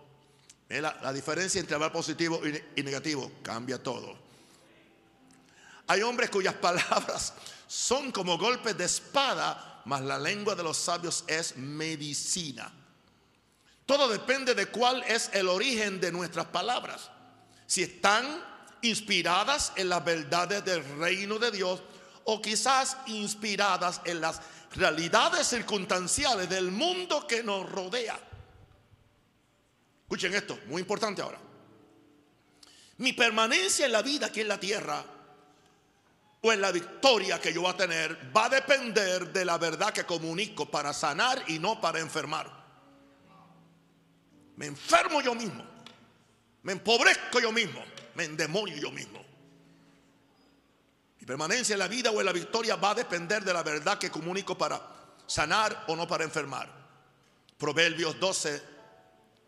La, 0.69 1.13
diferencia 1.13 1.61
entre 1.61 1.75
hablar 1.75 1.93
positivo 1.93 2.41
y, 2.75 2.83
negativo 2.83 3.31
cambia 3.43 3.83
todo. 3.83 4.17
Hay 5.87 6.03
hombres 6.03 6.31
cuyas 6.31 6.55
palabras 6.69 7.35
son 7.67 8.11
como 8.11 8.39
golpes 8.39 8.77
de 8.77 8.85
espada, 8.85 9.83
mas 9.85 10.01
la 10.03 10.19
lengua 10.19 10.55
de 10.55 10.63
los 10.63 10.77
sabios 10.77 11.25
es 11.27 11.57
medicina. 11.57 12.73
Todo 13.87 14.09
depende 14.09 14.55
de 14.55 14.67
cuál 14.67 15.03
es 15.03 15.31
el 15.35 15.49
origen 15.49 16.01
de 16.01 16.11
nuestras 16.11 16.47
palabras. 16.47 17.11
Si 17.67 17.83
están 17.83 18.43
inspiradas 18.81 19.73
en 19.77 19.89
las 19.91 20.05
verdades 20.05 20.65
del 20.65 20.83
reino 20.99 21.39
de 21.39 21.51
Dios 21.51 21.83
o 22.25 22.41
quizás 22.41 22.97
inspiradas 23.07 24.01
en 24.05 24.21
las 24.21 24.41
realidades 24.75 25.47
circunstanciales 25.47 26.49
del 26.49 26.71
mundo 26.71 27.27
que 27.27 27.43
nos 27.43 27.69
rodea. 27.71 28.19
Escuchen 30.05 30.35
esto, 30.35 30.59
muy 30.67 30.81
importante 30.81 31.23
ahora. 31.23 31.41
Mi 32.99 33.13
permanencia 33.13 33.87
en 33.87 33.93
la 33.93 34.03
vida 34.03 34.27
aquí 34.27 34.43
en 34.43 34.49
la 34.49 34.61
tierra 34.61 35.05
o 36.43 36.53
en 36.53 36.61
la 36.61 36.71
victoria 36.71 37.41
que 37.41 37.53
yo 37.53 37.63
voy 37.63 37.71
a 37.71 37.77
tener 37.77 38.31
va 38.37 38.45
a 38.45 38.51
depender 38.51 39.33
de 39.33 39.45
la 39.45 39.59
verdad 39.59 39.93
que 39.93 40.05
comunico 40.05 40.71
para 40.71 40.93
sanar 40.93 41.43
y 41.49 41.59
no 41.59 41.81
para 41.81 42.01
enfermar. 42.01 42.65
Me 44.57 44.67
enfermo 44.67 45.21
yo 45.23 45.35
mismo. 45.35 45.65
Me 46.63 46.73
empobrezco 46.73 47.41
yo 47.41 47.51
mismo. 47.51 47.83
Me 48.15 48.25
endemonio 48.25 48.77
yo 48.77 48.91
mismo. 48.91 49.25
Mi 51.19 51.27
permanencia 51.27 51.73
en 51.73 51.79
la 51.79 51.89
vida 51.89 52.11
o 52.11 52.21
en 52.21 52.27
la 52.27 52.33
victoria 52.33 52.77
va 52.77 52.91
a 52.91 52.95
depender 52.95 53.43
de 53.43 53.53
la 53.53 53.63
verdad 53.63 53.99
que 53.99 54.11
comunico 54.11 54.57
para 54.57 54.81
sanar 55.27 55.87
o 55.89 55.97
no 55.97 56.07
para 56.07 56.25
enfermar. 56.25 56.71
Proverbios 57.57 58.21
12, 58.21 58.74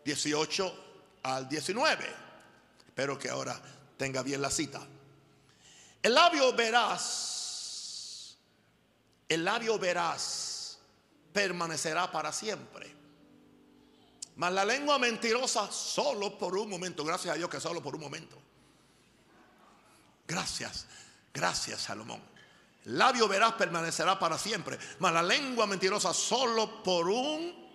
18 0.07 0.85
al 1.23 1.49
19. 1.49 2.15
Espero 2.87 3.19
que 3.19 3.29
ahora 3.29 3.61
tenga 3.97 4.23
bien 4.23 4.41
la 4.41 4.49
cita. 4.49 4.79
El 6.01 6.13
labio 6.13 6.53
verás, 6.53 8.37
el 9.27 9.43
labio 9.43 9.77
verás 9.77 10.79
permanecerá 11.33 12.09
para 12.09 12.31
siempre. 12.31 12.95
Mas 14.37 14.53
la 14.53 14.63
lengua 14.63 14.97
mentirosa 14.97 15.69
solo 15.69 16.37
por 16.37 16.55
un 16.57 16.69
momento. 16.69 17.03
Gracias 17.03 17.33
a 17.33 17.37
Dios 17.37 17.49
que 17.49 17.59
solo 17.59 17.83
por 17.83 17.93
un 17.95 18.01
momento. 18.01 18.37
Gracias, 20.25 20.85
gracias 21.33 21.81
Salomón. 21.81 22.21
El 22.85 22.97
labio 22.97 23.27
verás 23.27 23.53
permanecerá 23.53 24.17
para 24.17 24.37
siempre. 24.37 24.79
Mas 24.99 25.13
la 25.13 25.23
lengua 25.23 25.67
mentirosa 25.67 26.13
solo 26.13 26.81
por 26.81 27.09
un 27.09 27.66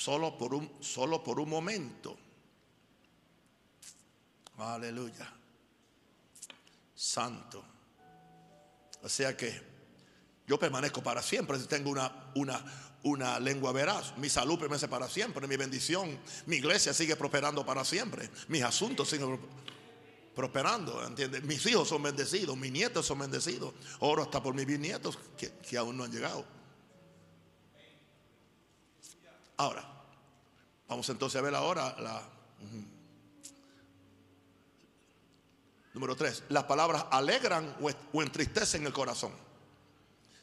solo 0.00 0.38
por 0.38 0.54
un 0.54 0.70
solo 0.80 1.22
por 1.22 1.38
un 1.38 1.50
momento. 1.50 2.16
Aleluya. 4.56 5.30
Santo. 6.94 7.62
O 9.02 9.08
sea 9.08 9.36
que 9.36 9.60
yo 10.46 10.58
permanezco 10.58 11.02
para 11.02 11.22
siempre 11.22 11.58
si 11.58 11.66
tengo 11.66 11.90
una, 11.90 12.32
una, 12.34 12.64
una 13.02 13.38
lengua 13.38 13.72
veraz. 13.72 14.16
Mi 14.16 14.28
salud 14.28 14.58
permanece 14.58 14.88
para 14.88 15.08
siempre, 15.08 15.46
mi 15.46 15.56
bendición, 15.56 16.18
mi 16.46 16.56
iglesia 16.56 16.94
sigue 16.94 17.16
prosperando 17.16 17.64
para 17.64 17.84
siempre, 17.84 18.30
mis 18.48 18.62
asuntos 18.62 19.08
siguen 19.08 19.38
prosperando, 20.34 21.06
¿entiendes? 21.06 21.42
Mis 21.44 21.64
hijos 21.66 21.88
son 21.88 22.02
bendecidos, 22.02 22.56
mis 22.56 22.72
nietos 22.72 23.04
son 23.04 23.18
bendecidos. 23.18 23.74
Oro 24.00 24.22
hasta 24.22 24.42
por 24.42 24.54
mis 24.54 24.66
bisnietos 24.66 25.18
que, 25.36 25.52
que 25.52 25.76
aún 25.76 25.96
no 25.96 26.04
han 26.04 26.12
llegado. 26.12 26.59
Ahora, 29.60 29.84
vamos 30.88 31.06
entonces 31.10 31.38
a 31.38 31.44
ver 31.44 31.54
ahora 31.54 31.94
la... 31.98 32.22
Número 35.92 36.16
tres, 36.16 36.44
las 36.48 36.64
palabras 36.64 37.04
alegran 37.10 37.76
o 38.14 38.22
entristecen 38.22 38.86
el 38.86 38.92
corazón. 38.94 39.32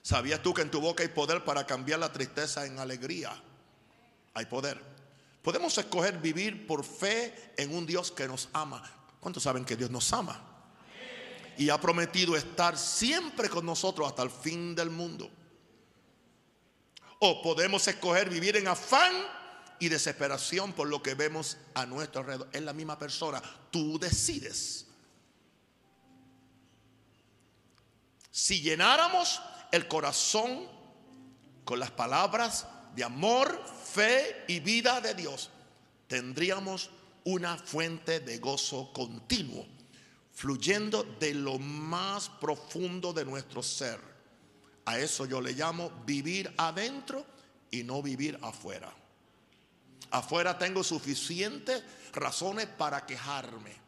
¿Sabías 0.03 0.43
tú 0.43 0.53
que 0.53 0.61
en 0.61 0.69
tu 0.69 0.79
boca 0.79 1.01
hay 1.01 1.09
poder 1.09 1.43
para 1.43 1.65
cambiar 1.65 1.97
la 1.97 2.11
tristeza 2.11 2.67
en 2.67 2.77
alegría? 2.77 3.35
Hay 4.35 4.45
poder. 4.45 4.79
Podemos 5.41 5.75
escoger 5.75 6.19
vivir 6.19 6.67
por 6.67 6.83
fe 6.83 7.55
en 7.57 7.75
un 7.75 7.87
Dios 7.87 8.11
que 8.11 8.27
nos 8.27 8.49
ama. 8.53 8.83
¿Cuántos 9.19 9.41
saben 9.41 9.65
que 9.65 9.75
Dios 9.75 9.89
nos 9.89 10.13
ama? 10.13 10.39
Y 11.57 11.71
ha 11.71 11.81
prometido 11.81 12.35
estar 12.35 12.77
siempre 12.77 13.49
con 13.49 13.65
nosotros 13.65 14.07
hasta 14.07 14.21
el 14.21 14.29
fin 14.29 14.75
del 14.75 14.91
mundo. 14.91 15.31
O 17.19 17.41
podemos 17.41 17.87
escoger 17.87 18.29
vivir 18.29 18.57
en 18.57 18.67
afán 18.67 19.13
y 19.79 19.89
desesperación 19.89 20.73
por 20.73 20.87
lo 20.87 21.01
que 21.01 21.15
vemos 21.15 21.57
a 21.73 21.85
nuestro 21.85 22.21
alrededor. 22.21 22.49
Es 22.51 22.61
la 22.61 22.73
misma 22.73 22.97
persona. 22.97 23.41
Tú 23.71 23.99
decides. 23.99 24.85
Si 28.31 28.61
llenáramos 28.61 29.41
el 29.71 29.87
corazón 29.87 30.67
con 31.65 31.79
las 31.79 31.91
palabras 31.91 32.67
de 32.95 33.03
amor, 33.03 33.63
fe 33.83 34.45
y 34.47 34.59
vida 34.59 35.01
de 35.01 35.13
Dios, 35.13 35.49
tendríamos 36.07 36.89
una 37.23 37.57
fuente 37.57 38.19
de 38.19 38.37
gozo 38.37 38.93
continuo, 38.93 39.65
fluyendo 40.33 41.03
de 41.19 41.33
lo 41.33 41.59
más 41.59 42.29
profundo 42.29 43.11
de 43.11 43.25
nuestro 43.25 43.61
ser. 43.61 43.99
A 44.87 44.97
eso 44.99 45.25
yo 45.25 45.39
le 45.39 45.53
llamo 45.53 45.91
vivir 46.05 46.53
adentro 46.57 47.25
y 47.71 47.83
no 47.83 48.01
vivir 48.01 48.37
afuera. 48.41 48.91
Afuera 50.11 50.57
tengo 50.57 50.83
suficientes 50.83 51.83
razones 52.13 52.67
para 52.67 53.05
quejarme 53.05 53.87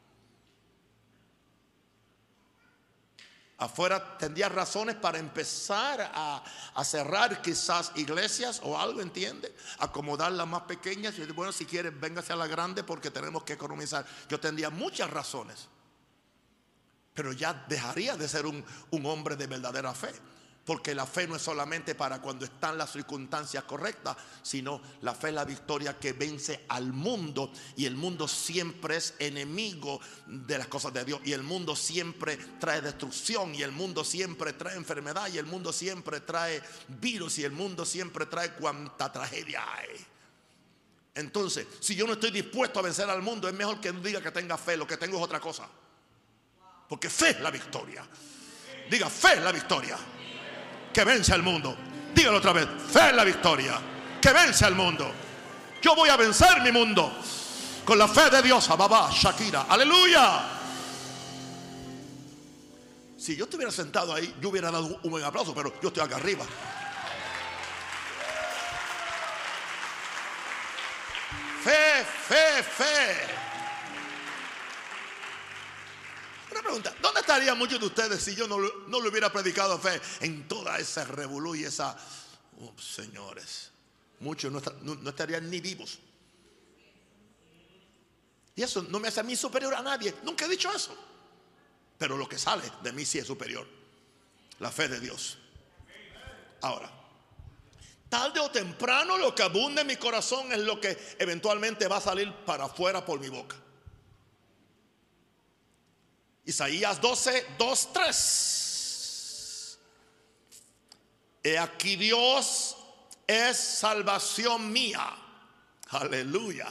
Afuera 3.60 4.18
tendría 4.18 4.48
razones 4.48 4.96
para 4.96 5.20
empezar 5.20 6.12
a, 6.14 6.42
cerrar 6.86 7.42
quizás 7.42 7.92
iglesias 7.96 8.62
o 8.64 8.80
algo, 8.80 9.02
¿entiende? 9.02 9.54
Acomodar 9.80 10.32
las 10.32 10.48
más 10.48 10.62
pequeñas 10.62 11.20
y 11.20 11.26
bueno, 11.34 11.52
si 11.52 11.66
quieres, 11.66 11.98
véngase 12.00 12.32
a 12.32 12.38
la 12.38 12.48
grande 12.48 12.86
porque 12.86 13.12
tenemos 13.12 13.44
que 13.44 13.54
economizar. 13.54 14.06
Yo 14.30 14.40
tendría 14.40 14.70
muchas 14.70 15.10
razones, 15.10 15.68
pero 17.14 17.34
ya 17.34 17.54
dejaría 17.68 18.16
de 18.16 18.30
ser 18.30 18.46
un 18.46 18.64
hombre 19.06 19.36
de 19.36 19.48
verdadera 19.48 19.94
fe. 19.94 20.14
Porque 20.70 20.94
la 20.94 21.08
fe 21.08 21.28
no 21.28 21.36
es 21.36 21.42
solamente 21.42 21.96
para 21.96 22.22
cuando 22.22 22.46
están 22.46 22.78
las 22.78 22.92
circunstancias 22.92 23.64
correctas, 23.64 24.16
sino 24.44 24.80
la 25.02 25.16
fe 25.16 25.30
es 25.30 25.34
la 25.34 25.44
victoria 25.44 25.98
que 25.98 26.14
vence 26.14 26.66
al 26.68 26.94
mundo. 26.94 27.52
Y 27.76 27.88
el 27.88 27.96
mundo 27.96 28.28
siempre 28.28 28.98
es 28.98 29.16
enemigo 29.18 30.00
de 30.28 30.60
las 30.60 30.68
cosas 30.68 30.94
de 30.94 31.04
Dios. 31.06 31.22
Y 31.26 31.34
el 31.34 31.42
mundo 31.42 31.76
siempre 31.76 32.38
trae 32.60 32.82
destrucción. 32.82 33.56
Y 33.56 33.64
el 33.64 33.72
mundo 33.72 34.04
siempre 34.04 34.54
trae 34.54 34.76
enfermedad. 34.76 35.28
Y 35.34 35.40
el 35.40 35.48
mundo 35.48 35.74
siempre 35.74 36.20
trae 36.20 36.62
virus. 36.88 37.40
Y 37.40 37.46
el 37.46 37.52
mundo 37.52 37.84
siempre 37.84 38.28
trae 38.28 38.54
cuanta 38.54 39.12
tragedia 39.12 39.64
hay. 39.74 40.06
Entonces, 41.16 41.66
si 41.80 41.96
yo 41.96 42.06
no 42.06 42.14
estoy 42.14 42.30
dispuesto 42.30 42.78
a 42.78 42.84
vencer 42.84 43.10
al 43.10 43.24
mundo, 43.24 43.48
es 43.48 43.56
mejor 43.56 43.82
que 43.82 43.92
no 43.92 44.02
diga 44.02 44.22
que 44.22 44.30
tenga 44.30 44.56
fe. 44.56 44.78
Lo 44.78 44.86
que 44.86 44.98
tengo 44.98 45.18
es 45.18 45.24
otra 45.24 45.40
cosa. 45.40 45.68
Porque 46.88 47.10
fe 47.10 47.32
es 47.32 47.40
la 47.40 47.50
victoria. 47.50 48.08
Diga, 48.88 49.10
fe 49.10 49.34
es 49.34 49.42
la 49.42 49.52
victoria 49.52 49.98
que 50.94 51.04
vence 51.04 51.34
al 51.34 51.44
mundo. 51.44 51.76
Dígalo 52.14 52.38
otra 52.38 52.54
vez, 52.54 52.68
fe 52.92 53.10
en 53.10 53.16
la 53.16 53.24
victoria, 53.24 53.80
que 54.22 54.34
vence 54.34 54.66
al 54.66 54.76
mundo. 54.76 55.12
Yo 55.82 55.96
voy 55.96 56.10
a 56.10 56.18
vencer 56.18 56.62
mi 56.62 56.72
mundo 56.72 57.12
con 57.86 57.98
la 57.98 58.08
fe 58.08 58.30
de 58.30 58.42
Dios. 58.42 58.70
Ababa, 58.70 59.10
Shakira, 59.12 59.66
aleluya. 59.70 60.44
Si 63.18 63.36
yo 63.36 63.46
estuviera 63.46 63.72
sentado 63.72 64.14
ahí, 64.14 64.34
yo 64.42 64.50
hubiera 64.50 64.72
dado 64.72 65.00
un 65.04 65.12
buen 65.12 65.24
aplauso, 65.24 65.54
pero 65.54 65.74
yo 65.82 65.90
estoy 65.90 66.04
acá 66.04 66.16
arriba. 66.16 66.46
Fe, 71.64 72.06
fe, 72.28 72.64
fe. 72.64 73.49
Pregunta, 76.62 76.96
¿dónde 77.02 77.22
estarían 77.22 77.58
muchos 77.58 77.80
de 77.80 77.86
ustedes 77.86 78.24
si 78.24 78.36
yo 78.36 78.48
no, 78.48 78.58
no 78.88 79.02
le 79.02 79.10
hubiera 79.10 79.32
predicado 79.32 79.78
fe 79.80 80.00
en 80.22 80.48
toda 80.48 80.78
esa 80.80 81.06
revolú 81.06 81.56
y 81.56 81.64
esa... 81.64 81.98
Señores, 82.78 83.72
muchos 84.20 84.52
no, 84.52 85.10
estarían 85.10 85.50
ni 85.50 85.62
vivos. 85.62 86.00
Y 88.56 88.64
eso 88.64 88.84
no 88.84 89.00
me 89.00 89.08
hace 89.08 89.22
a 89.22 89.24
mí 89.24 89.36
superior 89.36 89.74
a 89.74 89.82
nadie. 89.82 90.14
Nunca 90.24 90.46
he 90.46 90.50
dicho 90.50 90.70
eso. 90.72 90.96
Pero 91.98 92.18
lo 92.18 92.28
que 92.28 92.38
sale 92.38 92.70
de 92.84 92.92
mí 92.92 93.06
sí 93.06 93.20
es 93.20 93.28
superior. 93.28 93.66
La 94.60 94.72
fe 94.72 94.90
de 94.90 95.00
Dios. 95.00 95.38
Ahora, 96.62 96.92
tarde 98.10 98.42
o 98.42 98.52
temprano 98.52 99.18
lo 99.18 99.34
que 99.34 99.44
abunde 99.44 99.82
en 99.82 99.88
mi 99.88 99.96
corazón 99.96 100.52
es 100.52 100.60
lo 100.60 100.82
que 100.82 100.98
eventualmente 101.20 101.88
va 101.88 101.98
a 101.98 102.02
salir 102.02 102.34
para 102.46 102.66
afuera 102.66 103.06
por 103.06 103.20
mi 103.20 103.30
boca. 103.30 103.56
Isaías 106.50 107.00
12, 107.00 107.46
2, 107.60 107.94
3. 107.94 109.80
He 111.44 111.60
aquí 111.60 111.96
Dios 111.96 112.76
es 113.28 113.56
salvación 113.56 114.72
mía. 114.74 115.16
Aleluya. 115.90 116.68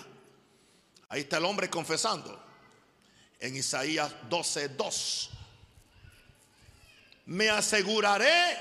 Ahí 1.08 1.20
está 1.20 1.36
el 1.36 1.44
hombre 1.44 1.70
confesando. 1.70 2.44
En 3.38 3.54
Isaías 3.54 4.12
12, 4.28 4.70
2. 4.70 5.30
Me 7.26 7.48
aseguraré 7.48 8.58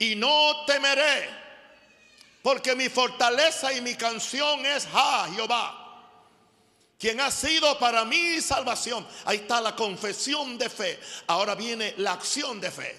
y 0.00 0.16
no 0.16 0.64
temeré, 0.66 1.30
porque 2.42 2.74
mi 2.74 2.88
fortaleza 2.88 3.72
y 3.72 3.80
mi 3.80 3.94
canción 3.94 4.66
es 4.66 4.84
Ja, 4.86 5.28
Jehová 5.32 5.81
quien 7.02 7.20
ha 7.20 7.32
sido 7.32 7.76
para 7.80 8.04
mí 8.04 8.40
salvación. 8.40 9.04
Ahí 9.24 9.38
está 9.38 9.60
la 9.60 9.74
confesión 9.74 10.56
de 10.56 10.70
fe. 10.70 11.00
Ahora 11.26 11.56
viene 11.56 11.94
la 11.96 12.12
acción 12.12 12.60
de 12.60 12.70
fe. 12.70 12.96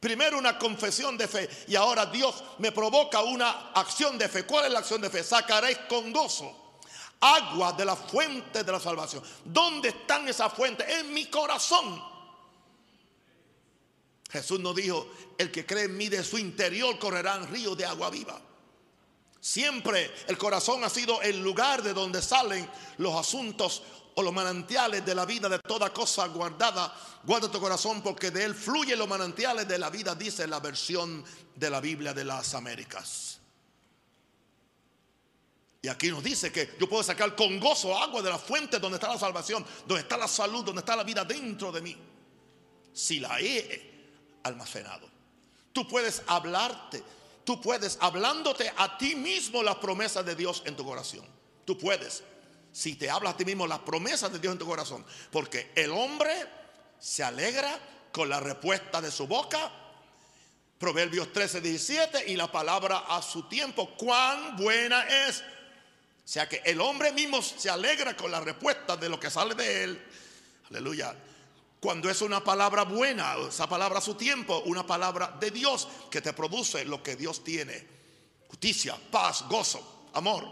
Primero 0.00 0.38
una 0.38 0.58
confesión 0.58 1.18
de 1.18 1.28
fe 1.28 1.46
y 1.68 1.76
ahora 1.76 2.06
Dios 2.06 2.42
me 2.60 2.72
provoca 2.72 3.20
una 3.20 3.72
acción 3.74 4.16
de 4.16 4.26
fe. 4.26 4.44
¿Cuál 4.46 4.64
es 4.64 4.72
la 4.72 4.78
acción 4.78 5.02
de 5.02 5.10
fe? 5.10 5.22
Sacaréis 5.22 5.76
con 5.86 6.10
gozo 6.14 6.78
agua 7.20 7.74
de 7.74 7.84
la 7.84 7.94
fuente 7.94 8.64
de 8.64 8.72
la 8.72 8.80
salvación. 8.80 9.22
¿Dónde 9.44 9.90
están 9.90 10.26
esas 10.26 10.50
fuentes? 10.54 10.88
En 10.88 11.12
mi 11.12 11.26
corazón. 11.26 12.02
Jesús 14.32 14.60
nos 14.60 14.74
dijo, 14.74 15.10
el 15.36 15.50
que 15.50 15.66
cree 15.66 15.84
en 15.84 15.96
mí 15.98 16.08
de 16.08 16.24
su 16.24 16.38
interior 16.38 16.98
correrán 16.98 17.52
ríos 17.52 17.76
de 17.76 17.84
agua 17.84 18.08
viva. 18.08 18.40
Siempre 19.40 20.10
el 20.28 20.36
corazón 20.36 20.84
ha 20.84 20.90
sido 20.90 21.22
el 21.22 21.40
lugar 21.40 21.82
de 21.82 21.94
donde 21.94 22.20
salen 22.20 22.68
los 22.98 23.14
asuntos 23.14 23.82
o 24.14 24.22
los 24.22 24.32
manantiales 24.32 25.04
de 25.04 25.14
la 25.14 25.24
vida 25.24 25.48
de 25.48 25.58
toda 25.60 25.92
cosa 25.92 26.26
guardada. 26.28 26.94
Guarda 27.24 27.50
tu 27.50 27.58
corazón 27.58 28.02
porque 28.02 28.30
de 28.30 28.44
él 28.44 28.54
fluyen 28.54 28.98
los 28.98 29.08
manantiales 29.08 29.66
de 29.66 29.78
la 29.78 29.88
vida, 29.88 30.14
dice 30.14 30.46
la 30.46 30.60
versión 30.60 31.24
de 31.54 31.70
la 31.70 31.80
Biblia 31.80 32.12
de 32.12 32.24
las 32.24 32.54
Américas. 32.54 33.40
Y 35.82 35.88
aquí 35.88 36.10
nos 36.10 36.22
dice 36.22 36.52
que 36.52 36.76
yo 36.78 36.88
puedo 36.88 37.02
sacar 37.02 37.34
con 37.34 37.58
gozo 37.58 37.96
agua 37.96 38.20
de 38.20 38.28
la 38.28 38.38
fuente 38.38 38.78
donde 38.78 38.96
está 38.96 39.08
la 39.08 39.18
salvación, 39.18 39.64
donde 39.86 40.02
está 40.02 40.18
la 40.18 40.28
salud, 40.28 40.62
donde 40.62 40.80
está 40.80 40.94
la 40.94 41.04
vida 41.04 41.24
dentro 41.24 41.72
de 41.72 41.80
mí. 41.80 41.96
Si 42.92 43.18
la 43.18 43.40
he 43.40 44.38
almacenado. 44.42 45.08
Tú 45.72 45.88
puedes 45.88 46.22
hablarte, 46.26 47.02
tú 47.50 47.60
puedes 47.60 47.98
hablándote 48.00 48.72
a 48.76 48.96
ti 48.96 49.16
mismo 49.16 49.60
las 49.60 49.74
promesas 49.78 50.24
de 50.24 50.36
Dios 50.36 50.62
en 50.66 50.76
tu 50.76 50.84
corazón. 50.84 51.26
Tú 51.64 51.76
puedes. 51.76 52.22
Si 52.70 52.94
te 52.94 53.10
hablas 53.10 53.34
a 53.34 53.36
ti 53.36 53.44
mismo 53.44 53.66
las 53.66 53.80
promesas 53.80 54.32
de 54.32 54.38
Dios 54.38 54.52
en 54.52 54.58
tu 54.60 54.66
corazón. 54.66 55.04
Porque 55.32 55.72
el 55.74 55.90
hombre 55.90 56.32
se 57.00 57.24
alegra 57.24 57.76
con 58.12 58.28
la 58.28 58.38
respuesta 58.38 59.00
de 59.00 59.10
su 59.10 59.26
boca. 59.26 59.68
Proverbios 60.78 61.32
13, 61.32 61.60
17 61.60 62.30
y 62.30 62.36
la 62.36 62.52
palabra 62.52 62.98
a 63.08 63.20
su 63.20 63.42
tiempo. 63.48 63.96
Cuán 63.96 64.56
buena 64.56 65.02
es 65.08 65.40
o 65.40 66.32
sea 66.32 66.48
que 66.48 66.62
el 66.64 66.80
hombre 66.80 67.10
mismo 67.10 67.42
se 67.42 67.68
alegra 67.68 68.16
con 68.16 68.30
la 68.30 68.38
respuesta 68.38 68.96
de 68.96 69.08
lo 69.08 69.18
que 69.18 69.28
sale 69.28 69.56
de 69.56 69.82
él. 69.82 70.06
Aleluya. 70.70 71.16
Cuando 71.80 72.10
es 72.10 72.20
una 72.20 72.44
palabra 72.44 72.84
buena, 72.84 73.36
esa 73.48 73.66
palabra 73.66 73.98
a 73.98 74.02
su 74.02 74.14
tiempo, 74.14 74.62
una 74.66 74.86
palabra 74.86 75.36
de 75.40 75.50
Dios 75.50 75.88
que 76.10 76.20
te 76.20 76.34
produce 76.34 76.84
lo 76.84 77.02
que 77.02 77.16
Dios 77.16 77.42
tiene. 77.42 77.86
Justicia, 78.48 78.98
paz, 79.10 79.46
gozo, 79.48 80.08
amor. 80.12 80.46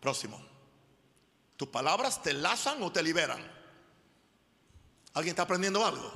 Próximo. 0.00 0.40
¿Tus 1.56 1.68
palabras 1.68 2.22
te 2.22 2.34
lazan 2.34 2.82
o 2.82 2.92
te 2.92 3.02
liberan? 3.02 3.40
¿Alguien 5.14 5.32
está 5.32 5.42
aprendiendo 5.42 5.84
algo? 5.84 6.12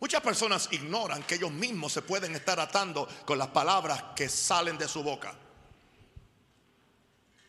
Muchas 0.00 0.20
personas 0.22 0.68
ignoran 0.70 1.22
que 1.22 1.36
ellos 1.36 1.50
mismos 1.50 1.92
se 1.92 2.02
pueden 2.02 2.34
estar 2.34 2.60
atando 2.60 3.08
con 3.24 3.38
las 3.38 3.48
palabras 3.48 4.02
que 4.14 4.28
salen 4.28 4.76
de 4.76 4.86
su 4.86 5.02
boca. 5.02 5.34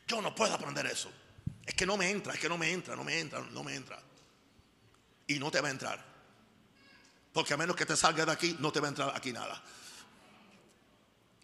Yo 0.07 0.21
no 0.21 0.33
puedo 0.35 0.53
aprender 0.53 0.85
eso. 0.85 1.11
Es 1.65 1.73
que 1.73 1.85
no 1.85 1.97
me 1.97 2.09
entra, 2.09 2.33
es 2.33 2.39
que 2.39 2.47
no 2.47 2.57
me 2.57 2.71
entra, 2.71 2.95
no 2.95 3.03
me 3.03 3.19
entra, 3.19 3.39
no 3.39 3.63
me 3.63 3.75
entra. 3.75 3.99
Y 5.27 5.39
no 5.39 5.49
te 5.49 5.61
va 5.61 5.67
a 5.67 5.71
entrar. 5.71 6.05
Porque 7.33 7.53
a 7.53 7.57
menos 7.57 7.75
que 7.75 7.85
te 7.85 7.97
salga 7.97 8.25
de 8.25 8.31
aquí, 8.31 8.55
no 8.59 8.71
te 8.71 8.79
va 8.79 8.87
a 8.87 8.89
entrar 8.89 9.11
aquí 9.15 9.33
nada. 9.33 9.61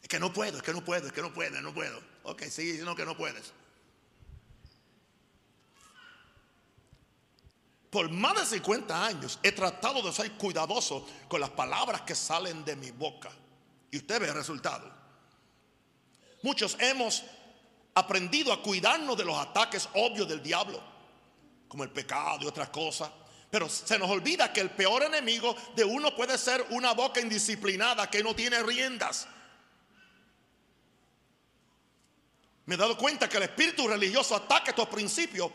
Es 0.02 0.08
que 0.08 0.20
no 0.20 0.32
puedo, 0.32 0.58
es 0.58 0.64
que 0.64 0.74
no 0.74 0.84
puedo, 0.84 1.08
es 1.08 1.14
que 1.14 1.22
no 1.22 1.34
puedo, 1.34 1.60
no 1.62 1.74
puedo. 1.74 2.02
Ok, 2.24 2.44
sigue 2.44 2.70
diciendo 2.70 2.96
que 2.96 3.06
no 3.06 3.18
puedes. 3.18 3.52
Por 7.90 8.10
más 8.10 8.40
de 8.40 8.58
50 8.58 9.06
años 9.06 9.40
he 9.44 9.52
tratado 9.52 10.02
de 10.02 10.14
ser 10.14 10.32
cuidadoso 10.34 11.06
con 11.28 11.42
las 11.42 11.50
palabras 11.50 12.02
que 12.02 12.16
salen 12.16 12.64
de 12.64 12.76
mi 12.78 12.92
boca. 12.92 13.30
Y 13.92 13.98
usted 13.98 14.22
ve 14.22 14.28
el 14.30 14.36
resultado. 14.36 14.90
Muchos 16.42 16.78
hemos 16.80 17.24
aprendido 17.96 18.54
a 18.54 18.62
cuidarnos 18.62 19.18
de 19.18 19.26
los 19.26 19.38
ataques 19.38 19.90
obvios 19.94 20.28
del 20.28 20.42
diablo, 20.42 20.82
como 21.68 21.84
el 21.84 21.90
pecado 21.90 22.40
y 22.42 22.48
otras 22.48 22.70
cosas. 22.70 23.10
Pero 23.50 23.68
se 23.68 24.00
nos 24.00 24.10
olvida 24.10 24.54
que 24.54 24.62
el 24.62 24.70
peor 24.70 25.04
enemigo 25.04 25.56
de 25.76 25.84
uno 25.84 26.16
puede 26.16 26.38
ser 26.38 26.66
una 26.70 26.94
boca 26.94 27.20
indisciplinada 27.20 28.10
que 28.10 28.24
no 28.24 28.34
tiene 28.34 28.64
riendas. 28.64 29.28
Me 32.66 32.76
he 32.76 32.78
dado 32.78 32.98
cuenta 32.98 33.28
que 33.28 33.38
el 33.38 33.44
espíritu 33.44 33.88
religioso 33.88 34.36
ataca 34.36 34.70
estos 34.70 34.88
principios 34.88 35.52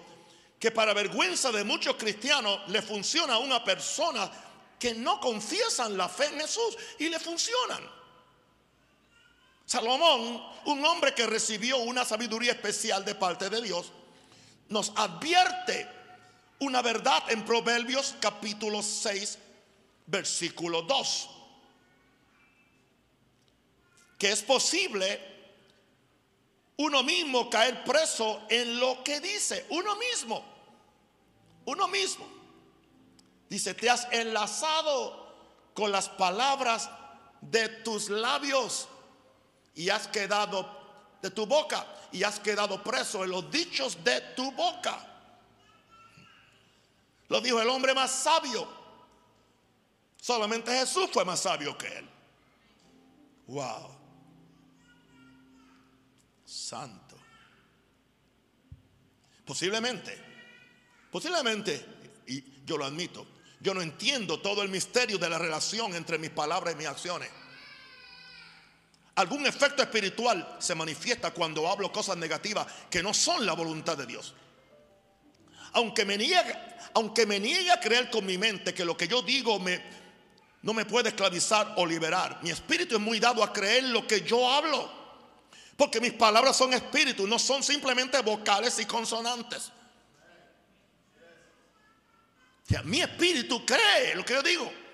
que 0.58 0.70
para 0.70 0.92
vergüenza 0.92 1.50
de 1.52 1.64
muchos 1.64 1.96
cristianos 1.96 2.60
le 2.68 2.82
funciona 2.82 3.34
a 3.34 3.38
una 3.38 3.64
persona 3.64 4.30
que 4.78 4.94
no 4.94 5.18
confiesan 5.20 5.96
la 5.96 6.08
fe 6.08 6.26
en 6.26 6.40
Jesús 6.40 6.76
y 6.98 7.08
le 7.08 7.18
funcionan. 7.18 7.95
Salomón, 9.66 10.40
un 10.66 10.84
hombre 10.84 11.12
que 11.12 11.26
recibió 11.26 11.78
una 11.78 12.04
sabiduría 12.04 12.52
especial 12.52 13.04
de 13.04 13.16
parte 13.16 13.50
de 13.50 13.60
Dios, 13.60 13.90
nos 14.68 14.92
advierte 14.94 15.88
una 16.60 16.82
verdad 16.82 17.22
en 17.30 17.44
Proverbios 17.44 18.14
capítulo 18.20 18.80
6, 18.80 19.38
versículo 20.06 20.82
2. 20.82 21.30
Que 24.16 24.30
es 24.30 24.42
posible 24.42 25.20
uno 26.76 27.02
mismo 27.02 27.50
caer 27.50 27.82
preso 27.82 28.42
en 28.48 28.78
lo 28.78 29.02
que 29.02 29.18
dice, 29.18 29.66
uno 29.70 29.96
mismo, 29.96 30.44
uno 31.64 31.88
mismo. 31.88 32.24
Dice, 33.48 33.74
te 33.74 33.90
has 33.90 34.06
enlazado 34.12 35.26
con 35.74 35.90
las 35.90 36.08
palabras 36.08 36.88
de 37.40 37.68
tus 37.68 38.08
labios 38.10 38.88
y 39.76 39.88
has 39.88 40.08
quedado 40.08 40.68
de 41.22 41.30
tu 41.30 41.46
boca 41.46 41.86
y 42.10 42.24
has 42.24 42.40
quedado 42.40 42.82
preso 42.82 43.22
en 43.22 43.30
los 43.30 43.48
dichos 43.50 44.02
de 44.02 44.20
tu 44.34 44.50
boca. 44.52 44.98
Lo 47.28 47.40
dijo 47.40 47.60
el 47.60 47.68
hombre 47.68 47.94
más 47.94 48.10
sabio. 48.10 48.68
Solamente 50.20 50.72
Jesús 50.72 51.08
fue 51.12 51.24
más 51.24 51.40
sabio 51.40 51.78
que 51.78 51.86
él. 51.86 52.10
Wow 53.46 53.96
santo. 56.46 57.16
Posiblemente, 59.44 60.18
posiblemente, 61.10 61.84
y 62.26 62.64
yo 62.64 62.76
lo 62.78 62.84
admito, 62.84 63.26
yo 63.60 63.74
no 63.74 63.82
entiendo 63.82 64.40
todo 64.40 64.62
el 64.62 64.68
misterio 64.68 65.18
de 65.18 65.28
la 65.28 65.38
relación 65.38 65.94
entre 65.94 66.18
mis 66.18 66.30
palabras 66.30 66.74
y 66.74 66.78
mis 66.78 66.86
acciones. 66.86 67.30
Algún 69.16 69.46
efecto 69.46 69.82
espiritual 69.82 70.56
se 70.58 70.74
manifiesta 70.74 71.30
cuando 71.30 71.66
hablo 71.68 71.90
cosas 71.90 72.18
negativas 72.18 72.66
que 72.90 73.02
no 73.02 73.14
son 73.14 73.46
la 73.46 73.54
voluntad 73.54 73.96
de 73.96 74.04
Dios. 74.04 74.34
Aunque 75.72 76.04
me 76.04 76.18
niegue, 76.18 76.54
aunque 76.94 77.24
me 77.24 77.40
niegue 77.40 77.70
a 77.70 77.80
creer 77.80 78.10
con 78.10 78.26
mi 78.26 78.36
mente 78.36 78.74
que 78.74 78.84
lo 78.84 78.94
que 78.94 79.08
yo 79.08 79.22
digo 79.22 79.58
me, 79.58 79.82
no 80.62 80.74
me 80.74 80.84
puede 80.84 81.08
esclavizar 81.08 81.74
o 81.76 81.86
liberar, 81.86 82.40
mi 82.42 82.50
espíritu 82.50 82.96
es 82.96 83.00
muy 83.00 83.18
dado 83.18 83.42
a 83.42 83.54
creer 83.54 83.84
lo 83.84 84.06
que 84.06 84.20
yo 84.20 84.50
hablo. 84.50 84.90
Porque 85.78 86.00
mis 86.00 86.12
palabras 86.12 86.56
son 86.56 86.74
espíritu, 86.74 87.26
no 87.26 87.38
son 87.38 87.62
simplemente 87.62 88.20
vocales 88.20 88.78
y 88.78 88.84
consonantes. 88.84 89.72
mi 92.84 93.00
espíritu 93.00 93.64
cree 93.64 94.14
lo 94.14 94.24
que 94.24 94.34
yo 94.34 94.42
digo. 94.42 94.85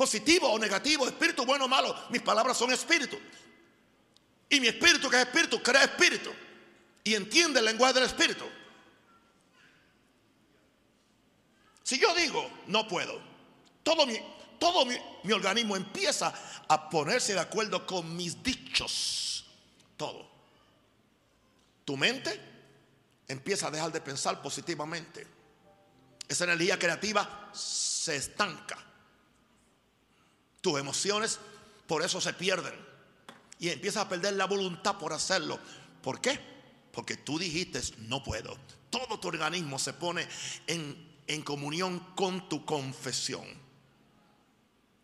Positivo 0.00 0.48
o 0.50 0.58
negativo, 0.58 1.06
espíritu 1.06 1.44
bueno 1.44 1.66
o 1.66 1.68
malo, 1.68 1.94
mis 2.08 2.22
palabras 2.22 2.56
son 2.56 2.72
espíritu. 2.72 3.20
Y 4.48 4.58
mi 4.58 4.68
espíritu 4.68 5.10
que 5.10 5.20
es 5.20 5.26
espíritu, 5.26 5.62
cree 5.62 5.84
espíritu. 5.84 6.32
Y 7.04 7.14
entiende 7.14 7.58
el 7.58 7.66
lenguaje 7.66 7.92
del 7.92 8.04
espíritu. 8.04 8.46
Si 11.82 11.98
yo 11.98 12.14
digo, 12.14 12.50
no 12.68 12.88
puedo, 12.88 13.20
todo 13.82 14.06
mi, 14.06 14.18
todo 14.58 14.86
mi, 14.86 14.96
organismo 15.32 15.76
empieza 15.76 16.32
a 16.66 16.88
ponerse 16.88 17.34
de 17.34 17.40
acuerdo 17.40 17.86
con 17.86 18.16
mis 18.16 18.42
dichos. 18.42 19.44
Todo. 19.98 20.26
Tu 21.84 21.94
mente 21.98 22.40
empieza 23.28 23.66
a 23.66 23.70
dejar 23.70 23.92
de 23.92 24.00
pensar 24.00 24.40
positivamente. 24.40 25.26
Esa 26.26 26.44
energía 26.44 26.78
creativa 26.78 27.50
se 27.52 28.16
estanca. 28.16 28.86
Tus 30.60 30.78
emociones 30.78 31.38
por 31.86 32.02
eso 32.02 32.20
se 32.20 32.32
pierden. 32.32 32.74
Y 33.58 33.68
empiezas 33.68 34.04
a 34.04 34.08
perder 34.08 34.34
la 34.34 34.46
voluntad 34.46 34.98
por 34.98 35.12
hacerlo. 35.12 35.58
¿Por 36.02 36.20
qué? 36.20 36.38
Porque 36.92 37.16
tú 37.16 37.38
dijiste, 37.38 37.80
no 37.98 38.22
puedo. 38.22 38.56
Todo 38.88 39.20
tu 39.20 39.28
organismo 39.28 39.78
se 39.78 39.92
pone 39.92 40.26
en, 40.66 41.20
en 41.26 41.42
comunión 41.42 41.98
con 42.14 42.48
tu 42.48 42.64
confesión. 42.64 43.44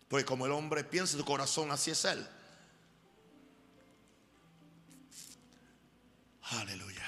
Porque 0.08 0.24
como 0.24 0.46
el 0.46 0.52
hombre 0.52 0.84
piensa 0.84 1.16
en 1.16 1.24
corazón, 1.24 1.70
así 1.70 1.90
es 1.90 2.04
él. 2.04 2.26
Aleluya. 6.42 7.04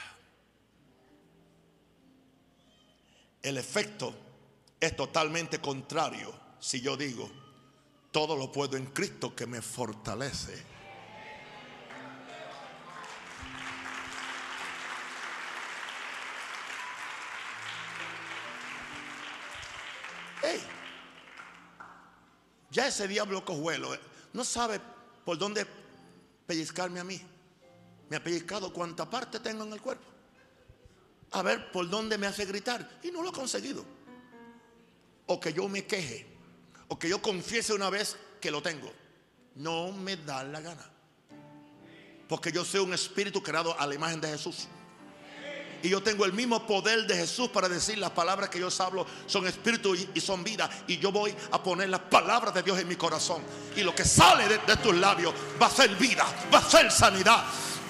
El 3.42 3.57
efecto 3.57 4.14
es 4.80 4.96
totalmente 4.96 5.61
contrario 5.61 6.34
si 6.59 6.80
yo 6.80 6.96
digo, 6.96 7.30
todo 8.11 8.36
lo 8.36 8.50
puedo 8.50 8.76
en 8.76 8.86
Cristo 8.86 9.34
que 9.34 9.46
me 9.46 9.62
fortalece. 9.62 10.68
Ya 22.78 22.86
ese 22.86 23.09
diablo 23.09 23.44
cojuelo 23.44 23.92
eh, 23.92 24.00
no 24.34 24.44
sabe 24.44 24.80
por 25.24 25.36
dónde 25.36 25.66
pellizcarme 26.46 27.00
a 27.00 27.04
mí. 27.04 27.20
Me 28.09 28.16
ha 28.16 28.22
pellizcado 28.22 28.72
cuánta 28.72 29.11
parte 29.11 29.40
tengo 29.40 29.64
en 29.64 29.72
el 29.72 29.80
cuerpo. 29.80 30.06
A 31.32 31.42
ver 31.42 31.72
por 31.72 31.90
dónde 31.90 32.16
me 32.16 32.28
hace 32.28 32.44
gritar. 32.44 33.00
Y 33.02 33.11
no 33.11 33.22
lo 33.22 33.30
ha 33.30 33.32
conseguido. 33.32 33.84
O 35.26 35.40
que 35.40 35.52
yo 35.52 35.68
me 35.68 35.86
queje. 35.86 36.38
O 36.89 36.99
que 36.99 37.09
yo 37.09 37.20
confiese 37.20 37.72
una 37.72 37.91
vez 37.91 38.16
que 38.41 38.51
lo 38.51 38.62
tengo. 38.62 38.91
No 39.57 39.93
me 39.93 40.16
da 40.16 40.43
la 40.45 40.61
gana. 40.61 40.91
Porque 42.28 42.53
yo 42.53 42.64
soy 42.64 42.80
un 42.80 42.93
espíritu 42.93 43.43
creado 43.43 43.78
a 43.78 43.86
la 43.86 43.95
imagen 43.95 44.20
de 44.20 44.28
Jesús. 44.28 44.68
Y 45.82 45.91
yo 45.91 46.03
tengo 46.03 46.24
el 46.24 46.32
mismo 46.32 46.66
poder 46.66 47.07
de 47.07 47.14
Jesús 47.14 47.49
para 47.51 47.68
decir 47.68 47.99
las 47.99 48.11
palabras 48.11 48.51
que 48.51 48.59
yo 48.59 48.68
hablo 48.80 49.07
son 49.26 49.47
espíritu 49.47 49.95
y 49.95 50.20
son 50.20 50.43
vida. 50.43 50.68
Y 50.89 50.99
yo 50.99 51.12
voy 51.12 51.34
a 51.53 51.62
poner 51.62 51.89
las 51.89 52.01
palabras 52.01 52.53
de 52.53 52.62
Dios 52.62 52.78
en 52.78 52.89
mi 52.89 52.97
corazón. 52.97 53.43
Y 53.76 53.82
lo 53.82 53.95
que 53.95 54.05
sale 54.05 54.49
de, 54.49 54.76
tus 54.78 54.97
labios 54.97 55.32
va 55.61 55.66
a 55.66 55.70
ser 55.70 55.95
vida, 55.95 56.26
va 56.53 56.59
a 56.59 56.68
ser 56.68 56.91
sanidad, 56.91 57.45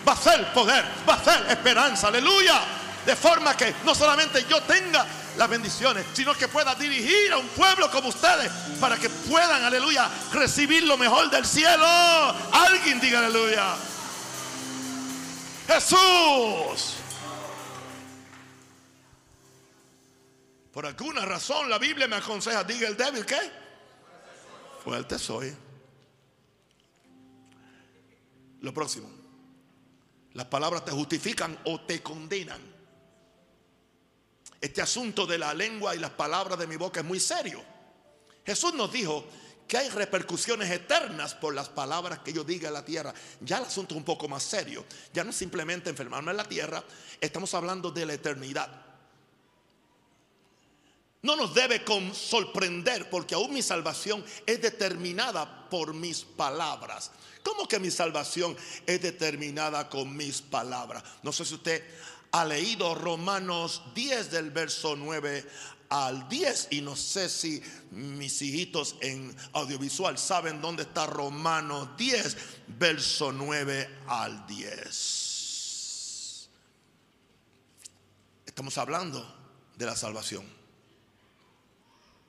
va 0.06 0.12
a 0.12 0.16
ser 0.16 0.52
poder, 0.52 0.84
va 1.08 1.14
a 1.14 1.24
ser 1.24 1.50
esperanza. 1.50 2.08
Aleluya. 2.08 2.60
De 3.06 3.16
forma 3.16 3.56
que 3.56 3.74
no 3.86 3.94
solamente 3.94 4.44
yo 4.50 4.62
tenga 4.64 5.06
las 5.38 5.48
bendiciones, 5.48 6.04
sino 6.12 6.34
que 6.34 6.48
pueda 6.48 6.74
dirigir 6.74 7.32
a 7.32 7.38
un 7.38 7.46
pueblo 7.48 7.88
como 7.92 8.08
ustedes 8.08 8.50
para 8.80 8.96
que 8.96 9.08
puedan, 9.08 9.62
aleluya, 9.62 10.10
recibir 10.32 10.82
lo 10.82 10.98
mejor 10.98 11.30
del 11.30 11.46
cielo. 11.46 11.86
Alguien 11.86 13.00
diga 13.00 13.20
aleluya. 13.20 13.76
Jesús. 15.68 16.94
Por 20.72 20.86
alguna 20.86 21.24
razón 21.24 21.70
la 21.70 21.78
Biblia 21.78 22.08
me 22.08 22.16
aconseja, 22.16 22.64
diga 22.64 22.88
el 22.88 22.96
débil, 22.96 23.24
¿qué? 23.24 23.38
Fuerte 24.82 25.20
soy. 25.20 25.54
Lo 28.60 28.74
próximo. 28.74 29.08
Las 30.32 30.46
palabras 30.46 30.84
te 30.84 30.90
justifican 30.90 31.56
o 31.64 31.80
te 31.82 32.02
condenan. 32.02 32.77
Este 34.60 34.82
asunto 34.82 35.26
de 35.26 35.38
la 35.38 35.54
lengua 35.54 35.94
y 35.94 35.98
las 35.98 36.10
palabras 36.10 36.58
de 36.58 36.66
mi 36.66 36.76
boca 36.76 37.00
es 37.00 37.06
muy 37.06 37.20
serio. 37.20 37.62
Jesús 38.44 38.74
nos 38.74 38.90
dijo 38.92 39.24
que 39.68 39.76
hay 39.76 39.90
repercusiones 39.90 40.70
eternas 40.70 41.34
por 41.34 41.54
las 41.54 41.68
palabras 41.68 42.20
que 42.20 42.32
yo 42.32 42.42
diga 42.42 42.68
en 42.68 42.74
la 42.74 42.84
tierra. 42.84 43.12
Ya 43.40 43.58
el 43.58 43.64
asunto 43.64 43.94
es 43.94 43.98
un 43.98 44.04
poco 44.04 44.26
más 44.26 44.42
serio. 44.42 44.84
Ya 45.12 45.22
no 45.22 45.30
es 45.30 45.36
simplemente 45.36 45.90
enfermarme 45.90 46.30
en 46.30 46.38
la 46.38 46.44
tierra, 46.44 46.82
estamos 47.20 47.52
hablando 47.54 47.90
de 47.90 48.06
la 48.06 48.14
eternidad. 48.14 48.86
No 51.20 51.36
nos 51.36 51.52
debe 51.52 51.84
sorprender 52.14 53.10
porque 53.10 53.34
aún 53.34 53.52
mi 53.52 53.60
salvación 53.60 54.24
es 54.46 54.62
determinada 54.62 55.68
por 55.68 55.92
mis 55.92 56.22
palabras. 56.22 57.10
¿Cómo 57.42 57.66
que 57.66 57.78
mi 57.78 57.90
salvación 57.90 58.56
es 58.86 59.02
determinada 59.02 59.88
con 59.88 60.16
mis 60.16 60.40
palabras? 60.40 61.02
No 61.22 61.32
sé 61.32 61.44
si 61.44 61.54
usted 61.54 61.84
ha 62.32 62.44
leído 62.44 62.94
Romanos 62.94 63.82
10 63.94 64.30
del 64.30 64.50
verso 64.50 64.96
9 64.96 65.46
al 65.90 66.28
10 66.28 66.68
y 66.70 66.80
no 66.82 66.96
sé 66.96 67.28
si 67.28 67.62
mis 67.90 68.42
hijitos 68.42 68.96
en 69.00 69.34
audiovisual 69.54 70.18
saben 70.18 70.60
dónde 70.60 70.82
está 70.82 71.06
Romanos 71.06 71.96
10 71.96 72.36
verso 72.78 73.32
9 73.32 73.88
al 74.06 74.46
10. 74.46 76.48
Estamos 78.46 78.76
hablando 78.76 79.34
de 79.76 79.86
la 79.86 79.96
salvación. 79.96 80.58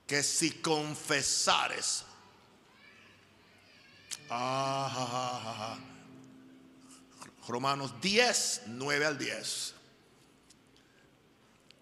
Que 0.06 0.24
si 0.24 0.52
confesares, 0.52 2.04
ah, 4.30 5.78
Romanos 7.48 7.94
10, 8.02 8.64
9 8.68 9.06
al 9.06 9.18
10, 9.18 9.76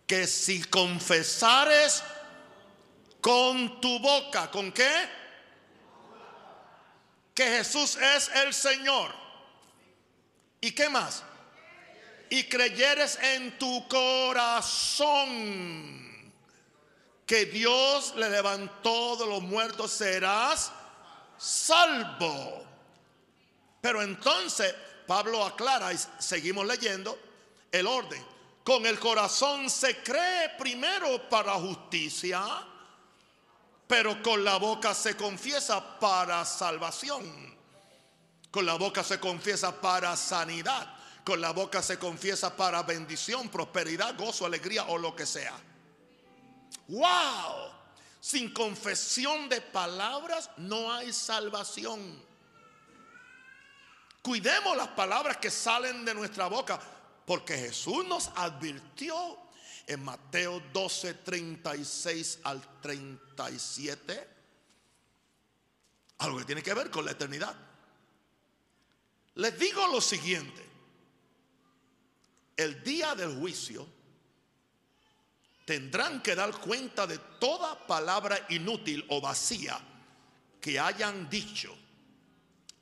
que 0.08 0.26
si 0.26 0.64
confesares 0.64 2.02
con 3.20 3.82
tu 3.82 4.00
boca, 4.00 4.50
¿con 4.50 4.72
qué? 4.72 4.90
Que 7.34 7.44
Jesús 7.44 7.98
es 7.98 8.30
el 8.30 8.54
Señor. 8.54 9.14
¿Y 10.62 10.72
qué 10.72 10.88
más? 10.90 11.24
Y 12.30 12.46
creyeres 12.46 13.20
en 13.22 13.60
tu 13.60 13.86
corazón 13.90 15.18
que 17.26 17.46
Dios 17.46 18.16
le 18.16 18.30
levantó 18.30 19.18
de 19.18 19.26
los 19.28 19.42
muertos, 19.42 19.92
serás 19.92 20.72
salvo. 21.38 22.66
Pero 23.82 24.02
entonces 24.02 24.74
Pablo 25.06 25.46
aclara 25.46 25.92
y 25.92 25.98
seguimos 26.20 26.66
leyendo 26.66 27.20
el 27.72 27.86
orden. 27.88 28.37
Con 28.68 28.86
el 28.86 29.00
corazón 29.00 29.70
se 29.70 30.04
cree 30.04 30.50
primero 30.60 31.30
para 31.30 31.54
justicia, 31.54 32.44
pero 33.88 34.22
con 34.22 34.44
la 34.44 34.58
boca 34.58 34.94
se 34.94 35.16
confiesa 35.16 35.98
para 35.98 36.44
salvación. 36.44 37.56
Con 38.52 38.66
la 38.66 38.74
boca 38.74 39.06
se 39.06 39.22
confiesa 39.22 39.80
para 39.80 40.14
sanidad. 40.18 40.94
Con 41.24 41.40
la 41.40 41.52
boca 41.52 41.82
se 41.82 41.98
confiesa 41.98 42.58
para 42.58 42.84
bendición, 42.84 43.48
prosperidad, 43.48 44.18
gozo, 44.18 44.46
alegría 44.46 44.84
o 44.90 44.98
lo 44.98 45.16
que 45.16 45.26
sea. 45.26 45.58
Wow. 46.90 47.72
Sin 48.20 48.52
confesión 48.52 49.48
de 49.48 49.62
palabras 49.62 50.50
no 50.58 50.92
hay 50.92 51.14
salvación. 51.14 52.22
Cuidemos 54.22 54.76
las 54.76 54.90
palabras 54.90 55.38
que 55.38 55.50
salen 55.50 56.04
de 56.04 56.14
nuestra 56.14 56.48
boca, 56.48 56.78
porque 57.28 57.58
Jesús 57.58 58.08
nos 58.08 58.30
advirtió 58.36 59.38
en 59.86 60.02
Mateo 60.02 60.62
12, 60.72 61.14
36 61.16 62.40
al 62.44 62.80
37, 62.80 64.28
algo 66.20 66.38
que 66.38 66.46
tiene 66.46 66.64
que 66.64 66.74
ver 66.74 66.90
con 66.90 67.04
la 67.04 67.12
eternidad. 67.12 67.54
Les 69.36 69.60
digo 69.60 69.88
lo 69.88 70.00
siguiente, 70.00 70.66
el 72.56 72.82
día 72.82 73.14
del 73.14 73.38
juicio, 73.38 73.86
tendrán 75.66 76.22
que 76.22 76.34
dar 76.34 76.58
cuenta 76.62 77.06
de 77.06 77.18
toda 77.42 77.86
palabra 77.88 78.40
inútil 78.52 79.06
o 79.10 79.20
vacía 79.20 79.78
que 80.62 80.80
hayan 80.80 81.30
dicho. 81.30 81.76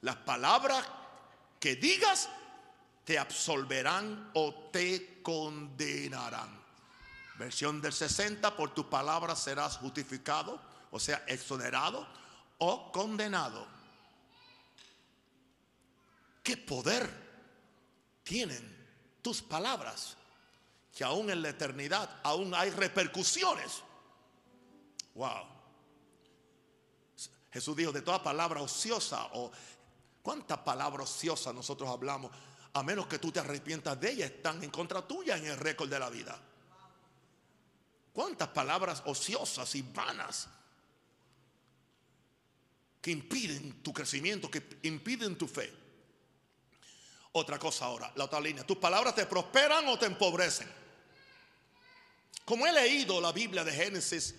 Las 0.01 0.17
palabras 0.17 0.85
que 1.59 1.77
digas 1.77 2.29
te 3.05 3.17
absolverán 3.17 4.31
o 4.33 4.69
te 4.71 5.21
condenarán. 5.21 6.49
Versión 7.37 7.81
del 7.81 7.93
60, 7.93 8.55
por 8.55 8.73
tus 8.73 8.85
palabras 8.85 9.39
serás 9.39 9.77
justificado, 9.77 10.59
o 10.91 10.99
sea, 10.99 11.23
exonerado 11.27 12.05
o 12.57 12.91
condenado. 12.91 13.67
¿Qué 16.43 16.57
poder 16.57 17.09
tienen 18.23 18.75
tus 19.21 19.41
palabras? 19.41 20.17
que 20.95 21.03
aún 21.03 21.29
en 21.29 21.41
la 21.41 21.49
eternidad 21.49 22.09
aún 22.23 22.55
hay 22.55 22.69
repercusiones. 22.69 23.83
Wow. 25.13 25.45
Jesús 27.51 27.75
dijo 27.75 27.91
de 27.91 28.01
toda 28.01 28.23
palabra 28.23 28.61
ociosa 28.61 29.29
o 29.33 29.51
cuánta 30.21 30.63
palabra 30.63 31.03
ociosa 31.03 31.51
nosotros 31.51 31.89
hablamos, 31.89 32.31
a 32.75 32.83
menos 32.83 33.07
que 33.07 33.19
tú 33.19 33.31
te 33.31 33.39
arrepientas 33.39 33.99
de 34.01 34.11
ella, 34.11 34.25
están 34.25 34.61
en 34.61 34.69
contra 34.69 35.01
tuya 35.07 35.37
en 35.37 35.45
el 35.45 35.55
récord 35.55 35.89
de 35.89 35.97
la 35.97 36.09
vida. 36.09 36.37
¿Cuántas 38.11 38.49
palabras 38.49 39.01
ociosas 39.05 39.73
y 39.75 39.81
vanas 39.81 40.49
que 43.01 43.11
impiden 43.11 43.81
tu 43.81 43.93
crecimiento, 43.93 44.51
que 44.51 44.61
impiden 44.83 45.37
tu 45.37 45.47
fe? 45.47 45.73
Otra 47.31 47.57
cosa 47.57 47.85
ahora, 47.85 48.11
la 48.15 48.25
otra 48.25 48.41
línea. 48.41 48.65
¿Tus 48.65 48.77
palabras 48.77 49.15
te 49.15 49.25
prosperan 49.25 49.87
o 49.87 49.97
te 49.97 50.07
empobrecen? 50.07 50.69
Como 52.43 52.67
he 52.67 52.73
leído 52.73 53.21
la 53.21 53.31
Biblia 53.31 53.63
de 53.63 53.71
Génesis, 53.71 54.35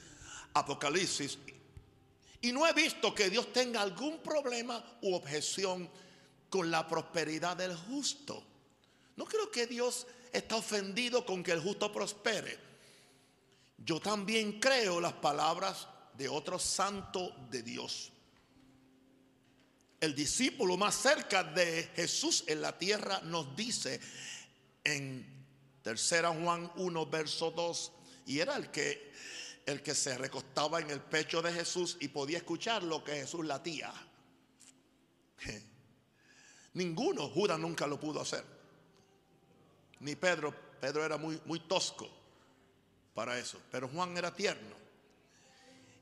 Apocalipsis, 0.53 1.39
y 2.43 2.53
no 2.53 2.67
he 2.67 2.75
visto 2.75 3.15
que 3.15 3.31
Dios 3.31 3.51
tenga 3.51 3.81
algún 3.81 4.19
problema 4.19 4.85
u 5.01 5.15
objeción 5.15 5.91
con 6.57 6.71
la 6.71 6.89
prosperidad 6.89 7.55
del 7.55 7.77
justo. 7.77 8.43
No 9.17 9.27
creo 9.27 9.51
que 9.51 9.67
Dios 9.67 10.07
está 10.33 10.57
ofendido 10.57 11.27
con 11.27 11.43
que 11.43 11.53
el 11.53 11.61
justo 11.61 11.93
prospere. 11.93 12.59
Yo 13.77 14.01
también 14.01 14.59
creo 14.59 14.99
las 14.99 15.13
palabras 15.13 15.87
de 16.17 16.31
otro 16.31 16.59
santo 16.59 17.37
de 17.51 17.63
Dios. 17.63 18.11
El 20.01 20.15
discípulo 20.15 20.79
más 20.79 20.95
cerca 20.95 21.45
de 21.45 21.91
Jesús 21.95 22.45
en 22.47 22.63
la 22.63 22.79
tierra 22.79 23.21
nos 23.21 23.55
dice 23.55 24.01
en 24.83 25.27
Tercera 25.83 26.31
Juan 26.31 26.73
1, 26.77 27.07
verso 27.07 27.51
2, 27.51 27.93
y 28.29 28.39
era 28.39 28.57
el 28.57 28.71
que 28.71 29.13
el 29.67 29.83
que 29.83 29.95
se 29.95 30.17
recostaba 30.17 30.81
en 30.81 30.89
el 30.89 31.03
pecho 31.03 31.43
de 31.43 31.53
Jesús 31.53 31.99
y 32.01 32.09
podía 32.09 32.39
escuchar 32.39 32.83
lo 32.83 33.05
que 33.05 33.13
Jesús 33.13 33.45
latía. 33.45 33.93
Ninguno, 36.77 37.31
Judas 37.31 37.59
nunca 37.59 37.87
lo 37.87 37.99
pudo 37.99 38.21
hacer. 38.21 38.45
Ni 40.01 40.15
Pedro, 40.15 40.55
Pedro 40.79 41.03
era 41.03 41.17
muy, 41.17 41.41
muy 41.47 41.61
tosco 41.61 42.07
para 43.15 43.39
eso, 43.39 43.59
pero 43.71 43.89
Juan 43.89 44.15
era 44.15 44.35
tierno. 44.35 44.77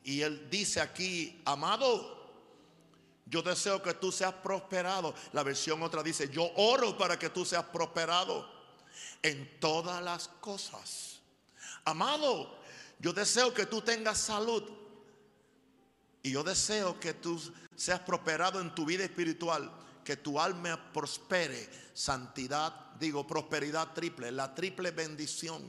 Y 0.03 0.21
él 0.23 0.51
dice 0.51 0.81
aquí, 0.81 1.41
amado, 1.45 2.29
yo 3.27 3.41
deseo 3.41 3.81
que 3.81 3.95
tú 3.95 4.11
seas 4.11 4.35
prosperado. 4.35 5.15
La 5.33 5.45
versión 5.45 5.81
otra 5.81 6.03
dice, 6.03 6.29
yo 6.29 6.51
oro 6.57 6.99
para 6.99 7.21
que 7.21 7.31
tú 7.31 7.45
seas 7.45 7.67
prosperado 7.67 8.45
en 9.23 9.61
todas 9.61 10.03
las 10.03 10.27
cosas. 10.27 11.21
Amado, 11.85 12.59
yo 12.99 13.13
deseo 13.13 13.55
que 13.55 13.67
tú 13.67 13.81
tengas 13.81 14.19
salud. 14.19 14.65
Y 16.21 16.33
yo 16.33 16.43
deseo 16.43 16.99
que 16.99 17.15
tú 17.15 17.41
seas 17.77 18.01
prosperado 18.01 18.61
en 18.61 18.75
tu 18.75 18.85
vida 18.85 19.05
espiritual, 19.05 19.71
que 20.05 20.19
tu 20.19 20.39
alma 20.39 20.93
prospere, 20.93 21.69
santidad, 21.95 22.93
digo, 23.01 23.27
prosperidad 23.27 23.93
triple, 23.95 24.31
la 24.31 24.55
triple 24.55 24.91
bendición, 24.91 25.63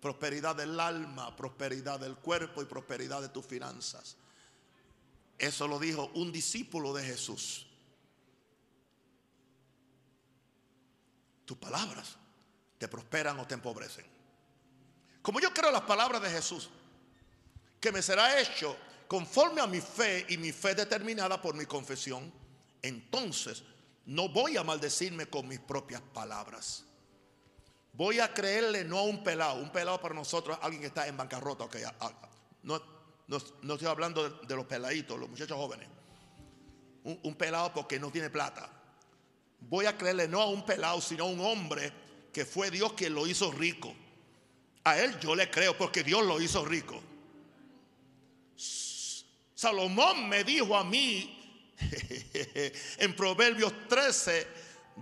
prosperidad 0.00 0.56
del 0.56 0.78
alma, 0.78 1.34
prosperidad 1.36 2.00
del 2.00 2.16
cuerpo 2.16 2.60
y 2.60 2.64
prosperidad 2.64 3.22
de 3.22 3.28
tus 3.28 3.46
finanzas. 3.46 4.16
Eso 5.38 5.68
lo 5.68 5.78
dijo 5.78 6.10
un 6.14 6.32
discípulo 6.32 6.92
de 6.92 7.04
Jesús. 7.04 7.66
Tus 11.44 11.56
palabras 11.56 12.16
te 12.78 12.88
prosperan 12.88 13.38
o 13.38 13.46
te 13.46 13.54
empobrecen. 13.54 14.04
Como 15.22 15.38
yo 15.38 15.54
creo 15.54 15.70
las 15.70 15.82
palabras 15.82 16.20
de 16.20 16.30
Jesús, 16.30 16.68
que 17.80 17.92
me 17.92 18.02
será 18.02 18.40
hecho 18.40 18.76
conforme 19.06 19.60
a 19.60 19.66
mi 19.66 19.80
fe 19.80 20.26
y 20.28 20.36
mi 20.36 20.52
fe 20.52 20.74
determinada 20.74 21.40
por 21.40 21.54
mi 21.54 21.66
confesión, 21.66 22.41
entonces 22.82 23.62
no 24.04 24.28
voy 24.28 24.56
a 24.56 24.64
maldecirme 24.64 25.26
con 25.26 25.46
mis 25.46 25.60
propias 25.60 26.00
palabras. 26.00 26.84
Voy 27.92 28.18
a 28.20 28.32
creerle 28.32 28.84
no 28.84 28.98
a 28.98 29.02
un 29.02 29.22
pelado. 29.22 29.60
Un 29.60 29.70
pelado 29.70 30.00
para 30.00 30.14
nosotros, 30.14 30.58
alguien 30.60 30.80
que 30.80 30.88
está 30.88 31.06
en 31.06 31.16
bancarrota. 31.16 31.64
Okay, 31.64 31.82
no, 32.62 32.82
no, 33.28 33.36
estoy 33.74 33.88
hablando 33.88 34.28
de, 34.28 34.56
los 34.56 34.66
peladitos, 34.66 35.18
los 35.18 35.28
muchachos 35.28 35.56
jóvenes. 35.56 35.88
Un, 37.04 37.18
un, 37.22 37.34
pelado 37.34 37.72
porque 37.72 37.98
no 37.98 38.10
tiene 38.10 38.30
plata. 38.30 38.68
Voy 39.60 39.86
a 39.86 39.96
creerle 39.96 40.26
no 40.26 40.40
a 40.40 40.48
un 40.48 40.64
pelado, 40.64 41.00
sino 41.00 41.24
a 41.24 41.28
un 41.28 41.40
hombre 41.40 41.92
que 42.32 42.44
fue 42.44 42.70
Dios 42.70 42.94
quien 42.94 43.14
lo 43.14 43.26
hizo 43.26 43.52
rico. 43.52 43.94
A 44.84 44.98
él 44.98 45.18
yo 45.20 45.36
le 45.36 45.50
creo 45.50 45.76
porque 45.76 46.02
Dios 46.02 46.24
lo 46.24 46.40
hizo 46.40 46.64
rico. 46.64 47.00
Salomón 49.54 50.28
me 50.28 50.42
dijo 50.42 50.76
a 50.76 50.82
mí 50.82 51.41
en 52.98 53.16
Proverbios 53.16 53.72
13, 53.88 54.46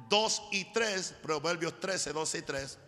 2 0.08 0.42
y 0.52 0.64
3, 0.72 1.14
Proverbios 1.22 1.78
13, 1.80 2.12
2 2.12 2.34
y 2.34 2.42
3. 2.42 2.78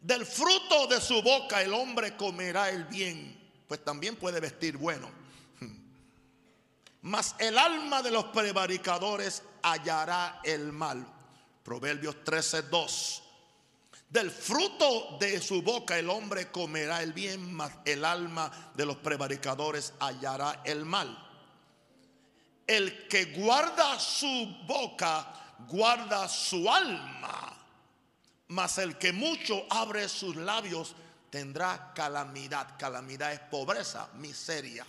Del 0.00 0.24
fruto 0.26 0.86
de 0.86 1.00
su 1.00 1.22
boca 1.22 1.62
el 1.62 1.72
hombre 1.74 2.16
comerá 2.16 2.70
el 2.70 2.84
bien 2.84 3.46
pues 3.66 3.84
también 3.84 4.16
puede 4.16 4.40
vestir 4.40 4.76
bueno. 4.76 5.10
Mas 7.02 7.36
el 7.38 7.56
alma 7.56 8.02
de 8.02 8.10
los 8.10 8.24
prevaricadores 8.26 9.42
hallará 9.62 10.40
el 10.44 10.72
mal. 10.72 11.06
Proverbios 11.62 12.16
13:2. 12.24 13.22
Del 14.08 14.30
fruto 14.30 15.16
de 15.18 15.40
su 15.40 15.62
boca 15.62 15.98
el 15.98 16.08
hombre 16.10 16.50
comerá 16.50 17.02
el 17.02 17.12
bien, 17.12 17.54
mas 17.54 17.72
el 17.84 18.04
alma 18.04 18.72
de 18.74 18.86
los 18.86 18.96
prevaricadores 18.96 19.92
hallará 20.00 20.62
el 20.64 20.84
mal. 20.84 21.25
El 22.66 23.06
que 23.08 23.26
guarda 23.26 23.98
su 24.00 24.56
boca, 24.66 25.32
guarda 25.68 26.28
su 26.28 26.70
alma. 26.70 27.56
Mas 28.48 28.78
el 28.78 28.96
que 28.98 29.12
mucho 29.12 29.66
abre 29.70 30.08
sus 30.08 30.36
labios, 30.36 30.94
tendrá 31.30 31.92
calamidad. 31.94 32.78
Calamidad 32.78 33.32
es 33.32 33.40
pobreza, 33.40 34.08
miseria. 34.14 34.86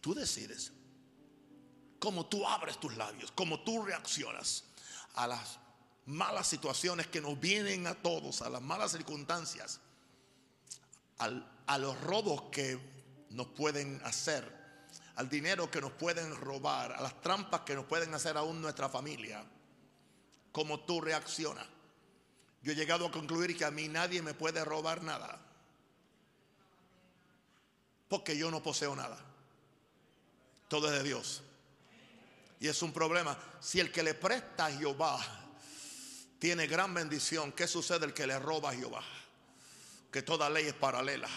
Tú 0.00 0.14
decides 0.14 0.72
cómo 1.98 2.26
tú 2.26 2.46
abres 2.46 2.78
tus 2.80 2.96
labios, 2.96 3.30
cómo 3.32 3.60
tú 3.60 3.82
reaccionas 3.82 4.64
a 5.14 5.26
las 5.26 5.58
malas 6.06 6.48
situaciones 6.48 7.06
que 7.06 7.20
nos 7.20 7.38
vienen 7.38 7.86
a 7.86 7.94
todos, 7.94 8.42
a 8.42 8.50
las 8.50 8.60
malas 8.60 8.92
circunstancias, 8.92 9.80
a 11.18 11.78
los 11.78 12.00
robos 12.00 12.42
que 12.50 12.80
nos 13.30 13.46
pueden 13.48 14.00
hacer, 14.04 14.61
al 15.16 15.28
dinero 15.28 15.70
que 15.70 15.80
nos 15.80 15.92
pueden 15.92 16.34
robar, 16.36 16.92
a 16.92 17.00
las 17.00 17.20
trampas 17.20 17.62
que 17.62 17.74
nos 17.74 17.84
pueden 17.84 18.14
hacer 18.14 18.36
aún 18.36 18.62
nuestra 18.62 18.88
familia. 18.88 19.44
Cómo 20.50 20.80
tú 20.80 21.00
reaccionas. 21.00 21.66
Yo 22.62 22.72
he 22.72 22.74
llegado 22.74 23.06
a 23.06 23.10
concluir 23.10 23.56
que 23.56 23.64
a 23.64 23.70
mí 23.70 23.88
nadie 23.88 24.22
me 24.22 24.34
puede 24.34 24.64
robar 24.64 25.02
nada. 25.02 25.38
Porque 28.08 28.36
yo 28.36 28.50
no 28.50 28.62
poseo 28.62 28.94
nada. 28.94 29.18
Todo 30.68 30.88
es 30.88 31.02
de 31.02 31.02
Dios. 31.02 31.42
Y 32.60 32.68
es 32.68 32.80
un 32.82 32.92
problema. 32.92 33.36
Si 33.60 33.80
el 33.80 33.90
que 33.90 34.02
le 34.02 34.14
presta 34.14 34.66
a 34.66 34.72
Jehová 34.72 35.18
tiene 36.38 36.66
gran 36.66 36.94
bendición, 36.94 37.52
¿qué 37.52 37.66
sucede 37.66 38.06
el 38.06 38.14
que 38.14 38.26
le 38.26 38.38
roba 38.38 38.70
a 38.70 38.74
Jehová? 38.74 39.02
Que 40.10 40.22
toda 40.22 40.48
ley 40.48 40.66
es 40.66 40.74
paralela. 40.74 41.28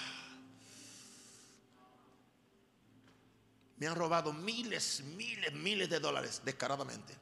Me 3.77 3.87
han 3.87 3.95
robado 3.95 4.31
miles, 4.31 5.01
miles, 5.01 5.53
miles 5.53 5.89
de 5.89 5.99
dólares 5.99 6.41
descaradamente. 6.45 7.13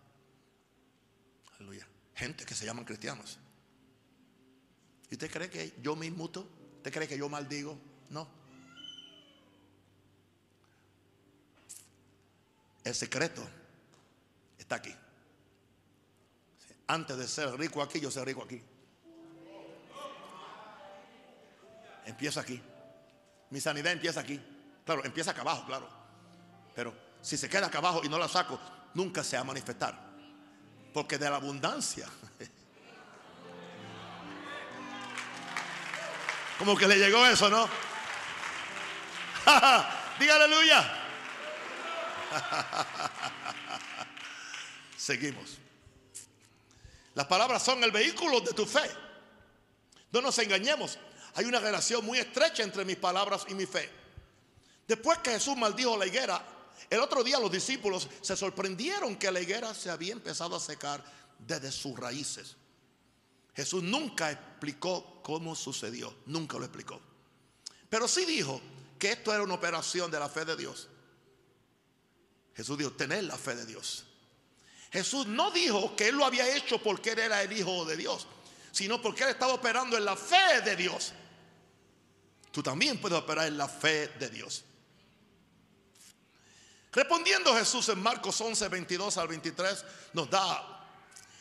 Aleluya. 1.55 1.87
Gente 2.15 2.45
que 2.45 2.53
se 2.53 2.65
llaman 2.65 2.85
cristianos. 2.85 3.39
¿Y 5.09 5.15
usted 5.15 5.31
cree 5.31 5.49
que 5.49 5.73
yo 5.81 5.95
me 5.95 6.05
inmuto? 6.05 6.47
¿Usted 6.77 6.91
cree 6.91 7.07
que 7.07 7.17
yo 7.17 7.27
maldigo? 7.29 7.77
No. 8.09 8.27
El 12.83 12.93
secreto 12.93 13.47
está 14.57 14.75
aquí. 14.75 14.93
Antes 16.87 17.17
de 17.17 17.27
ser 17.27 17.57
rico 17.57 17.81
aquí, 17.81 17.99
yo 17.99 18.11
soy 18.11 18.25
rico 18.25 18.43
aquí. 18.43 18.61
Empieza 22.05 22.41
aquí. 22.41 22.61
Mi 23.49 23.61
sanidad 23.61 23.93
empieza 23.93 24.19
aquí. 24.19 24.39
Claro, 24.85 25.05
empieza 25.05 25.31
acá 25.31 25.41
abajo, 25.41 25.65
claro. 25.65 26.02
Pero 26.75 26.93
si 27.21 27.37
se 27.37 27.49
queda 27.49 27.67
acá 27.67 27.77
abajo 27.77 28.01
y 28.03 28.09
no 28.09 28.17
la 28.17 28.27
saco, 28.27 28.59
nunca 28.93 29.23
se 29.23 29.35
va 29.35 29.41
a 29.41 29.45
manifestar. 29.45 29.97
Porque 30.93 31.17
de 31.17 31.29
la 31.29 31.37
abundancia 31.37 32.07
Como 36.57 36.77
que 36.77 36.87
le 36.87 36.97
llegó 36.97 37.25
eso, 37.25 37.49
¿no? 37.49 37.67
Diga 40.19 40.35
aleluya. 40.35 40.99
Seguimos. 44.97 45.57
Las 47.15 47.27
palabras 47.27 47.63
son 47.63 47.83
el 47.83 47.91
vehículo 47.91 48.39
de 48.41 48.53
tu 48.53 48.65
fe. 48.65 48.89
No 50.11 50.21
nos 50.21 50.37
engañemos. 50.39 50.97
Hay 51.35 51.45
una 51.45 51.59
relación 51.59 52.05
muy 52.05 52.19
estrecha 52.19 52.63
entre 52.63 52.85
mis 52.85 52.97
palabras 52.97 53.45
y 53.49 53.55
mi 53.55 53.65
fe. 53.65 53.89
Después 54.87 55.17
que 55.19 55.31
Jesús 55.31 55.57
maldijo 55.57 55.97
la 55.97 56.05
higuera, 56.05 56.41
el 56.89 56.99
otro 56.99 57.23
día 57.23 57.39
los 57.39 57.51
discípulos 57.51 58.07
se 58.21 58.35
sorprendieron 58.35 59.15
que 59.15 59.31
la 59.31 59.41
higuera 59.41 59.73
se 59.73 59.89
había 59.89 60.13
empezado 60.13 60.55
a 60.55 60.59
secar 60.59 61.03
desde 61.39 61.71
sus 61.71 61.97
raíces. 61.97 62.55
Jesús 63.55 63.83
nunca 63.83 64.31
explicó 64.31 65.21
cómo 65.23 65.55
sucedió, 65.55 66.13
nunca 66.25 66.57
lo 66.57 66.65
explicó. 66.65 66.99
Pero 67.89 68.07
sí 68.07 68.25
dijo 68.25 68.59
que 68.97 69.11
esto 69.11 69.33
era 69.33 69.43
una 69.43 69.53
operación 69.53 70.09
de 70.09 70.19
la 70.19 70.29
fe 70.29 70.45
de 70.45 70.55
Dios. 70.55 70.87
Jesús 72.55 72.77
dijo, 72.77 72.91
tener 72.91 73.23
la 73.23 73.37
fe 73.37 73.55
de 73.55 73.65
Dios. 73.65 74.05
Jesús 74.91 75.25
no 75.25 75.51
dijo 75.51 75.95
que 75.95 76.09
él 76.09 76.15
lo 76.15 76.25
había 76.25 76.55
hecho 76.55 76.81
porque 76.81 77.11
él 77.11 77.19
era 77.19 77.41
el 77.41 77.51
Hijo 77.51 77.83
de 77.85 77.97
Dios, 77.97 78.27
sino 78.71 79.01
porque 79.01 79.23
él 79.23 79.29
estaba 79.29 79.53
operando 79.53 79.97
en 79.97 80.05
la 80.05 80.15
fe 80.15 80.61
de 80.63 80.75
Dios. 80.75 81.13
Tú 82.51 82.61
también 82.61 83.01
puedes 83.01 83.17
operar 83.17 83.47
en 83.47 83.57
la 83.57 83.67
fe 83.67 84.09
de 84.19 84.29
Dios. 84.29 84.63
Respondiendo 86.93 87.55
Jesús 87.55 87.89
en 87.89 87.99
Marcos 88.01 88.39
11, 88.39 88.67
22 88.67 89.17
al 89.17 89.27
23, 89.27 89.85
nos 90.13 90.29
da 90.29 90.73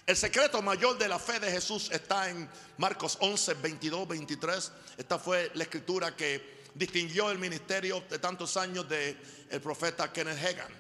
el 0.05 0.17
secreto 0.17 0.61
mayor 0.63 0.99
de 0.99 1.07
la 1.07 1.19
fe 1.19 1.39
de 1.39 1.51
Jesús 1.51 1.89
está 1.93 2.29
en 2.29 2.49
Marcos 2.79 3.17
11, 3.21 3.55
22, 3.55 4.09
23. 4.09 4.73
Esta 4.97 5.19
fue 5.19 5.53
la 5.55 5.63
escritura 5.63 6.17
que 6.17 6.63
distinguió 6.75 7.31
el 7.31 7.39
ministerio 7.39 8.03
de 8.11 8.19
tantos 8.19 8.57
años 8.57 8.89
del 8.89 9.17
el 9.49 9.61
profeta 9.61 10.13
Kenneth 10.13 10.45
Hagan. 10.45 10.73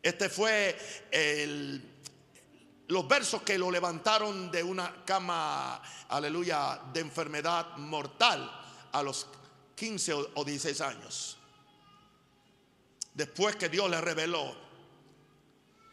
Este 0.00 0.28
fue 0.28 0.78
los 2.86 3.08
versos 3.08 3.42
que 3.42 3.58
lo 3.58 3.68
levantaron 3.68 4.50
de 4.52 4.62
una 4.62 5.04
cama, 5.04 5.82
aleluya, 6.08 6.80
de 6.92 7.00
enfermedad 7.00 7.76
mortal 7.78 8.48
a 8.92 9.02
los 9.02 9.26
15 9.74 10.12
o 10.34 10.44
16 10.44 10.80
años. 10.82 11.41
Después 13.14 13.56
que 13.56 13.68
Dios 13.68 13.90
le 13.90 14.00
reveló, 14.00 14.56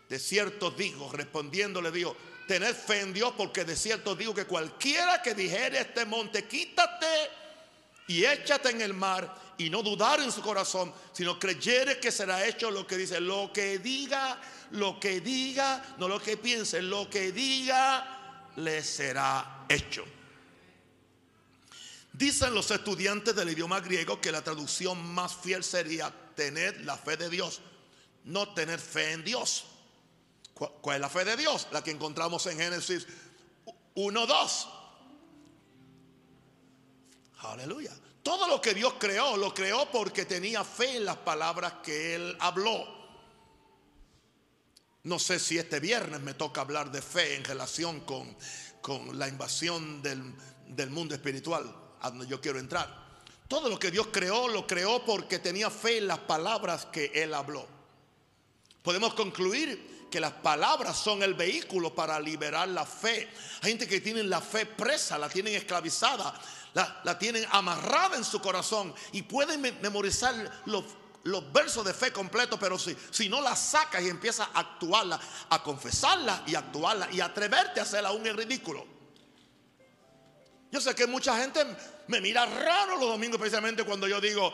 de 0.07 0.20
cierto 0.20 0.72
digo, 0.72 1.11
respondiendo 1.11 1.82
le 1.82 1.91
dijo, 1.91 2.15
tened 2.47 2.74
fe 2.74 3.01
en 3.01 3.13
Dios 3.13 3.34
porque 3.38 3.63
de 3.63 3.76
cierto 3.76 4.15
digo 4.15 4.34
que 4.34 4.45
cualquiera 4.45 5.22
que 5.22 5.36
dijere 5.36 5.82
este 5.82 6.05
monte, 6.05 6.45
quítate 6.45 7.30
y 8.07 8.26
échate 8.26 8.72
en 8.72 8.82
el 8.82 8.93
mar 8.93 9.53
y 9.57 9.70
no 9.70 9.84
dudar 9.84 10.20
en 10.22 10.32
su 10.32 10.41
corazón, 10.41 10.91
sino 11.11 11.38
creyere 11.38 11.99
que 11.99 12.11
será 12.11 12.47
hecho 12.47 12.72
lo 12.72 12.88
que 12.88 12.97
dice, 12.97 13.20
lo 13.20 13.51
que 13.53 13.78
diga, 13.78 14.41
lo 14.72 14.99
que 14.99 15.22
diga, 15.22 15.95
no 15.99 16.07
lo 16.07 16.20
que 16.20 16.38
piense, 16.38 16.82
lo 16.82 17.09
que 17.09 17.32
diga 17.32 18.51
le 18.55 18.84
será 18.84 19.65
hecho. 19.67 20.05
Dicen 22.13 22.53
los 22.53 22.72
estudiantes 22.72 23.36
del 23.36 23.49
idioma 23.49 23.80
griego 23.80 24.20
que 24.20 24.32
la 24.32 24.41
traducción 24.41 25.13
más 25.13 25.36
fiel 25.36 25.63
sería 25.63 26.11
tener 26.40 26.86
la 26.86 26.96
fe 26.96 27.18
de 27.18 27.30
Dios, 27.30 27.60
no 28.24 28.54
tener 28.54 28.80
fe 28.80 29.12
en 29.12 29.26
Dios. 29.26 29.66
¿Cuál 30.54 30.96
es 30.96 31.02
la 31.02 31.10
fe 31.10 31.26
de 31.26 31.36
Dios? 31.36 31.68
La 31.74 31.84
que 31.84 31.92
encontramos 31.92 32.46
en 32.46 32.58
Génesis 32.58 33.06
1.2. 33.96 34.68
Aleluya. 37.40 37.92
Todo 38.24 38.48
lo 38.48 38.62
que 38.62 38.74
Dios 38.74 38.94
creó, 38.98 39.36
lo 39.36 39.54
creó 39.54 39.92
porque 39.92 40.24
tenía 40.24 40.64
fe 40.64 40.96
en 40.96 41.06
las 41.06 41.18
palabras 41.18 41.74
que 41.84 42.16
Él 42.16 42.38
habló. 42.40 42.88
No 45.04 45.20
sé 45.20 45.40
si 45.40 45.58
este 45.58 45.82
viernes 45.82 46.22
me 46.22 46.36
toca 46.36 46.62
hablar 46.62 46.90
de 46.90 47.02
fe 47.02 47.36
en 47.36 47.44
relación 47.44 48.00
con, 48.02 48.38
con 48.82 49.20
la 49.20 49.28
invasión 49.28 50.02
del, 50.02 50.34
del 50.68 50.90
mundo 50.90 51.16
espiritual 51.16 51.76
a 52.00 52.10
donde 52.10 52.28
yo 52.28 52.40
quiero 52.40 52.60
entrar. 52.60 53.09
Todo 53.50 53.68
lo 53.68 53.80
que 53.80 53.89
Dios 53.89 54.10
creó, 54.12 54.47
lo 54.47 54.68
creó 54.68 55.04
porque 55.04 55.39
tenía 55.39 55.72
fe 55.72 55.97
en 55.97 56.08
las 56.08 56.20
palabras 56.20 56.86
que 56.86 57.12
Él 57.16 57.34
habló. 57.34 57.66
Podemos 58.84 59.16
concluir 59.16 60.08
que 60.12 60.20
las 60.20 60.34
palabras 60.34 60.95
son 60.95 61.24
el 61.24 61.34
vehículo 61.34 61.95
para 61.95 62.20
liberar 62.20 62.68
la 62.68 62.86
fe. 62.86 63.28
Hay 63.64 63.72
gente 63.72 63.88
que 63.88 64.02
tiene 64.02 64.22
la 64.22 64.39
fe 64.39 64.68
presa, 64.68 65.18
la 65.18 65.30
tienen 65.30 65.56
esclavizada, 65.56 66.39
la, 66.76 67.18
tienen 67.18 67.43
amarrada 67.50 68.18
en 68.18 68.24
su 68.24 68.39
corazón 68.39 68.93
y 69.14 69.24
pueden 69.24 69.62
memorizar 69.82 70.62
los, 70.66 70.84
los 71.24 71.52
versos 71.52 71.84
de 71.84 71.95
fe 71.95 72.14
completos, 72.14 72.60
pero 72.60 72.78
si, 72.78 72.95
si 73.10 73.30
no 73.30 73.41
la 73.41 73.56
sacas 73.56 74.04
y 74.04 74.10
empiezas 74.10 74.47
a 74.54 74.60
actuarla, 74.60 75.20
a 75.50 75.64
confesarla 75.64 76.43
y 76.45 76.54
actuarla 76.54 77.10
y 77.12 77.20
atreverte 77.20 77.80
a 77.80 77.84
hacerla 77.84 78.10
aún 78.10 78.28
en 78.28 78.38
ridículo. 78.38 78.86
Yo 80.72 80.80
sé 80.80 80.93
que 80.93 81.08
mucha 81.08 81.36
gente 81.36 81.66
me 82.10 82.20
mira 82.22 82.45
raro 82.45 82.97
los 82.97 83.07
domingos, 83.07 83.38
especialmente 83.38 83.84
cuando 83.84 84.07
yo 84.07 84.20
digo, 84.20 84.51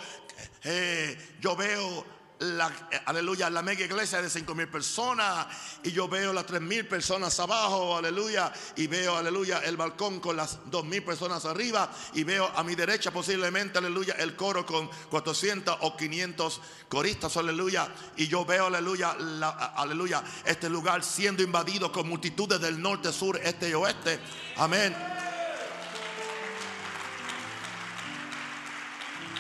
eh, 0.64 1.18
yo 1.39 1.56
veo 1.56 2.06
la, 2.39 2.68
eh, 2.91 2.99
aleluya, 3.06 3.49
la 3.49 3.62
mega 3.62 3.86
iglesia 3.86 4.22
de 4.22 4.30
5 4.30 4.53
mil 4.53 4.68
personas 4.68 5.47
y 5.82 5.93
yo 5.93 6.10
veo 6.10 6.34
las 6.34 6.45
3 6.45 6.60
mil 6.60 6.86
personas 6.86 7.39
abajo, 7.39 7.95
aleluya, 7.95 8.51
y 8.76 8.88
veo, 8.88 9.16
aleluya, 9.16 9.60
el 9.60 9.78
balcón 9.78 10.20
con 10.20 10.36
las 10.36 10.70
2 10.70 10.84
mil 10.84 11.01
personas 11.01 11.45
arriba 11.45 11.89
y 12.14 12.26
veo 12.26 12.45
a 12.45 12.62
mi 12.66 12.76
derecha 12.76 13.12
posiblemente, 13.12 13.78
aleluya, 13.78 14.16
el 14.20 14.36
coro 14.36 14.66
con 14.66 14.89
400 15.10 15.78
o 15.80 15.95
500 15.95 16.62
coristas, 16.89 17.38
aleluya, 17.38 17.88
y 18.18 18.28
yo 18.28 18.43
veo, 18.43 18.66
aleluya, 18.66 19.16
aleluya, 19.78 20.22
este 20.43 20.68
lugar 20.70 21.06
siendo 21.06 21.41
invadido 21.41 21.89
con 21.89 22.10
multitudes 22.10 22.60
del 22.60 22.82
norte, 22.82 23.14
sur, 23.14 23.39
este 23.41 23.70
y 23.70 23.74
oeste, 23.74 24.20
amén. 24.58 25.25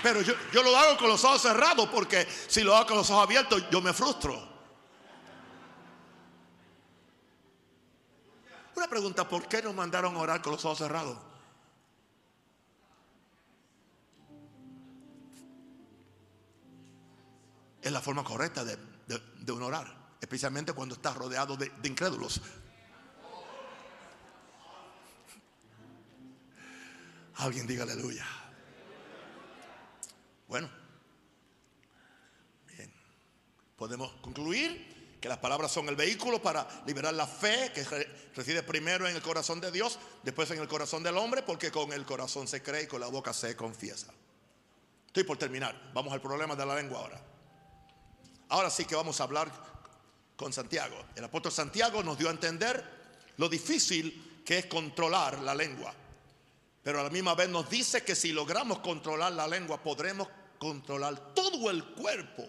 Pero 0.05 0.21
yo, 0.21 0.35
lo 0.61 0.77
hago 0.77 0.99
con 0.99 1.09
los 1.09 1.23
ojos 1.23 1.41
cerrados 1.41 1.89
porque 1.89 2.27
si 2.47 2.61
lo 2.61 2.75
hago 2.75 2.89
con 2.89 2.97
los 2.97 3.09
ojos 3.09 3.23
abiertos 3.23 3.63
yo 3.71 3.81
me 3.81 3.91
frustro. 3.91 4.39
Una 8.75 8.87
pregunta, 8.87 9.27
¿por 9.27 9.47
qué 9.47 9.63
nos 9.63 9.73
mandaron 9.73 10.15
a 10.15 10.19
orar 10.19 10.43
con 10.43 10.51
los 10.51 10.63
ojos 10.63 10.77
cerrados? 10.77 11.17
Es 17.81 17.91
la 17.91 17.99
forma 17.99 18.23
correcta 18.23 18.63
de, 18.63 18.77
de, 19.07 19.51
orar, 19.53 19.91
especialmente 20.21 20.73
cuando 20.73 20.93
estás 20.93 21.15
rodeado 21.15 21.57
de, 21.57 21.71
de 21.81 21.89
incrédulos. 21.89 22.41
Alguien 27.37 27.65
diga 27.65 27.81
aleluya. 27.81 28.44
Bueno, 30.47 30.69
podemos 33.75 34.11
concluir 34.21 35.17
que 35.19 35.29
las 35.29 35.37
palabras 35.39 35.71
son 35.71 35.89
el 35.89 35.95
vehículo 35.95 36.41
para 36.41 36.67
liberar 36.85 37.13
la 37.13 37.25
fe 37.25 37.71
que 37.73 37.83
reside 38.35 38.61
primero 38.63 39.07
en 39.07 39.15
el 39.15 39.21
corazón 39.21 39.59
de 39.59 39.71
Dios, 39.71 39.97
después 40.23 40.51
en 40.51 40.59
el 40.59 40.67
corazón 40.67 41.01
del 41.01 41.17
hombre, 41.17 41.41
porque 41.41 41.71
con 41.71 41.91
el 41.93 42.05
corazón 42.05 42.47
se 42.47 42.61
cree 42.61 42.83
y 42.83 42.87
con 42.87 43.01
la 43.01 43.07
boca 43.07 43.33
se 43.33 43.55
confiesa. 43.55 44.13
Estoy 45.07 45.23
por 45.23 45.37
terminar, 45.37 45.91
vamos 45.93 46.13
al 46.13 46.21
problema 46.21 46.55
de 46.55 46.65
la 46.65 46.75
lengua 46.75 46.99
ahora. 46.99 47.21
Ahora 48.49 48.69
sí 48.69 48.85
que 48.85 48.95
vamos 48.95 49.19
a 49.19 49.23
hablar 49.23 49.51
con 50.35 50.53
Santiago. 50.53 50.95
El 51.15 51.23
apóstol 51.23 51.51
Santiago 51.51 52.03
nos 52.03 52.17
dio 52.17 52.27
a 52.27 52.31
entender 52.31 52.83
lo 53.37 53.49
difícil 53.49 54.43
que 54.45 54.59
es 54.59 54.65
controlar 54.67 55.39
la 55.39 55.55
lengua. 55.55 55.93
Pero 56.85 56.99
a 56.99 57.03
la 57.03 57.09
misma 57.09 57.33
vez 57.33 57.49
nos 57.49 57.67
dice 57.67 58.03
que 58.03 58.13
si 58.13 58.31
logramos 58.31 58.77
controlar 58.77 59.33
la 59.33 59.47
lengua, 59.47 59.81
podremos 59.81 60.27
controlar 60.59 61.33
todo 61.33 61.71
el 61.71 61.83
cuerpo. 61.83 62.47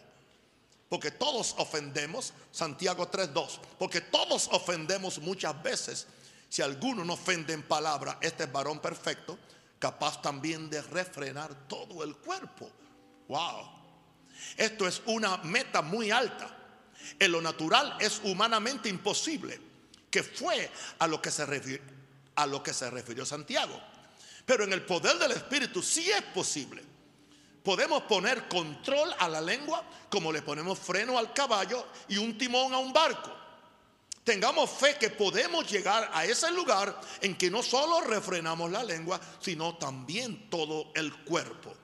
Porque 0.90 1.10
todos 1.10 1.54
ofendemos, 1.56 2.34
Santiago 2.52 3.10
3.2, 3.10 3.58
porque 3.78 4.02
todos 4.02 4.50
ofendemos 4.52 5.20
muchas 5.20 5.62
veces. 5.62 6.06
Si 6.50 6.60
alguno 6.60 7.02
no 7.02 7.14
ofende 7.14 7.54
en 7.54 7.62
palabra, 7.62 8.18
este 8.20 8.44
es 8.44 8.52
varón 8.52 8.78
perfecto, 8.78 9.38
capaz 9.78 10.20
también 10.20 10.68
de 10.68 10.82
refrenar 10.82 11.66
todo 11.66 12.04
el 12.04 12.14
cuerpo. 12.16 12.70
Wow. 13.28 13.70
Esto 14.58 14.86
es 14.86 15.00
una 15.06 15.38
meta 15.38 15.80
muy 15.80 16.10
alta. 16.10 16.54
En 17.18 17.32
lo 17.32 17.40
natural 17.40 17.96
es 18.00 18.20
humanamente 18.22 18.90
imposible, 18.90 19.58
que 20.10 20.22
fue 20.22 20.70
a 20.98 21.06
lo 21.06 21.22
que 21.22 21.30
se 21.30 21.80
a 22.34 22.46
lo 22.46 22.62
que 22.62 22.74
se 22.74 22.90
refirió 22.90 23.24
Santiago. 23.24 23.95
Pero 24.46 24.62
en 24.62 24.72
el 24.72 24.86
poder 24.86 25.18
del 25.18 25.32
Espíritu 25.32 25.82
sí 25.82 26.08
es 26.08 26.22
posible. 26.22 26.82
Podemos 27.64 28.04
poner 28.04 28.46
control 28.46 29.12
a 29.18 29.28
la 29.28 29.40
lengua 29.40 29.84
como 30.08 30.32
le 30.32 30.40
ponemos 30.40 30.78
freno 30.78 31.18
al 31.18 31.32
caballo 31.34 31.84
y 32.08 32.16
un 32.16 32.38
timón 32.38 32.72
a 32.72 32.78
un 32.78 32.92
barco. 32.92 33.32
Tengamos 34.22 34.70
fe 34.70 34.96
que 34.98 35.10
podemos 35.10 35.68
llegar 35.70 36.08
a 36.12 36.24
ese 36.24 36.50
lugar 36.52 37.00
en 37.20 37.36
que 37.36 37.50
no 37.50 37.62
solo 37.62 38.00
refrenamos 38.02 38.70
la 38.70 38.84
lengua, 38.84 39.20
sino 39.40 39.76
también 39.76 40.48
todo 40.48 40.92
el 40.94 41.12
cuerpo. 41.24 41.74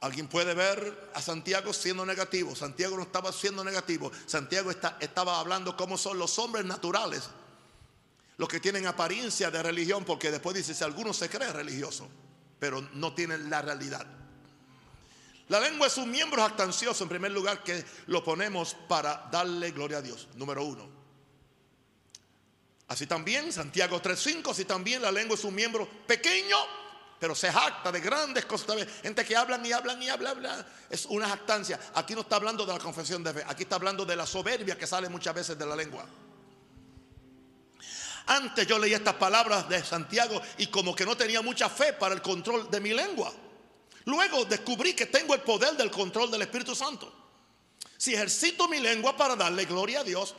Alguien 0.00 0.28
puede 0.28 0.54
ver 0.54 1.10
a 1.14 1.20
Santiago 1.20 1.74
siendo 1.74 2.06
negativo. 2.06 2.56
Santiago 2.56 2.96
no 2.96 3.02
estaba 3.02 3.32
siendo 3.32 3.62
negativo. 3.62 4.10
Santiago 4.26 4.70
estaba 4.70 5.38
hablando 5.38 5.76
cómo 5.76 5.98
son 5.98 6.18
los 6.18 6.38
hombres 6.38 6.64
naturales 6.64 7.28
los 8.42 8.48
que 8.48 8.58
tienen 8.58 8.88
apariencia 8.88 9.52
de 9.52 9.62
religión, 9.62 10.04
porque 10.04 10.32
después 10.32 10.56
dice, 10.56 10.74
si 10.74 10.82
alguno 10.82 11.12
se 11.12 11.28
cree 11.28 11.52
religioso, 11.52 12.08
pero 12.58 12.80
no 12.94 13.14
tienen 13.14 13.48
la 13.48 13.62
realidad. 13.62 14.04
La 15.46 15.60
lengua 15.60 15.86
es 15.86 15.96
un 15.96 16.10
miembro 16.10 16.42
jactancioso, 16.42 17.04
en 17.04 17.08
primer 17.08 17.30
lugar, 17.30 17.62
que 17.62 17.84
lo 18.08 18.24
ponemos 18.24 18.74
para 18.88 19.28
darle 19.30 19.70
gloria 19.70 19.98
a 19.98 20.02
Dios, 20.02 20.26
número 20.34 20.64
uno. 20.64 20.88
Así 22.88 23.06
también, 23.06 23.52
Santiago 23.52 24.02
3.5, 24.02 24.50
así 24.50 24.64
también 24.64 25.02
la 25.02 25.12
lengua 25.12 25.36
es 25.36 25.44
un 25.44 25.54
miembro 25.54 25.88
pequeño, 26.04 26.56
pero 27.20 27.36
se 27.36 27.48
jacta 27.48 27.92
de 27.92 28.00
grandes 28.00 28.44
cosas. 28.44 28.76
Gente 29.04 29.24
que 29.24 29.36
hablan 29.36 29.64
y 29.64 29.70
hablan 29.70 30.02
y 30.02 30.08
hablan, 30.08 30.66
es 30.90 31.06
una 31.06 31.28
jactancia. 31.28 31.78
Aquí 31.94 32.16
no 32.16 32.22
está 32.22 32.34
hablando 32.34 32.66
de 32.66 32.72
la 32.72 32.80
confesión 32.80 33.22
de 33.22 33.34
fe, 33.34 33.44
aquí 33.46 33.62
está 33.62 33.76
hablando 33.76 34.04
de 34.04 34.16
la 34.16 34.26
soberbia 34.26 34.76
que 34.76 34.88
sale 34.88 35.08
muchas 35.08 35.32
veces 35.32 35.56
de 35.56 35.64
la 35.64 35.76
lengua. 35.76 36.04
Antes 38.26 38.66
yo 38.66 38.78
leía 38.78 38.96
estas 38.96 39.14
palabras 39.14 39.68
de 39.68 39.82
Santiago 39.84 40.40
y 40.58 40.66
como 40.68 40.94
que 40.94 41.04
no 41.04 41.16
tenía 41.16 41.42
mucha 41.42 41.68
fe 41.68 41.92
para 41.92 42.14
el 42.14 42.22
control 42.22 42.70
de 42.70 42.80
mi 42.80 42.92
lengua. 42.92 43.32
Luego 44.04 44.44
descubrí 44.44 44.94
que 44.94 45.06
tengo 45.06 45.34
el 45.34 45.40
poder 45.40 45.76
del 45.76 45.90
control 45.90 46.30
del 46.30 46.42
Espíritu 46.42 46.74
Santo. 46.74 47.12
Si 47.96 48.14
ejercito 48.14 48.68
mi 48.68 48.80
lengua 48.80 49.16
para 49.16 49.36
darle 49.36 49.64
gloria 49.64 50.00
a 50.00 50.04
Dios, 50.04 50.34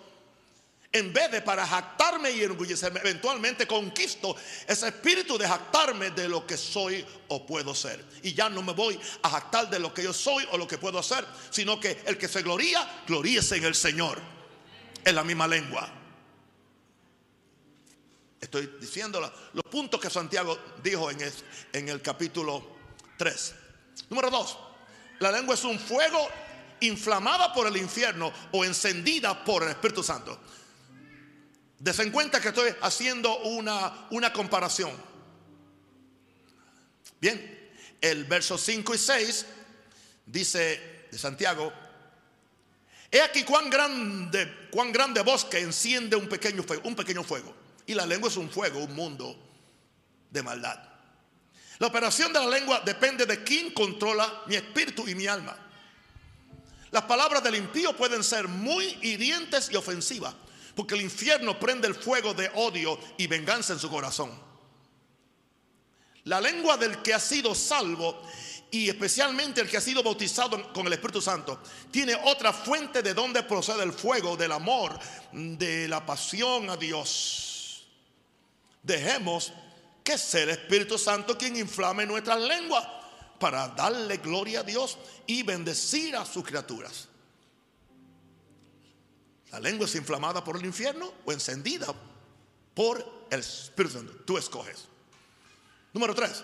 en 0.91 1.11
vez 1.11 1.31
de 1.31 1.41
para 1.41 1.65
jactarme 1.65 2.31
y 2.31 2.43
enorgullecerme, 2.43 2.99
eventualmente 2.99 3.65
conquisto 3.65 4.35
ese 4.67 4.89
espíritu 4.89 5.39
de 5.39 5.47
jactarme 5.47 6.11
de 6.11 6.29
lo 6.29 6.45
que 6.45 6.55
soy 6.55 7.03
o 7.29 7.45
puedo 7.47 7.73
ser. 7.73 8.03
Y 8.21 8.33
ya 8.33 8.47
no 8.47 8.61
me 8.61 8.73
voy 8.73 8.99
a 9.23 9.29
jactar 9.29 9.69
de 9.69 9.79
lo 9.79 9.91
que 9.91 10.03
yo 10.03 10.13
soy 10.13 10.47
o 10.51 10.57
lo 10.57 10.67
que 10.67 10.77
puedo 10.77 10.99
hacer, 10.99 11.25
sino 11.49 11.79
que 11.79 12.03
el 12.05 12.17
que 12.17 12.27
se 12.27 12.43
gloría, 12.43 13.03
gloríese 13.07 13.55
en 13.55 13.63
el 13.63 13.73
Señor, 13.73 14.19
en 15.03 15.15
la 15.15 15.23
misma 15.23 15.47
lengua. 15.47 16.02
Estoy 18.43 18.75
diciendo 18.77 19.21
los 19.53 19.63
puntos 19.63 20.01
que 20.01 20.09
Santiago 20.09 20.59
dijo 20.83 21.09
en 21.09 21.87
el, 21.87 22.01
capítulo 22.01 22.75
3. 23.17 23.55
Número 24.09 24.29
2. 24.29 24.57
La 25.19 25.31
lengua 25.31 25.55
es 25.55 25.63
un 25.63 25.79
fuego 25.79 26.27
inflamada 26.81 27.53
por 27.53 27.67
el 27.67 27.77
infierno 27.77 28.33
o 28.51 28.65
encendida 28.65 29.45
por 29.45 29.63
el 29.63 29.69
Espíritu 29.69 30.03
Santo. 30.03 30.37
Desen 31.79 32.11
cuenta 32.11 32.41
que 32.41 32.49
estoy 32.49 32.75
haciendo 32.81 33.33
una, 33.43 34.07
una 34.09 34.33
comparación. 34.33 34.91
Bien, 37.21 37.71
el 38.01 38.25
verso 38.25 38.57
5 38.57 38.93
y 38.93 38.97
6 38.97 39.45
dice 40.25 41.07
de 41.09 41.17
Santiago, 41.17 41.71
he 43.09 43.21
aquí 43.21 43.45
cuán 43.45 43.69
grande, 43.69 44.67
cuán 44.69 44.91
grande 44.91 45.21
bosque 45.21 45.59
enciende 45.59 46.17
un 46.17 46.27
pequeño 46.27 46.61
fuego, 46.63 46.81
un 46.89 46.95
pequeño 46.97 47.23
fuego. 47.23 47.62
Y 47.85 47.93
la 47.93 48.05
lengua 48.05 48.29
es 48.29 48.37
un 48.37 48.49
fuego, 48.49 48.79
un 48.79 48.95
mundo 48.95 49.35
de 50.29 50.41
maldad. 50.41 50.79
La 51.79 51.87
operación 51.87 52.31
de 52.31 52.39
la 52.39 52.47
lengua 52.47 52.81
depende 52.85 53.25
de 53.25 53.43
quién 53.43 53.71
controla 53.73 54.43
mi 54.47 54.55
espíritu 54.55 55.07
y 55.07 55.15
mi 55.15 55.27
alma. 55.27 55.57
Las 56.91 57.03
palabras 57.03 57.43
del 57.43 57.55
impío 57.55 57.95
pueden 57.97 58.23
ser 58.23 58.47
muy 58.47 58.97
hirientes 59.01 59.69
y 59.71 59.75
ofensivas, 59.75 60.33
porque 60.75 60.95
el 60.95 61.01
infierno 61.01 61.59
prende 61.59 61.87
el 61.87 61.95
fuego 61.95 62.33
de 62.33 62.49
odio 62.53 62.99
y 63.17 63.27
venganza 63.27 63.73
en 63.73 63.79
su 63.79 63.89
corazón. 63.89 64.31
La 66.25 66.39
lengua 66.39 66.77
del 66.77 67.01
que 67.01 67.13
ha 67.13 67.19
sido 67.19 67.53
salvo 67.53 68.21
y 68.73 68.89
especialmente 68.89 69.61
el 69.61 69.69
que 69.69 69.77
ha 69.77 69.81
sido 69.81 70.01
bautizado 70.01 70.73
con 70.73 70.87
el 70.87 70.93
Espíritu 70.93 71.21
Santo, 71.21 71.59
tiene 71.91 72.15
otra 72.25 72.51
fuente 72.51 73.03
de 73.03 73.13
donde 73.13 73.43
procede 73.43 73.83
el 73.83 73.93
fuego 73.93 74.35
del 74.35 74.51
amor, 74.51 74.97
de 75.31 75.87
la 75.87 76.03
pasión 76.03 76.71
a 76.71 76.75
Dios. 76.75 77.52
Dejemos 78.83 79.53
que 80.03 80.17
sea 80.17 80.43
el 80.43 80.49
Espíritu 80.49 80.97
Santo 80.97 81.37
quien 81.37 81.55
inflame 81.55 82.05
nuestras 82.05 82.39
lenguas 82.39 82.85
para 83.39 83.69
darle 83.69 84.17
gloria 84.17 84.59
a 84.59 84.63
Dios 84.63 84.97
y 85.25 85.43
bendecir 85.43 86.15
a 86.15 86.25
sus 86.25 86.43
criaturas. 86.43 87.07
La 89.51 89.59
lengua 89.59 89.85
es 89.85 89.95
inflamada 89.95 90.43
por 90.43 90.57
el 90.57 90.65
infierno 90.65 91.13
o 91.25 91.31
encendida 91.31 91.87
por 92.73 93.27
el 93.29 93.39
Espíritu 93.39 93.97
Santo. 93.97 94.13
Tú 94.25 94.37
escoges. 94.37 94.85
Número 95.93 96.13
tres. 96.13 96.43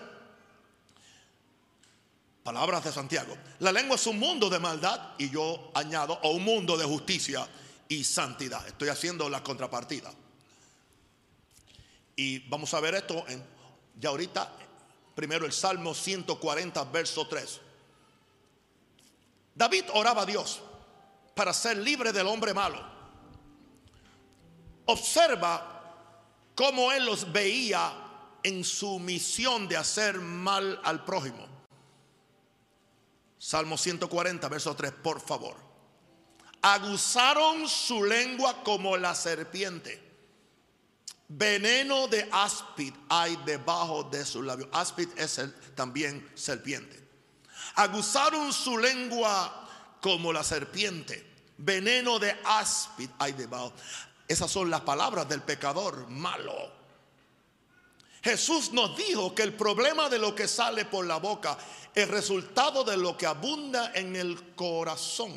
Palabras 2.42 2.84
de 2.84 2.92
Santiago. 2.92 3.36
La 3.58 3.72
lengua 3.72 3.96
es 3.96 4.06
un 4.06 4.18
mundo 4.18 4.48
de 4.48 4.58
maldad 4.58 5.14
y 5.18 5.28
yo 5.28 5.70
añado, 5.74 6.18
o 6.22 6.30
un 6.30 6.44
mundo 6.44 6.78
de 6.78 6.84
justicia 6.84 7.46
y 7.88 8.02
santidad. 8.04 8.66
Estoy 8.66 8.88
haciendo 8.88 9.28
la 9.28 9.42
contrapartida. 9.42 10.10
Y 12.20 12.38
vamos 12.50 12.74
a 12.74 12.80
ver 12.80 12.94
esto 12.96 13.24
en, 13.28 13.42
ya 13.98 14.10
ahorita, 14.10 14.52
primero 15.14 15.46
el 15.46 15.54
Salmo 15.54 15.94
140, 15.94 16.84
verso 16.84 17.26
3. 17.26 17.60
David 19.54 19.84
oraba 19.94 20.20
a 20.20 20.26
Dios 20.26 20.60
para 21.34 21.54
ser 21.54 21.78
libre 21.78 22.12
del 22.12 22.26
hombre 22.26 22.52
malo. 22.52 22.78
Observa 24.84 25.94
cómo 26.54 26.92
él 26.92 27.06
los 27.06 27.32
veía 27.32 27.90
en 28.42 28.64
su 28.64 28.98
misión 28.98 29.66
de 29.66 29.78
hacer 29.78 30.20
mal 30.20 30.78
al 30.84 31.06
prójimo. 31.06 31.48
Salmo 33.38 33.78
140, 33.78 34.46
verso 34.50 34.76
3, 34.76 34.92
por 35.02 35.22
favor. 35.22 35.56
Aguzaron 36.60 37.66
su 37.66 38.04
lengua 38.04 38.62
como 38.62 38.98
la 38.98 39.14
serpiente 39.14 40.09
Veneno 41.32 42.08
de 42.08 42.28
áspid 42.32 42.92
hay 43.08 43.36
debajo 43.46 44.02
de 44.02 44.26
su 44.26 44.42
labio. 44.42 44.68
Áspid 44.72 45.10
es 45.16 45.38
el, 45.38 45.54
también 45.76 46.28
serpiente. 46.34 47.00
Aguzaron 47.76 48.52
su 48.52 48.76
lengua 48.76 49.68
como 50.00 50.32
la 50.32 50.42
serpiente. 50.42 51.24
Veneno 51.56 52.18
de 52.18 52.36
áspid 52.44 53.08
hay 53.16 53.30
debajo. 53.34 53.72
Esas 54.26 54.50
son 54.50 54.70
las 54.70 54.80
palabras 54.80 55.28
del 55.28 55.42
pecador 55.42 56.08
malo. 56.08 56.52
Jesús 58.24 58.72
nos 58.72 58.96
dijo 58.96 59.32
que 59.32 59.44
el 59.44 59.54
problema 59.54 60.08
de 60.08 60.18
lo 60.18 60.34
que 60.34 60.48
sale 60.48 60.84
por 60.84 61.06
la 61.06 61.18
boca 61.18 61.56
es 61.94 62.08
resultado 62.08 62.82
de 62.82 62.96
lo 62.96 63.16
que 63.16 63.26
abunda 63.26 63.92
en 63.94 64.16
el 64.16 64.56
corazón. 64.56 65.32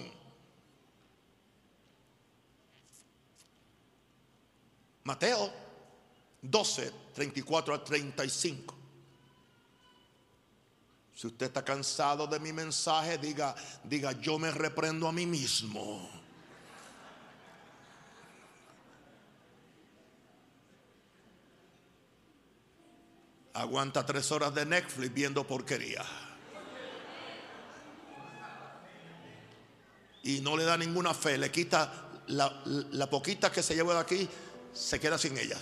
Mateo 5.04 5.63
12, 6.44 6.92
34 7.14 7.74
a 7.74 7.84
35. 7.84 8.76
Si 11.16 11.28
usted 11.28 11.46
está 11.46 11.64
cansado 11.64 12.28
de 12.28 12.40
mi 12.40 12.52
mensaje, 12.52 13.18
diga, 13.18 13.56
diga, 13.84 14.12
yo 14.14 14.38
me 14.38 14.52
reprendo 14.52 15.08
a 15.08 15.12
mí 15.12 15.26
mismo. 15.26 16.10
Aguanta 23.54 24.06
tres 24.06 24.32
horas 24.32 24.54
de 24.54 24.66
Netflix 24.66 25.14
viendo 25.14 25.48
porquería. 25.48 26.04
Y 30.24 30.42
no 30.42 30.58
le 30.58 30.64
da 30.64 30.76
ninguna 30.78 31.14
fe, 31.14 31.38
le 31.38 31.52
quita 31.52 32.10
la, 32.28 32.64
la 32.66 33.10
poquita 33.10 33.52
que 33.52 33.62
se 33.62 33.76
lleva 33.76 33.94
de 33.94 34.00
aquí, 34.00 34.30
se 34.74 35.00
queda 35.00 35.18
sin 35.18 35.38
ella. 35.38 35.60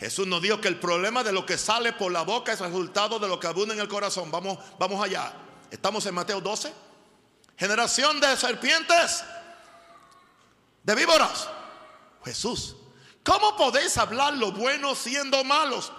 Jesús 0.00 0.26
nos 0.26 0.40
dijo 0.40 0.62
que 0.62 0.68
el 0.68 0.80
problema 0.80 1.22
de 1.22 1.30
lo 1.30 1.44
que 1.44 1.58
sale 1.58 1.92
por 1.92 2.10
la 2.10 2.22
boca 2.22 2.54
es 2.54 2.58
resultado 2.58 3.18
de 3.18 3.28
lo 3.28 3.38
que 3.38 3.46
abunda 3.46 3.74
en 3.74 3.80
el 3.80 3.88
corazón. 3.88 4.30
Vamos, 4.30 4.58
vamos 4.78 5.04
allá. 5.04 5.30
Estamos 5.70 6.06
en 6.06 6.14
Mateo 6.14 6.40
12. 6.40 6.72
Generación 7.58 8.18
de 8.18 8.34
serpientes, 8.34 9.22
de 10.82 10.94
víboras. 10.94 11.46
Jesús, 12.24 12.76
¿cómo 13.22 13.54
podéis 13.58 13.98
hablar 13.98 14.32
lo 14.38 14.52
bueno 14.52 14.94
siendo 14.94 15.44
malos? 15.44 15.92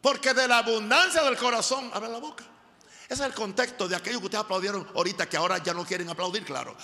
Porque 0.00 0.32
de 0.32 0.48
la 0.48 0.58
abundancia 0.58 1.22
del 1.24 1.36
corazón 1.36 1.90
abre 1.92 2.08
la 2.08 2.18
boca. 2.18 2.44
Ese 3.04 3.22
es 3.22 3.28
el 3.28 3.34
contexto 3.34 3.86
de 3.86 3.96
aquellos 3.96 4.20
que 4.20 4.26
ustedes 4.26 4.44
aplaudieron 4.44 4.88
ahorita, 4.94 5.28
que 5.28 5.36
ahora 5.36 5.58
ya 5.58 5.74
no 5.74 5.84
quieren 5.84 6.08
aplaudir, 6.08 6.42
claro. 6.42 6.74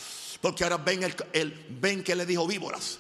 Porque 0.43 0.65
ahora 0.65 0.77
ven, 0.77 1.03
el 1.33 1.67
ven 1.71 2.05
que 2.05 2.15
le 2.15 2.27
dijo 2.27 2.47
víboras. 2.47 2.99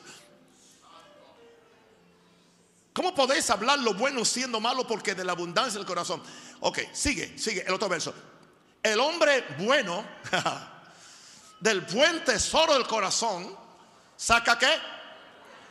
¿Cómo 2.94 3.12
podéis 3.12 3.50
hablar 3.50 3.80
lo 3.80 3.92
bueno 3.92 4.24
siendo 4.24 4.60
malo? 4.60 4.86
Porque 4.86 5.16
de 5.16 5.24
la 5.24 5.32
abundancia 5.32 5.78
del 5.78 5.86
corazón. 5.86 6.22
Ok, 6.60 6.78
sigue, 6.92 7.36
sigue 7.36 7.64
el 7.66 7.74
otro 7.74 7.88
verso. 7.88 8.14
El 8.80 9.00
hombre 9.00 9.44
bueno, 9.58 10.06
del 11.60 11.80
buen 11.80 12.24
tesoro 12.24 12.74
del 12.74 12.86
corazón, 12.86 13.56
saca 14.16 14.56
qué? 14.56 14.70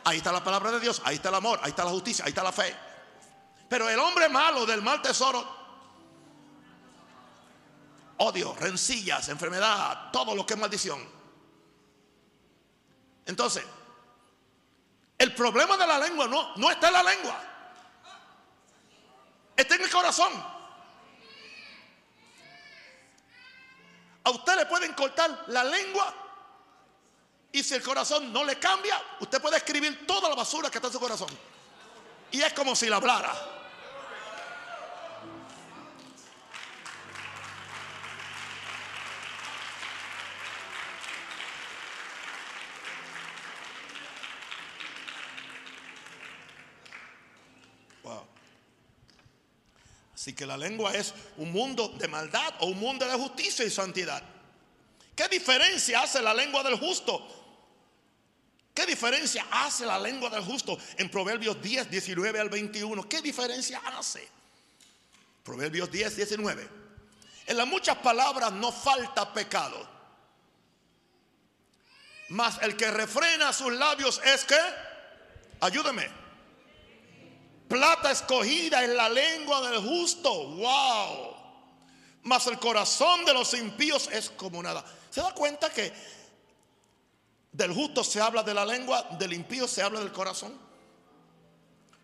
Ahí 0.04 0.18
está 0.18 0.32
la 0.32 0.44
palabra 0.44 0.70
de 0.72 0.80
Dios, 0.80 1.00
ahí 1.04 1.16
está 1.16 1.30
el 1.30 1.36
amor, 1.36 1.58
ahí 1.62 1.70
está 1.70 1.84
la 1.84 1.92
justicia, 1.92 2.26
ahí 2.26 2.28
está 2.28 2.42
la 2.42 2.52
fe. 2.52 2.76
Pero 3.70 3.88
el 3.88 3.98
hombre 3.98 4.28
malo 4.28 4.66
del 4.66 4.82
mal 4.82 5.00
tesoro, 5.00 5.48
odio, 8.18 8.54
rencillas, 8.60 9.30
enfermedad, 9.30 10.10
todo 10.12 10.34
lo 10.34 10.44
que 10.44 10.52
es 10.52 10.60
maldición. 10.60 11.02
Entonces, 13.24 13.64
el 15.24 15.34
problema 15.34 15.76
de 15.76 15.86
la 15.86 15.98
lengua 15.98 16.28
no, 16.28 16.54
no 16.56 16.70
está 16.70 16.88
en 16.88 16.92
la 16.92 17.02
lengua. 17.02 17.40
Está 19.56 19.74
en 19.74 19.82
el 19.82 19.90
corazón. 19.90 20.32
A 24.24 24.30
usted 24.30 24.56
le 24.56 24.66
pueden 24.66 24.92
cortar 24.94 25.44
la 25.48 25.64
lengua 25.64 26.14
y 27.52 27.62
si 27.62 27.74
el 27.74 27.82
corazón 27.82 28.32
no 28.32 28.42
le 28.44 28.58
cambia, 28.58 29.00
usted 29.20 29.40
puede 29.40 29.56
escribir 29.56 30.06
toda 30.06 30.28
la 30.28 30.34
basura 30.34 30.70
que 30.70 30.78
está 30.78 30.88
en 30.88 30.92
su 30.92 31.00
corazón. 31.00 31.28
Y 32.30 32.42
es 32.42 32.52
como 32.52 32.74
si 32.74 32.88
la 32.88 32.96
hablara. 32.96 33.32
Así 50.24 50.32
que 50.32 50.46
la 50.46 50.56
lengua 50.56 50.94
es 50.94 51.12
un 51.36 51.52
mundo 51.52 51.86
de 51.98 52.08
maldad 52.08 52.54
o 52.60 52.68
un 52.68 52.78
mundo 52.78 53.06
de 53.06 53.12
justicia 53.12 53.62
y 53.62 53.68
santidad. 53.68 54.22
¿Qué 55.14 55.28
diferencia 55.28 56.00
hace 56.00 56.22
la 56.22 56.32
lengua 56.32 56.62
del 56.62 56.78
justo? 56.78 57.28
¿Qué 58.72 58.86
diferencia 58.86 59.46
hace 59.50 59.84
la 59.84 59.98
lengua 59.98 60.30
del 60.30 60.42
justo 60.42 60.78
en 60.96 61.10
Proverbios 61.10 61.60
10, 61.60 61.90
19 61.90 62.40
al 62.40 62.48
21? 62.48 63.06
¿Qué 63.06 63.20
diferencia 63.20 63.82
hace? 63.84 64.26
Proverbios 65.42 65.90
10, 65.90 66.16
19. 66.16 66.68
En 67.44 67.56
las 67.58 67.66
muchas 67.66 67.98
palabras 67.98 68.50
no 68.50 68.72
falta 68.72 69.30
pecado. 69.30 69.86
Mas 72.30 72.62
el 72.62 72.78
que 72.78 72.90
refrena 72.90 73.52
sus 73.52 73.74
labios 73.74 74.22
es 74.24 74.42
que 74.46 74.58
Ayúdeme. 75.60 76.23
Plata 77.74 78.12
escogida 78.12 78.84
en 78.84 78.96
la 78.96 79.08
lengua 79.08 79.68
del 79.68 79.80
justo. 79.80 80.32
Wow. 80.32 81.34
Mas 82.22 82.46
el 82.46 82.56
corazón 82.60 83.24
de 83.24 83.34
los 83.34 83.52
impíos 83.52 84.08
es 84.12 84.30
como 84.30 84.62
nada. 84.62 84.84
¿Se 85.10 85.20
da 85.20 85.34
cuenta 85.34 85.68
que 85.70 85.92
del 87.50 87.74
justo 87.74 88.04
se 88.04 88.20
habla 88.20 88.44
de 88.44 88.54
la 88.54 88.64
lengua, 88.64 89.02
del 89.18 89.32
impío 89.32 89.66
se 89.66 89.82
habla 89.82 89.98
del 89.98 90.12
corazón? 90.12 90.56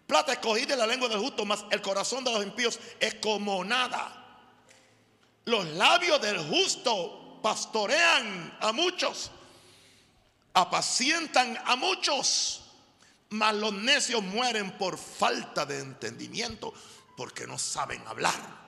Plata 0.08 0.32
escogida 0.32 0.72
en 0.72 0.80
la 0.80 0.88
lengua 0.88 1.08
del 1.08 1.20
justo, 1.20 1.44
mas 1.44 1.64
el 1.70 1.80
corazón 1.80 2.24
de 2.24 2.32
los 2.32 2.42
impíos 2.42 2.80
es 2.98 3.14
como 3.14 3.64
nada. 3.64 4.42
Los 5.44 5.64
labios 5.66 6.20
del 6.20 6.48
justo 6.48 7.38
pastorean 7.44 8.58
a 8.60 8.72
muchos, 8.72 9.30
apacientan 10.52 11.56
a 11.64 11.76
muchos, 11.76 12.59
mas 13.30 13.54
los 13.54 13.72
necios 13.72 14.22
mueren 14.22 14.76
por 14.76 14.98
falta 14.98 15.64
de 15.64 15.80
entendimiento, 15.80 16.74
porque 17.16 17.46
no 17.46 17.58
saben 17.58 18.06
hablar. 18.06 18.60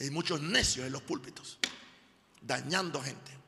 Hay 0.00 0.10
muchos 0.10 0.40
necios 0.40 0.86
en 0.86 0.92
los 0.92 1.02
púlpitos, 1.02 1.58
dañando 2.40 3.02
gente. 3.02 3.40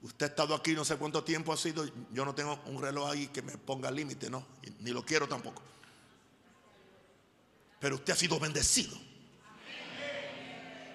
Usted 0.00 0.26
ha 0.26 0.28
estado 0.28 0.54
aquí 0.54 0.72
no 0.72 0.84
sé 0.84 0.96
cuánto 0.96 1.24
tiempo 1.24 1.52
ha 1.52 1.56
sido. 1.56 1.84
Yo 2.12 2.24
no 2.24 2.34
tengo 2.34 2.60
un 2.66 2.80
reloj 2.80 3.10
ahí 3.10 3.28
que 3.28 3.42
me 3.42 3.58
ponga 3.58 3.90
límite, 3.90 4.30
no. 4.30 4.46
Ni 4.80 4.90
lo 4.90 5.04
quiero 5.04 5.28
tampoco. 5.28 5.62
Pero 7.80 7.96
usted 7.96 8.12
ha 8.12 8.16
sido 8.16 8.38
bendecido. 8.38 8.96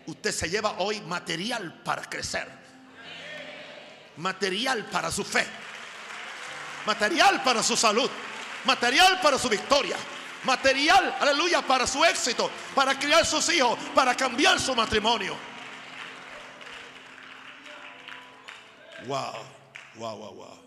Usted 0.05 0.31
se 0.31 0.49
lleva 0.49 0.75
hoy 0.79 0.99
material 1.01 1.81
para 1.83 2.03
crecer. 2.03 2.47
Material 4.17 4.85
para 4.85 5.11
su 5.11 5.23
fe. 5.23 5.45
Material 6.85 7.41
para 7.43 7.63
su 7.63 7.77
salud. 7.77 8.09
Material 8.65 9.19
para 9.21 9.37
su 9.37 9.49
victoria. 9.49 9.97
Material, 10.43 11.15
aleluya, 11.19 11.61
para 11.61 11.87
su 11.87 12.03
éxito. 12.03 12.49
Para 12.75 12.97
criar 12.99 13.25
sus 13.25 13.47
hijos. 13.49 13.79
Para 13.95 14.15
cambiar 14.15 14.59
su 14.59 14.75
matrimonio. 14.75 15.35
Wow, 19.07 19.33
wow, 19.95 20.17
wow, 20.17 20.33
wow. 20.33 20.62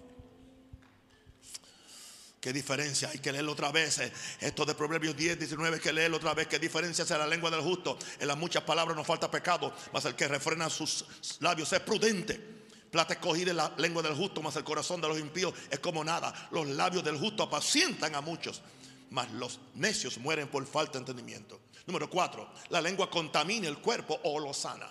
Qué 2.46 2.52
diferencia, 2.52 3.08
hay 3.08 3.18
que 3.18 3.32
leerlo 3.32 3.50
otra 3.50 3.72
vez. 3.72 3.98
Eh, 3.98 4.12
esto 4.38 4.64
de 4.64 4.76
Proverbios 4.76 5.16
10, 5.16 5.36
19, 5.36 5.78
hay 5.78 5.82
que 5.82 5.92
leerlo 5.92 6.18
otra 6.18 6.32
vez. 6.32 6.46
Qué 6.46 6.60
diferencia 6.60 7.02
es 7.02 7.10
la 7.10 7.26
lengua 7.26 7.50
del 7.50 7.60
justo. 7.60 7.98
En 8.20 8.28
las 8.28 8.36
muchas 8.36 8.62
palabras 8.62 8.96
no 8.96 9.02
falta 9.02 9.28
pecado, 9.28 9.74
mas 9.92 10.04
el 10.04 10.14
que 10.14 10.28
refrena 10.28 10.70
sus 10.70 11.04
labios 11.40 11.72
es 11.72 11.80
prudente. 11.80 12.40
Plata 12.88 13.14
escogida 13.14 13.50
en 13.50 13.56
la 13.56 13.74
lengua 13.78 14.00
del 14.00 14.14
justo, 14.14 14.42
mas 14.42 14.54
el 14.54 14.62
corazón 14.62 15.00
de 15.00 15.08
los 15.08 15.18
impíos 15.18 15.54
es 15.68 15.80
como 15.80 16.04
nada. 16.04 16.32
Los 16.52 16.68
labios 16.68 17.02
del 17.02 17.18
justo 17.18 17.42
apacientan 17.42 18.14
a 18.14 18.20
muchos, 18.20 18.62
mas 19.10 19.28
los 19.32 19.58
necios 19.74 20.16
mueren 20.18 20.46
por 20.46 20.64
falta 20.66 20.92
de 20.92 20.98
entendimiento. 20.98 21.62
Número 21.84 22.08
4. 22.08 22.48
La 22.68 22.80
lengua 22.80 23.10
contamina 23.10 23.66
el 23.66 23.78
cuerpo 23.78 24.20
o 24.22 24.38
lo 24.38 24.54
sana. 24.54 24.88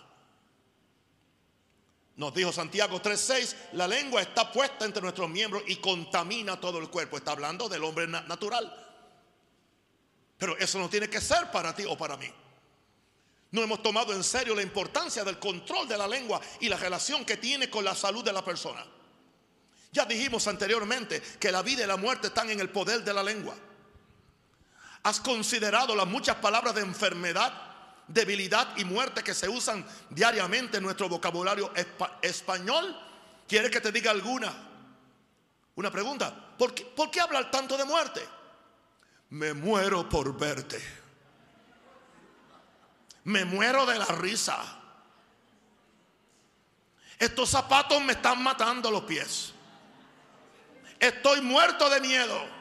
Nos 2.15 2.33
dijo 2.33 2.51
Santiago 2.51 3.01
3:6, 3.01 3.55
la 3.73 3.87
lengua 3.87 4.21
está 4.21 4.51
puesta 4.51 4.85
entre 4.85 5.01
nuestros 5.01 5.29
miembros 5.29 5.63
y 5.67 5.77
contamina 5.77 6.59
todo 6.59 6.79
el 6.79 6.89
cuerpo. 6.89 7.17
Está 7.17 7.31
hablando 7.31 7.67
del 7.67 7.83
hombre 7.83 8.07
natural. 8.07 8.73
Pero 10.37 10.57
eso 10.57 10.79
no 10.79 10.89
tiene 10.89 11.09
que 11.09 11.19
ser 11.19 11.51
para 11.51 11.75
ti 11.75 11.83
o 11.87 11.97
para 11.97 12.15
mí. 12.17 12.31
No 13.51 13.63
hemos 13.63 13.81
tomado 13.81 14.13
en 14.13 14.23
serio 14.23 14.55
la 14.55 14.61
importancia 14.61 15.23
del 15.23 15.39
control 15.39 15.87
de 15.87 15.97
la 15.97 16.07
lengua 16.07 16.41
y 16.59 16.67
la 16.67 16.77
relación 16.77 17.23
que 17.25 17.37
tiene 17.37 17.69
con 17.69 17.85
la 17.85 17.95
salud 17.95 18.23
de 18.23 18.33
la 18.33 18.43
persona. 18.43 18.85
Ya 19.91 20.05
dijimos 20.05 20.47
anteriormente 20.47 21.21
que 21.39 21.51
la 21.51 21.61
vida 21.61 21.83
y 21.83 21.87
la 21.87 21.95
muerte 21.95 22.27
están 22.27 22.49
en 22.49 22.59
el 22.59 22.69
poder 22.69 23.03
de 23.03 23.13
la 23.13 23.23
lengua. 23.23 23.55
¿Has 25.03 25.19
considerado 25.19 25.95
las 25.95 26.07
muchas 26.07 26.37
palabras 26.37 26.75
de 26.75 26.81
enfermedad 26.81 27.74
debilidad 28.07 28.75
y 28.77 28.85
muerte 28.85 29.23
que 29.23 29.33
se 29.33 29.49
usan 29.49 29.85
diariamente 30.09 30.77
en 30.77 30.83
nuestro 30.83 31.09
vocabulario 31.09 31.71
español. 32.21 32.95
¿Quiere 33.47 33.69
que 33.69 33.81
te 33.81 33.91
diga 33.91 34.11
alguna? 34.11 34.53
Una 35.75 35.91
pregunta. 35.91 36.55
¿Por 36.57 36.73
qué, 36.73 36.83
¿Por 36.85 37.11
qué 37.11 37.19
hablar 37.19 37.51
tanto 37.51 37.77
de 37.77 37.85
muerte? 37.85 38.21
Me 39.29 39.53
muero 39.53 40.07
por 40.07 40.37
verte. 40.37 40.81
Me 43.25 43.43
muero 43.43 43.85
de 43.85 43.97
la 43.97 44.05
risa. 44.05 44.57
Estos 47.17 47.49
zapatos 47.49 48.01
me 48.03 48.13
están 48.13 48.41
matando 48.43 48.91
los 48.91 49.03
pies. 49.03 49.53
Estoy 50.99 51.41
muerto 51.41 51.89
de 51.89 52.01
miedo. 52.01 52.55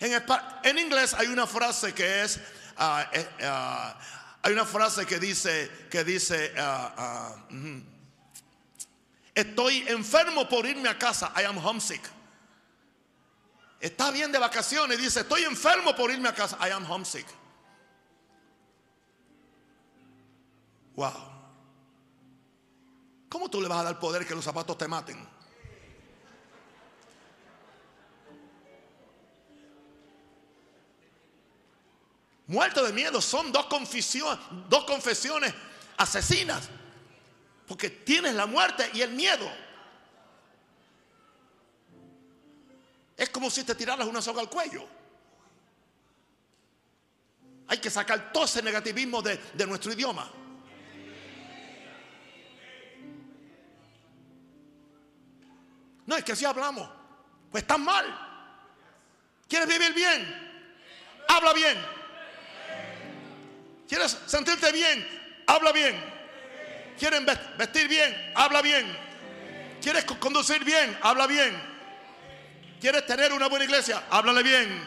En 0.00 0.78
inglés 0.78 1.14
hay 1.14 1.28
una 1.28 1.46
frase 1.46 1.94
que 1.94 2.22
es 2.22 2.40
Ah, 2.76 3.08
eh, 3.12 3.28
ah, 3.42 3.98
hay 4.42 4.52
una 4.52 4.64
frase 4.64 5.06
que 5.06 5.18
dice, 5.18 5.70
que 5.90 6.04
dice, 6.04 6.52
ah, 6.58 7.36
estoy 9.34 9.84
enfermo 9.88 10.48
por 10.48 10.66
irme 10.66 10.88
a 10.88 10.98
casa, 10.98 11.32
I 11.36 11.44
am 11.44 11.58
homesick. 11.58 12.02
Está 13.80 14.10
bien 14.10 14.30
de 14.30 14.38
vacaciones, 14.38 14.98
dice, 14.98 15.20
estoy 15.20 15.42
enfermo 15.42 15.94
por 15.96 16.10
irme 16.10 16.28
a 16.28 16.34
casa, 16.34 16.56
I 16.60 16.70
am 16.70 16.88
homesick. 16.88 17.26
Wow. 20.94 21.32
¿Cómo 23.28 23.48
tú 23.48 23.60
le 23.60 23.68
vas 23.68 23.80
a 23.80 23.84
dar 23.84 23.98
poder 23.98 24.26
que 24.26 24.34
los 24.34 24.44
zapatos 24.44 24.76
te 24.76 24.86
maten? 24.86 25.31
Muerto 32.52 32.84
de 32.84 32.92
miedo. 32.92 33.20
Son 33.20 33.50
dos 33.50 33.66
confesiones, 33.66 34.38
dos 34.68 34.84
confesiones 34.84 35.52
asesinas. 35.96 36.68
Porque 37.66 37.90
tienes 37.90 38.34
la 38.34 38.46
muerte 38.46 38.88
y 38.92 39.00
el 39.00 39.12
miedo. 39.12 39.50
Es 43.16 43.30
como 43.30 43.50
si 43.50 43.64
te 43.64 43.74
tiraras 43.74 44.06
una 44.06 44.20
soga 44.20 44.40
al 44.40 44.50
cuello. 44.50 44.86
Hay 47.68 47.78
que 47.78 47.90
sacar 47.90 48.32
todo 48.32 48.44
ese 48.44 48.62
negativismo 48.62 49.22
de, 49.22 49.36
de 49.54 49.66
nuestro 49.66 49.92
idioma. 49.92 50.30
No, 56.04 56.16
es 56.16 56.24
que 56.24 56.32
así 56.32 56.44
hablamos. 56.44 56.88
Pues 57.50 57.62
estás 57.62 57.78
mal. 57.78 58.04
¿Quieres 59.48 59.68
vivir 59.68 59.94
bien? 59.94 60.50
Habla 61.28 61.52
bien. 61.54 62.01
¿Quieres 63.92 64.16
sentirte 64.24 64.72
bien? 64.72 65.06
Habla 65.46 65.70
bien. 65.70 65.94
¿Quieren 66.98 67.26
vestir 67.26 67.88
bien? 67.88 68.32
Habla 68.34 68.62
bien. 68.62 68.86
¿Quieres 69.82 70.04
conducir 70.04 70.64
bien? 70.64 70.98
Habla 71.02 71.26
bien. 71.26 71.54
¿Quieres 72.80 73.04
tener 73.04 73.34
una 73.34 73.48
buena 73.48 73.66
iglesia? 73.66 74.04
Háblale 74.08 74.42
bien. 74.42 74.82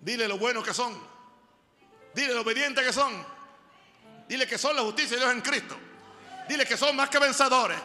Dile 0.00 0.26
lo 0.26 0.38
bueno 0.38 0.62
que 0.62 0.72
son. 0.72 0.98
Dile 2.14 2.32
lo 2.32 2.40
obediente 2.40 2.82
que 2.82 2.92
son. 2.94 3.12
Dile 4.26 4.46
que 4.46 4.56
son 4.56 4.74
la 4.74 4.80
justicia 4.80 5.18
de 5.18 5.24
Dios 5.24 5.34
en 5.34 5.42
Cristo. 5.42 5.76
Dile 6.48 6.64
que 6.64 6.78
son 6.78 6.96
más 6.96 7.10
que 7.10 7.18
vencedores. 7.18 7.76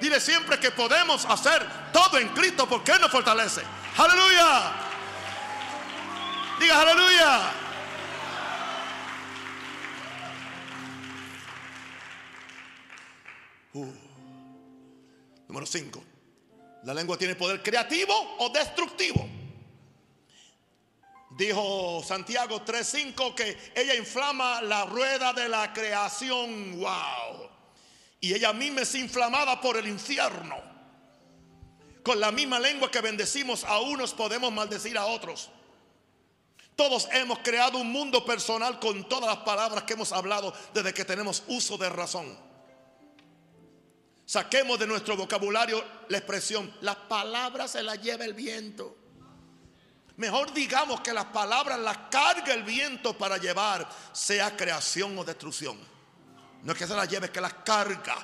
Dile 0.00 0.18
siempre 0.18 0.58
que 0.58 0.72
podemos 0.72 1.24
hacer 1.24 1.64
todo 1.92 2.18
en 2.18 2.30
Cristo 2.30 2.68
porque 2.68 2.90
Él 2.90 3.00
nos 3.00 3.12
fortalece. 3.12 3.62
Aleluya. 3.96 4.85
Diga 6.58 6.80
aleluya. 6.80 7.52
Uh. 13.74 13.92
Número 15.48 15.66
5. 15.66 16.04
La 16.84 16.94
lengua 16.94 17.18
tiene 17.18 17.34
poder 17.34 17.62
creativo 17.62 18.14
o 18.38 18.48
destructivo. 18.48 19.28
Dijo 21.36 22.02
Santiago 22.02 22.62
3:5 22.64 23.34
que 23.34 23.72
ella 23.74 23.94
inflama 23.94 24.62
la 24.62 24.86
rueda 24.86 25.34
de 25.34 25.48
la 25.48 25.72
creación. 25.72 26.80
Wow. 26.80 27.50
Y 28.20 28.32
ella 28.32 28.54
misma 28.54 28.80
es 28.80 28.94
inflamada 28.94 29.60
por 29.60 29.76
el 29.76 29.86
infierno. 29.86 30.56
Con 32.02 32.18
la 32.18 32.32
misma 32.32 32.58
lengua 32.58 32.90
que 32.90 33.02
bendecimos 33.02 33.64
a 33.64 33.80
unos 33.80 34.14
podemos 34.14 34.50
maldecir 34.52 34.96
a 34.96 35.04
otros. 35.06 35.50
Todos 36.76 37.08
hemos 37.12 37.38
creado 37.38 37.78
un 37.78 37.90
mundo 37.90 38.22
personal 38.24 38.78
con 38.78 39.08
todas 39.08 39.34
las 39.34 39.44
palabras 39.44 39.84
que 39.84 39.94
hemos 39.94 40.12
hablado 40.12 40.52
desde 40.74 40.92
que 40.92 41.06
tenemos 41.06 41.42
uso 41.48 41.78
de 41.78 41.88
razón. 41.88 42.38
Saquemos 44.26 44.78
de 44.78 44.86
nuestro 44.86 45.16
vocabulario 45.16 45.82
la 46.08 46.18
expresión, 46.18 46.72
las 46.82 46.96
palabras 46.96 47.70
se 47.70 47.82
las 47.82 48.00
lleva 48.02 48.26
el 48.26 48.34
viento. 48.34 48.94
Mejor 50.16 50.52
digamos 50.52 51.00
que 51.00 51.14
las 51.14 51.26
palabras 51.26 51.78
las 51.78 51.96
carga 52.10 52.52
el 52.52 52.62
viento 52.62 53.16
para 53.16 53.38
llevar, 53.38 53.88
sea 54.12 54.54
creación 54.54 55.16
o 55.18 55.24
destrucción. 55.24 55.78
No 56.62 56.72
es 56.72 56.78
que 56.78 56.86
se 56.86 56.94
las 56.94 57.08
lleve, 57.08 57.26
es 57.26 57.32
que 57.32 57.40
las 57.40 57.54
carga. 57.54 58.16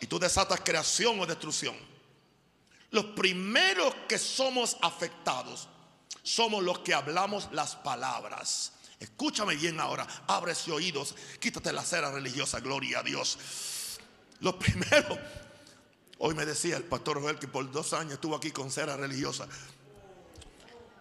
Y 0.00 0.06
tú 0.06 0.18
desatas 0.18 0.60
creación 0.60 1.20
o 1.20 1.26
destrucción. 1.26 1.76
Los 2.90 3.04
primeros 3.06 3.94
que 4.08 4.18
somos 4.18 4.76
afectados 4.82 5.68
somos 6.22 6.62
los 6.62 6.80
que 6.80 6.94
hablamos 6.94 7.48
las 7.52 7.76
palabras. 7.76 8.72
Escúchame 8.98 9.56
bien 9.56 9.80
ahora, 9.80 10.06
abre 10.28 10.54
oídos, 10.72 11.16
quítate 11.40 11.72
la 11.72 11.84
cera 11.84 12.12
religiosa, 12.12 12.60
gloria 12.60 13.00
a 13.00 13.02
Dios. 13.02 13.38
Los 14.40 14.54
primeros, 14.56 15.18
hoy 16.18 16.34
me 16.34 16.46
decía 16.46 16.76
el 16.76 16.84
pastor 16.84 17.20
Joel 17.20 17.38
que 17.38 17.48
por 17.48 17.70
dos 17.70 17.92
años 17.92 18.14
estuvo 18.14 18.36
aquí 18.36 18.52
con 18.52 18.70
cera 18.70 18.96
religiosa. 18.96 19.48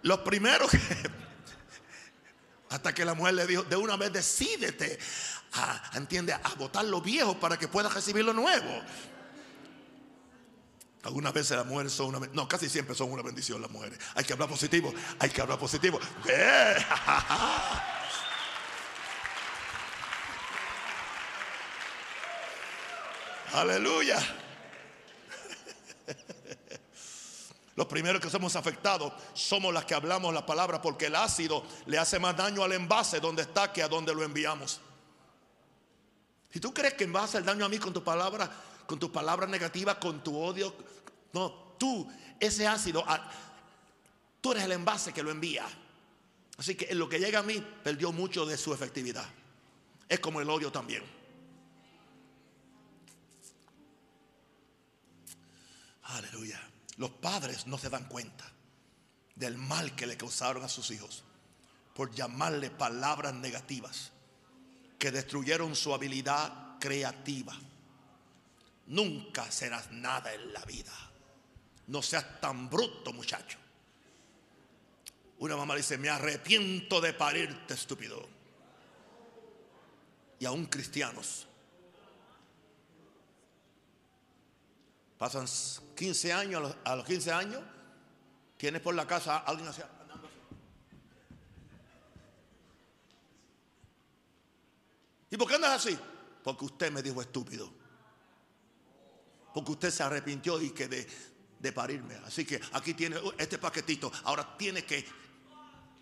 Los 0.02 0.20
primeros 0.20 0.72
hasta 2.70 2.94
que 2.94 3.06
la 3.06 3.14
mujer 3.14 3.36
le 3.36 3.46
dijo, 3.46 3.64
de 3.64 3.76
una 3.76 3.98
vez 3.98 4.14
decídete 4.14 4.98
a, 5.54 5.92
entiende, 5.96 6.34
a 6.34 6.54
votar 6.58 6.86
lo 6.86 7.02
viejo 7.02 7.40
para 7.40 7.60
que 7.60 7.68
puedas 7.68 7.94
recibir 7.94 8.26
lo 8.26 8.34
nuevo. 8.34 8.82
Algunas 11.04 11.34
veces 11.34 11.58
las 11.58 11.66
mujeres 11.66 11.92
son 11.92 12.16
una 12.16 12.28
no, 12.34 12.48
casi 12.48 12.70
siempre 12.70 12.94
son 12.96 13.12
una 13.12 13.24
bendición 13.24 13.60
las 13.62 13.72
mujeres. 13.72 14.00
Hay 14.16 14.24
que 14.24 14.34
hablar 14.34 14.48
positivo, 14.48 14.94
hay 15.20 15.30
que 15.30 15.42
hablar 15.42 15.58
positivo. 15.58 16.00
Aleluya. 23.54 24.20
Los 27.76 27.88
primeros 27.88 28.22
que 28.22 28.30
somos 28.30 28.56
afectados 28.56 29.12
somos 29.34 29.74
las 29.74 29.86
que 29.86 29.96
hablamos 29.96 30.34
la 30.34 30.46
palabra 30.46 30.82
porque 30.82 31.08
el 31.08 31.16
ácido 31.16 31.66
le 31.88 31.98
hace 31.98 32.20
más 32.20 32.38
daño 32.38 32.64
al 32.64 32.74
envase 32.74 33.20
donde 33.20 33.42
está 33.42 33.74
que 33.74 33.82
a 33.82 33.88
donde 33.88 34.14
lo 34.14 34.24
enviamos. 34.24 34.82
Si 36.52 36.60
tú 36.60 36.74
crees 36.74 36.94
que 36.94 37.06
vas 37.08 37.34
a 37.36 37.42
daño 37.42 37.66
a 37.66 37.70
mí 37.70 37.80
con 37.80 37.94
tu 37.94 38.04
palabra, 38.04 38.52
con 38.86 39.00
tu 39.00 39.12
palabra 39.12 39.48
negativa, 39.48 40.00
con 40.00 40.24
tu 40.24 40.38
odio, 40.38 40.76
no, 41.34 41.52
tú, 41.78 42.12
ese 42.40 42.68
ácido, 42.68 43.04
ah, 43.08 43.30
tú 44.42 44.52
eres 44.52 44.64
el 44.64 44.74
envase 44.74 45.14
que 45.14 45.24
lo 45.24 45.32
envía. 45.32 45.66
Así 46.58 46.76
que 46.76 46.94
lo 46.94 47.10
que 47.10 47.20
llega 47.20 47.40
a 47.40 47.44
mí 47.44 47.64
perdió 47.84 48.12
mucho 48.12 48.46
de 48.46 48.58
su 48.58 48.74
efectividad. 48.74 49.28
Es 50.08 50.20
como 50.20 50.42
el 50.42 50.50
odio 50.50 50.72
también. 50.72 51.04
Aleluya. 56.04 56.62
Los 56.98 57.12
padres 57.12 57.68
no 57.68 57.78
se 57.78 57.90
dan 57.90 58.06
cuenta 58.06 58.52
del 59.36 59.58
mal 59.58 59.96
que 59.96 60.06
le 60.06 60.18
causaron 60.18 60.64
a 60.64 60.70
sus 60.70 60.92
hijos 60.92 61.24
por 61.96 62.14
llamarle 62.14 62.70
palabras 62.70 63.34
negativas 63.34 64.12
que 65.00 65.12
destruyeron 65.12 65.76
su 65.76 65.94
habilidad 65.94 66.78
creativa. 66.80 67.58
Nunca 68.92 69.50
serás 69.50 69.90
nada 69.92 70.34
en 70.34 70.52
la 70.52 70.66
vida. 70.66 70.92
No 71.88 72.02
seas 72.02 72.42
tan 72.42 72.70
bruto, 72.70 73.14
muchacho. 73.14 73.58
Una 75.40 75.56
mamá 75.56 75.76
dice, 75.76 75.98
me 75.98 76.10
arrepiento 76.10 77.00
de 77.00 77.14
parirte, 77.14 77.74
estúpido. 77.74 78.28
Y 80.40 80.46
aún 80.46 80.66
cristianos. 80.66 81.48
Pasan 85.18 85.46
15 85.96 86.34
años, 86.34 86.76
a 86.84 86.96
los 86.98 87.06
15 87.06 87.32
años, 87.32 87.64
tienes 88.58 88.82
por 88.82 88.94
la 88.94 89.08
casa 89.08 89.38
alguien 89.38 89.70
así, 89.70 89.82
andando 90.02 90.28
así. 90.28 90.36
¿Y 95.30 95.38
por 95.38 95.48
qué 95.48 95.56
andas 95.56 95.86
así? 95.86 95.98
Porque 96.44 96.66
usted 96.66 96.92
me 96.92 97.02
dijo 97.02 97.22
estúpido. 97.22 97.81
Porque 99.54 99.72
usted 99.72 99.92
se 99.92 100.04
arrepintió 100.04 100.62
y 100.62 100.72
que 100.72 100.88
de, 100.88 101.72
parirme. 101.72 102.16
Así 102.26 102.46
que 102.46 102.60
aquí 102.74 102.94
tiene 102.94 103.18
este 103.38 103.58
paquetito. 103.58 104.12
Ahora 104.24 104.58
tiene 104.58 104.84
que, 104.84 105.06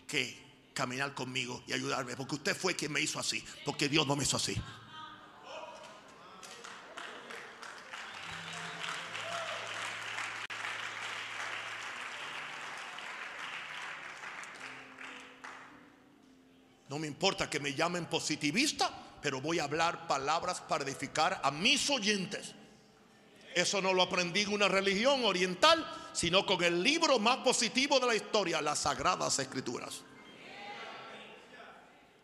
que 0.08 0.72
caminar 0.74 1.14
conmigo 1.14 1.64
y 1.68 1.74
ayudarme. 1.74 2.16
Porque 2.16 2.36
usted 2.36 2.56
fue 2.56 2.76
quien 2.76 2.92
me 2.92 3.02
hizo 3.02 3.20
así. 3.20 3.44
Porque 3.66 3.90
Dios 3.90 4.06
no 4.08 4.16
me 4.16 4.24
hizo 4.24 4.38
así. 4.38 4.56
No 16.90 16.98
me 16.98 17.06
importa 17.06 17.50
que 17.50 17.60
me 17.60 17.76
llamen 17.76 18.08
positivista, 18.08 18.92
pero 19.22 19.40
voy 19.40 19.60
a 19.60 19.66
hablar 19.66 20.08
palabras 20.08 20.60
para 20.60 20.84
edificar 20.84 21.40
a 21.44 21.52
mis 21.52 21.88
oyentes. 21.90 22.56
Eso 23.56 23.82
no 23.82 23.94
lo 23.94 24.04
aprendí 24.04 24.42
en 24.42 24.54
una 24.54 24.68
religión 24.68 25.24
oriental, 25.26 25.86
sino 26.14 26.46
con 26.46 26.64
el 26.64 26.82
libro 26.84 27.20
más 27.20 27.38
positivo 27.38 28.00
de 28.00 28.08
la 28.08 28.16
historia, 28.16 28.62
las 28.62 28.80
Sagradas 28.80 29.40
Escrituras. 29.40 30.02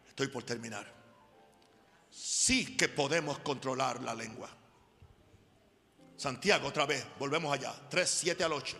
Estoy 0.07 0.27
por 0.27 0.43
terminar. 0.43 0.91
Sí 2.09 2.77
que 2.77 2.87
podemos 2.87 3.39
controlar 3.39 4.01
la 4.01 4.15
lengua. 4.15 4.49
Santiago, 6.15 6.69
otra 6.69 6.85
vez, 6.85 7.05
volvemos 7.19 7.53
allá, 7.53 7.73
3, 7.89 8.09
7 8.09 8.43
al 8.43 8.53
8. 8.53 8.77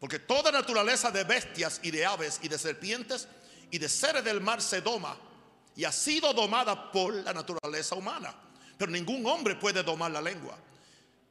Porque 0.00 0.18
toda 0.18 0.50
naturaleza 0.50 1.10
de 1.10 1.24
bestias 1.24 1.80
y 1.82 1.90
de 1.90 2.04
aves 2.04 2.40
y 2.42 2.48
de 2.48 2.58
serpientes 2.58 3.28
y 3.70 3.78
de 3.78 3.88
seres 3.88 4.24
del 4.24 4.40
mar 4.40 4.60
se 4.62 4.80
doma 4.80 5.16
y 5.76 5.84
ha 5.84 5.92
sido 5.92 6.32
domada 6.32 6.90
por 6.90 7.14
la 7.14 7.32
naturaleza 7.32 7.94
humana. 7.94 8.34
Pero 8.76 8.90
ningún 8.90 9.24
hombre 9.26 9.56
puede 9.56 9.82
domar 9.82 10.10
la 10.10 10.20
lengua, 10.20 10.56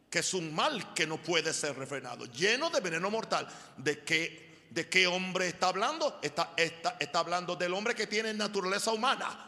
que 0.10 0.20
es 0.20 0.34
un 0.34 0.54
mal 0.54 0.94
que 0.94 1.06
no 1.06 1.18
puede 1.18 1.54
ser 1.54 1.78
refrenado, 1.78 2.26
lleno 2.26 2.70
de 2.70 2.80
veneno 2.80 3.10
mortal. 3.10 3.48
¿De 3.76 4.04
qué, 4.04 4.68
de 4.70 4.88
qué 4.88 5.08
hombre 5.08 5.48
está 5.48 5.68
hablando? 5.68 6.20
Está, 6.22 6.54
está, 6.56 6.98
está 7.00 7.20
hablando 7.20 7.56
del 7.56 7.74
hombre 7.74 7.94
que 7.94 8.08
tiene 8.08 8.34
naturaleza 8.34 8.92
humana. 8.92 9.44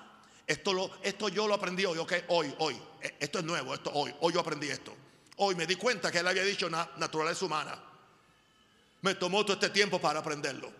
Esto, 0.46 0.74
lo, 0.74 0.92
esto 1.04 1.30
yo 1.30 1.48
lo 1.48 1.54
aprendí 1.54 1.86
hoy, 1.86 1.98
ok, 2.00 2.14
hoy, 2.30 2.54
hoy. 2.60 2.82
E, 3.02 3.16
esto 3.20 3.40
es 3.40 3.46
nuevo, 3.46 3.74
esto 3.74 3.92
hoy, 3.94 4.14
hoy 4.22 4.34
yo 4.34 4.40
aprendí 4.40 4.68
esto. 4.68 4.96
Hoy 5.38 5.56
me 5.56 5.66
di 5.66 5.76
cuenta 5.76 6.12
que 6.12 6.20
él 6.20 6.28
había 6.28 6.44
dicho 6.44 6.70
naturaleza 6.70 7.46
humana. 7.46 7.80
Me 9.02 9.16
tomó 9.16 9.44
todo 9.46 9.54
este 9.54 9.70
tiempo 9.70 10.02
para 10.02 10.20
aprenderlo. 10.20 10.72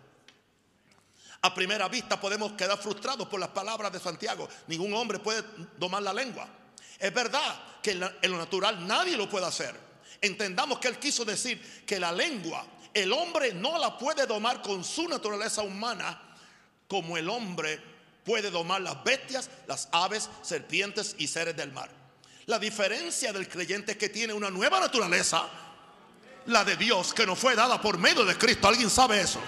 A 1.42 1.54
primera 1.54 1.88
vista 1.88 2.20
podemos 2.20 2.52
quedar 2.52 2.76
frustrados 2.76 3.26
por 3.28 3.40
las 3.40 3.48
palabras 3.48 3.90
de 3.90 3.98
Santiago. 3.98 4.46
Ningún 4.66 4.92
hombre 4.92 5.18
puede 5.18 5.42
domar 5.78 6.02
la 6.02 6.12
lengua. 6.12 6.46
Es 6.98 7.12
verdad 7.12 7.80
que 7.82 7.92
en, 7.92 8.30
lo 8.30 8.38
natural 8.38 8.86
nadie 8.86 9.16
lo 9.16 9.28
puede 9.28 9.46
hacer. 9.46 9.74
Entendamos 10.20 10.78
que 10.78 10.88
él 10.88 10.98
quiso 10.98 11.24
decir 11.24 11.84
que 11.86 11.98
la 11.98 12.12
lengua, 12.12 12.66
el 12.92 13.12
hombre 13.12 13.54
no 13.54 13.78
la 13.78 13.96
puede 13.96 14.26
domar 14.26 14.60
con 14.60 14.84
su 14.84 15.08
naturaleza 15.08 15.62
humana 15.62 16.20
como 16.86 17.16
el 17.16 17.28
hombre 17.30 17.80
puede 18.24 18.50
domar 18.50 18.80
las 18.80 19.02
bestias, 19.04 19.48
las 19.66 19.88
aves, 19.92 20.28
serpientes 20.42 21.14
y 21.18 21.28
seres 21.28 21.56
del 21.56 21.72
mar. 21.72 21.90
La 22.46 22.58
diferencia 22.58 23.32
del 23.32 23.48
creyente 23.48 23.92
es 23.92 23.98
que 23.98 24.08
tiene 24.08 24.32
una 24.32 24.50
nueva 24.50 24.80
naturaleza, 24.80 25.48
la 26.46 26.64
de 26.64 26.76
Dios, 26.76 27.14
que 27.14 27.24
nos 27.24 27.38
fue 27.38 27.54
dada 27.54 27.80
por 27.80 27.96
medio 27.96 28.24
de 28.24 28.36
Cristo. 28.36 28.66
¿Alguien 28.66 28.90
sabe 28.90 29.20
eso? 29.20 29.40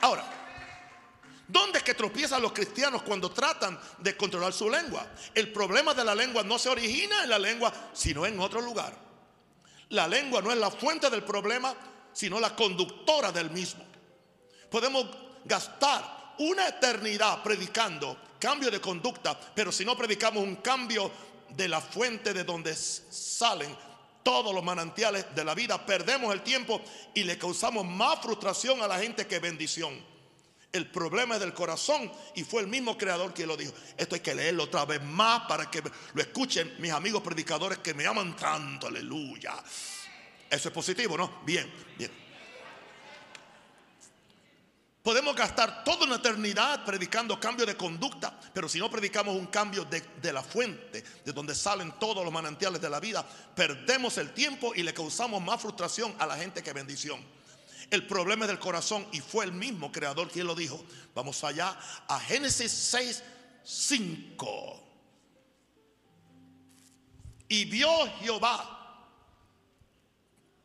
Ahora, 0.00 0.35
¿dónde 1.48 1.78
es 1.78 1.84
que 1.84 1.94
tropiezan 1.94 2.42
los 2.42 2.52
cristianos 2.52 3.02
cuando 3.02 3.30
tratan 3.30 3.78
de 3.98 4.16
controlar 4.16 4.52
su 4.52 4.68
lengua? 4.68 5.06
El 5.34 5.52
problema 5.52 5.94
de 5.94 6.04
la 6.04 6.14
lengua 6.14 6.42
no 6.42 6.58
se 6.58 6.68
origina 6.68 7.24
en 7.24 7.30
la 7.30 7.38
lengua, 7.38 7.72
sino 7.92 8.26
en 8.26 8.38
otro 8.40 8.60
lugar. 8.60 8.92
La 9.90 10.08
lengua 10.08 10.42
no 10.42 10.50
es 10.50 10.58
la 10.58 10.70
fuente 10.70 11.10
del 11.10 11.22
problema, 11.22 11.74
sino 12.12 12.40
la 12.40 12.56
conductora 12.56 13.30
del 13.30 13.50
mismo. 13.50 13.84
Podemos 14.70 15.06
gastar 15.44 16.34
una 16.38 16.68
eternidad 16.68 17.42
predicando 17.42 18.16
cambio 18.38 18.70
de 18.70 18.80
conducta, 18.80 19.38
pero 19.54 19.72
si 19.72 19.84
no 19.84 19.96
predicamos 19.96 20.42
un 20.42 20.56
cambio 20.56 21.10
de 21.50 21.68
la 21.68 21.80
fuente 21.80 22.32
de 22.32 22.44
donde 22.44 22.74
salen 22.74 23.74
todos 24.22 24.52
los 24.52 24.64
manantiales 24.64 25.26
de 25.34 25.44
la 25.44 25.54
vida, 25.54 25.84
perdemos 25.86 26.32
el 26.32 26.42
tiempo 26.42 26.80
y 27.14 27.22
le 27.22 27.38
causamos 27.38 27.86
más 27.86 28.20
frustración 28.20 28.82
a 28.82 28.88
la 28.88 28.98
gente 28.98 29.26
que 29.26 29.38
bendición. 29.38 30.15
El 30.72 30.90
problema 30.90 31.36
es 31.36 31.40
del 31.40 31.54
corazón 31.54 32.12
y 32.34 32.44
fue 32.44 32.60
el 32.60 32.68
mismo 32.68 32.98
creador 32.98 33.32
quien 33.32 33.48
lo 33.48 33.56
dijo. 33.56 33.72
Esto 33.96 34.14
hay 34.14 34.20
que 34.20 34.34
leerlo 34.34 34.64
otra 34.64 34.84
vez 34.84 35.02
más 35.02 35.42
para 35.48 35.70
que 35.70 35.82
lo 36.12 36.20
escuchen 36.20 36.74
mis 36.78 36.92
amigos 36.92 37.22
predicadores 37.22 37.78
que 37.78 37.94
me 37.94 38.06
aman 38.06 38.36
tanto. 38.36 38.88
Aleluya. 38.88 39.54
Eso 40.50 40.68
es 40.68 40.74
positivo, 40.74 41.16
¿no? 41.16 41.40
Bien, 41.44 41.72
bien. 41.96 42.26
Podemos 45.02 45.36
gastar 45.36 45.84
toda 45.84 46.04
una 46.04 46.16
eternidad 46.16 46.84
predicando 46.84 47.38
cambio 47.38 47.64
de 47.64 47.76
conducta, 47.76 48.36
pero 48.52 48.68
si 48.68 48.80
no 48.80 48.90
predicamos 48.90 49.36
un 49.36 49.46
cambio 49.46 49.84
de, 49.84 50.02
de, 50.20 50.32
la 50.32 50.42
fuente, 50.42 51.04
de 51.24 51.32
donde 51.32 51.54
salen 51.54 51.92
todos 52.00 52.24
los 52.24 52.32
manantiales 52.32 52.80
de 52.80 52.90
la 52.90 52.98
vida, 52.98 53.24
perdemos 53.54 54.18
el 54.18 54.34
tiempo 54.34 54.72
y 54.74 54.82
le 54.82 54.92
causamos 54.92 55.40
más 55.40 55.62
frustración 55.62 56.12
a 56.18 56.26
la 56.26 56.36
gente 56.36 56.60
que 56.60 56.72
bendición. 56.72 57.35
El 57.90 58.06
problema 58.06 58.44
es 58.44 58.48
del 58.48 58.58
corazón 58.58 59.06
y 59.12 59.20
fue 59.20 59.44
el 59.44 59.52
mismo 59.52 59.92
creador 59.92 60.30
quien 60.30 60.46
lo 60.46 60.54
dijo. 60.54 60.82
Vamos 61.14 61.42
allá 61.44 61.78
a 62.08 62.18
Génesis 62.20 62.72
6, 62.72 63.22
5. 63.64 64.82
Y 67.48 67.64
vio 67.66 67.88
Jehová 68.20 68.72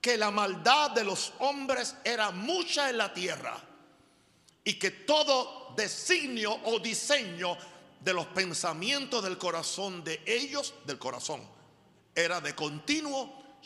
que 0.02 0.18
la 0.18 0.31
maldad 0.31 0.91
de 0.91 1.03
los 1.03 1.31
hombres 1.39 1.95
era 2.03 2.31
mucha 2.31 2.89
en 2.89 2.98
la 2.98 3.14
tierra 3.14 3.61
y 4.64 4.73
que 4.73 4.89
todo 4.91 5.73
designio 5.76 6.53
o 6.65 6.80
diseño 6.80 7.56
de 7.99 8.14
los 8.14 8.26
pensamientos 8.27 9.23
del 9.23 9.38
corazón 9.38 10.03
de 10.03 10.22
ellos, 10.26 10.73
del 10.85 10.98
corazón, 10.98 11.41
era 12.15 12.41
de 12.41 12.56
continuo 12.56 13.60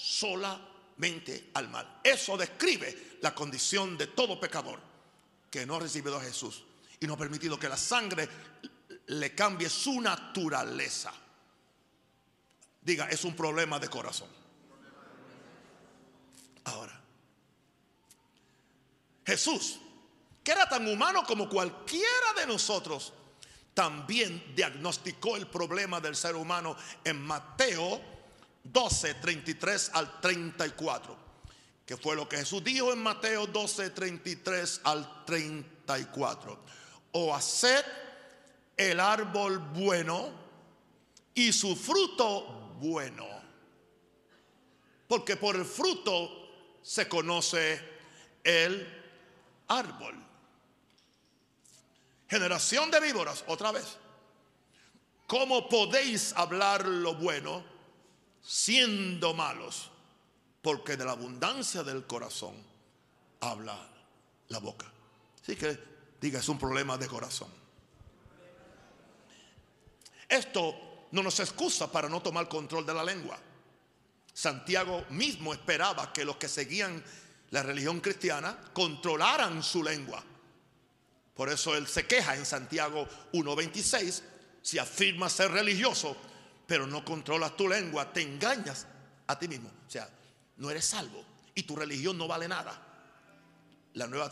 solamente 0.95 1.49
al 1.53 1.69
mal. 1.69 1.99
Eso 2.03 2.37
describe 2.37 3.17
la 3.21 3.33
condición 3.33 3.97
de 3.97 4.07
todo 4.07 4.39
pecador 4.39 4.79
que 5.49 5.65
no 5.65 5.75
ha 5.75 5.79
recibido 5.79 6.17
a 6.17 6.21
Jesús 6.21 6.63
y 6.99 7.07
no 7.07 7.13
ha 7.13 7.17
permitido 7.17 7.59
que 7.59 7.69
la 7.69 7.77
sangre 7.77 8.27
le 9.07 9.35
cambie 9.35 9.69
su 9.69 10.01
naturaleza. 10.01 11.13
Diga, 12.81 13.09
es 13.09 13.23
un 13.23 13.35
problema 13.35 13.79
de 13.79 13.89
corazón. 13.89 14.29
Ahora, 16.65 16.99
Jesús, 19.25 19.79
que 20.43 20.51
era 20.51 20.67
tan 20.67 20.87
humano 20.87 21.23
como 21.25 21.49
cualquiera 21.49 22.33
de 22.37 22.47
nosotros, 22.47 23.13
también 23.73 24.53
diagnosticó 24.55 25.35
el 25.35 25.47
problema 25.47 25.99
del 25.99 26.15
ser 26.15 26.35
humano 26.35 26.75
en 27.03 27.21
Mateo 27.21 28.14
12, 28.65 29.13
33 29.15 29.91
al 29.93 30.19
34, 30.19 31.17
que 31.85 31.97
fue 31.97 32.15
lo 32.15 32.27
que 32.27 32.37
Jesús 32.37 32.63
dijo 32.63 32.91
en 32.91 32.99
Mateo 32.99 33.47
12, 33.47 33.91
33 33.91 34.81
al 34.83 35.25
34. 35.25 36.59
O 37.11 37.33
haced 37.33 37.85
el 38.75 38.99
árbol 38.99 39.59
bueno 39.59 40.31
y 41.33 41.53
su 41.53 41.75
fruto 41.75 42.75
bueno, 42.79 43.27
porque 45.07 45.35
por 45.37 45.55
el 45.55 45.65
fruto 45.65 46.79
se 46.81 47.07
conoce 47.07 47.79
el 48.43 49.03
árbol. 49.67 50.15
Generación 52.27 52.89
de 52.89 52.99
víboras, 52.99 53.43
otra 53.47 53.71
vez. 53.71 53.97
¿Cómo 55.27 55.69
podéis 55.69 56.33
hablar 56.33 56.85
lo 56.85 57.15
bueno 57.15 57.74
siendo 58.45 59.33
malos? 59.33 59.89
Porque 60.61 60.97
de 60.97 61.05
la 61.05 61.11
abundancia 61.11 61.83
del 61.83 62.05
corazón 62.05 62.55
habla 63.39 63.77
la 64.49 64.59
boca. 64.59 64.91
Así 65.41 65.55
que 65.55 65.77
diga, 66.19 66.39
es 66.39 66.49
un 66.49 66.57
problema 66.57 66.97
de 66.97 67.07
corazón. 67.07 67.49
Esto 70.27 71.07
no 71.11 71.23
nos 71.23 71.39
excusa 71.39 71.91
para 71.91 72.09
no 72.09 72.21
tomar 72.21 72.47
control 72.47 72.85
de 72.85 72.93
la 72.93 73.03
lengua. 73.03 73.37
Santiago 74.33 75.05
mismo 75.11 75.53
esperaba 75.53 76.11
que 76.11 76.25
los 76.25 76.37
que 76.37 76.49
seguían 76.49 77.03
la 77.51 77.63
religión 77.63 78.01
cristiana 78.01 78.59
controlaran 78.73 79.63
su 79.63 79.83
lengua. 79.83 80.23
Por 81.35 81.49
eso 81.49 81.75
él 81.75 81.87
se 81.87 82.07
queja 82.07 82.35
en 82.35 82.45
Santiago 82.45 83.07
1.26, 83.33 84.21
si 84.61 84.79
afirmas 84.79 85.33
ser 85.33 85.51
religioso, 85.51 86.17
pero 86.67 86.87
no 86.87 87.03
controlas 87.03 87.55
tu 87.55 87.67
lengua, 87.67 88.11
te 88.11 88.21
engañas 88.21 88.87
a 89.27 89.37
ti 89.37 89.47
mismo. 89.47 89.69
O 89.87 89.89
sea, 89.89 90.09
no 90.57 90.69
eres 90.69 90.85
salvo 90.85 91.23
y 91.53 91.63
tu 91.63 91.75
religión 91.75 92.17
no 92.17 92.27
vale 92.27 92.47
nada. 92.47 92.81
La 93.93 94.07
nueva 94.07 94.29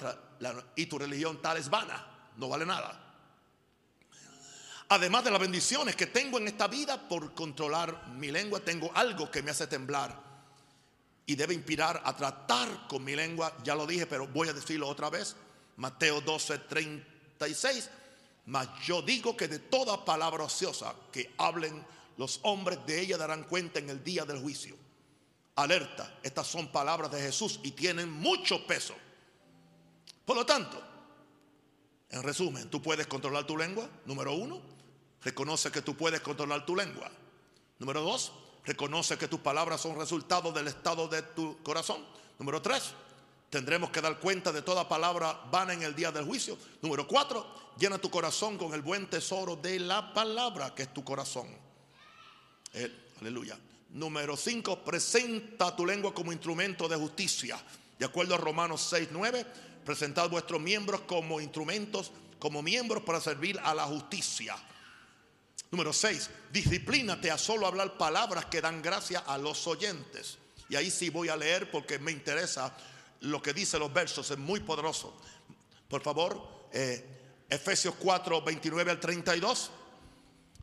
y 0.76 0.86
tu 0.88 1.00
religión 1.00 1.42
tal 1.42 1.58
es 1.58 1.70
vana, 1.70 2.06
no 2.38 2.50
vale 2.50 2.66
nada. 2.66 3.00
Además 4.90 5.24
de 5.24 5.32
las 5.32 5.40
bendiciones 5.40 5.96
que 5.96 6.08
tengo 6.08 6.38
en 6.38 6.48
esta 6.48 6.68
vida 6.68 7.08
por 7.08 7.34
controlar 7.34 8.10
mi 8.10 8.30
lengua, 8.32 8.60
tengo 8.60 8.92
algo 8.94 9.32
que 9.32 9.42
me 9.42 9.52
hace 9.52 9.68
temblar 9.68 10.22
y 11.26 11.36
debe 11.36 11.54
inspirar 11.54 12.02
a 12.04 12.16
tratar 12.16 12.88
con 12.88 13.04
mi 13.04 13.16
lengua. 13.16 13.56
Ya 13.64 13.76
lo 13.76 13.88
dije, 13.88 14.06
pero 14.06 14.28
voy 14.28 14.50
a 14.50 14.54
decirlo 14.54 14.88
otra 14.88 15.10
vez. 15.10 15.36
Mateo 15.78 16.22
12, 16.22 16.60
36. 16.60 17.90
Mas 18.46 18.68
yo 18.86 19.02
digo 19.02 19.38
que 19.38 19.48
de 19.48 19.60
toda 19.60 20.04
palabra 20.04 20.44
ociosa 20.44 20.94
que 21.12 21.34
hablen 21.38 21.84
los 22.18 22.40
hombres, 22.44 22.80
de 22.86 23.02
ella 23.02 23.18
darán 23.18 23.44
cuenta 23.44 23.80
en 23.80 23.90
el 23.90 24.04
día 24.04 24.26
del 24.26 24.40
juicio. 24.40 24.76
Alerta, 25.56 26.20
estas 26.24 26.48
son 26.48 26.72
palabras 26.72 27.12
de 27.12 27.22
Jesús 27.22 27.60
y 27.64 27.72
tienen 27.72 28.12
mucho 28.12 28.66
peso. 28.66 28.96
Por 30.26 30.36
lo 30.36 30.46
tanto, 30.46 30.82
en 32.10 32.24
resumen, 32.24 32.70
tú 32.70 32.82
puedes 32.82 33.08
controlar 33.08 33.46
tu 33.46 33.58
lengua, 33.58 33.90
número 34.06 34.34
uno. 34.34 34.62
Reconoce 35.22 35.72
que 35.72 35.82
tú 35.82 35.96
puedes 35.96 36.22
controlar 36.22 36.66
tu 36.66 36.76
lengua. 36.76 37.10
Número 37.80 38.02
dos, 38.02 38.32
reconoce 38.66 39.18
que 39.18 39.28
tus 39.28 39.40
palabras 39.40 39.82
son 39.82 39.98
resultado 39.98 40.52
del 40.52 40.68
estado 40.68 41.08
de 41.08 41.22
tu 41.22 41.62
corazón. 41.64 42.06
Número 42.40 42.62
tres, 42.62 42.94
Tendremos 43.54 43.92
que 43.92 44.02
dar 44.02 44.20
cuenta 44.20 44.52
de 44.52 44.64
toda 44.64 44.90
palabra 44.90 45.40
vana 45.52 45.74
en 45.74 45.84
el 45.84 45.94
día 45.94 46.12
del 46.12 46.26
juicio. 46.26 46.58
Número 46.82 47.08
cuatro, 47.08 47.46
llena 47.78 48.00
tu 48.00 48.10
corazón 48.10 48.58
con 48.58 48.74
el 48.74 48.82
buen 48.82 49.08
tesoro 49.08 49.56
de 49.56 49.80
la 49.80 50.12
palabra 50.12 50.74
que 50.74 50.82
es 50.82 50.92
tu 50.92 51.04
corazón. 51.04 51.46
Eh, 52.74 52.92
aleluya. 53.22 53.58
Número 53.92 54.36
cinco, 54.36 54.84
presenta 54.84 55.76
tu 55.76 55.86
lengua 55.86 56.14
como 56.14 56.34
instrumento 56.34 56.88
de 56.88 56.96
justicia. 56.96 57.62
De 58.00 58.06
acuerdo 58.06 58.36
a 58.36 58.40
Romanos 58.40 58.88
6, 58.90 59.10
9, 59.12 59.46
presentad 59.86 60.30
vuestros 60.30 60.60
miembros 60.60 61.02
como 61.02 61.40
instrumentos, 61.40 62.12
como 62.40 62.64
miembros 62.64 63.04
para 63.04 63.22
servir 63.22 63.60
a 63.64 63.76
la 63.76 63.84
justicia. 63.84 64.56
Número 65.70 65.94
6, 65.94 66.30
disciplínate 66.52 67.30
a 67.30 67.38
solo 67.38 67.68
hablar 67.68 67.98
palabras 67.98 68.46
que 68.46 68.62
dan 68.62 68.82
gracia 68.82 69.20
a 69.20 69.38
los 69.38 69.68
oyentes. 69.68 70.40
Y 70.70 70.76
ahí 70.76 70.90
sí 70.90 71.10
voy 71.10 71.30
a 71.30 71.38
leer 71.38 71.70
porque 71.70 72.00
me 72.00 72.12
interesa 72.12 72.76
lo 73.22 73.42
que 73.42 73.54
dice 73.54 73.80
los 73.80 73.94
versos 73.94 74.30
es 74.32 74.38
muy 74.38 74.60
poderoso. 74.60 75.16
Por 75.88 76.02
favor, 76.02 76.68
eh, 76.72 77.46
Efesios 77.50 77.96
4, 78.00 78.42
29 78.42 78.92
al 78.92 79.00
32. 79.00 79.72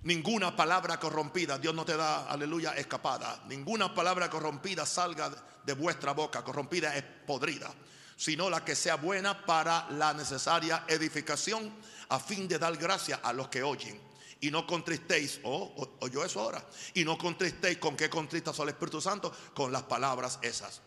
Ninguna 0.03 0.57
palabra 0.57 0.99
corrompida, 0.99 1.59
Dios 1.59 1.75
no 1.75 1.85
te 1.85 1.95
da, 1.95 2.27
aleluya, 2.31 2.73
escapada. 2.73 3.43
Ninguna 3.47 3.95
palabra 3.95 4.31
corrompida 4.31 4.87
salga 4.87 5.31
de 5.65 5.73
vuestra 5.75 6.13
boca, 6.13 6.43
corrompida 6.43 6.97
es 6.97 7.05
podrida, 7.27 7.71
sino 8.17 8.49
la 8.49 8.65
que 8.65 8.75
sea 8.75 8.97
buena 8.97 9.45
para 9.45 9.91
la 9.91 10.15
necesaria 10.15 10.85
edificación 10.89 11.71
a 12.09 12.19
fin 12.19 12.49
de 12.49 12.59
dar 12.59 12.77
gracia 12.79 13.21
a 13.23 13.35
los 13.35 13.49
que 13.49 13.63
oyen. 13.63 14.01
Y 14.41 14.51
no 14.51 14.67
contristéis, 14.67 15.39
oh, 15.45 15.99
oyó 16.01 16.25
eso 16.25 16.41
ahora, 16.41 16.65
y 16.95 17.05
no 17.05 17.19
contristéis 17.19 17.77
con 17.77 17.95
qué 17.95 18.09
contristas 18.09 18.59
al 18.59 18.71
Espíritu 18.71 19.03
Santo, 19.03 19.31
con 19.53 19.71
las 19.71 19.83
palabras 19.83 20.39
esas 20.41 20.81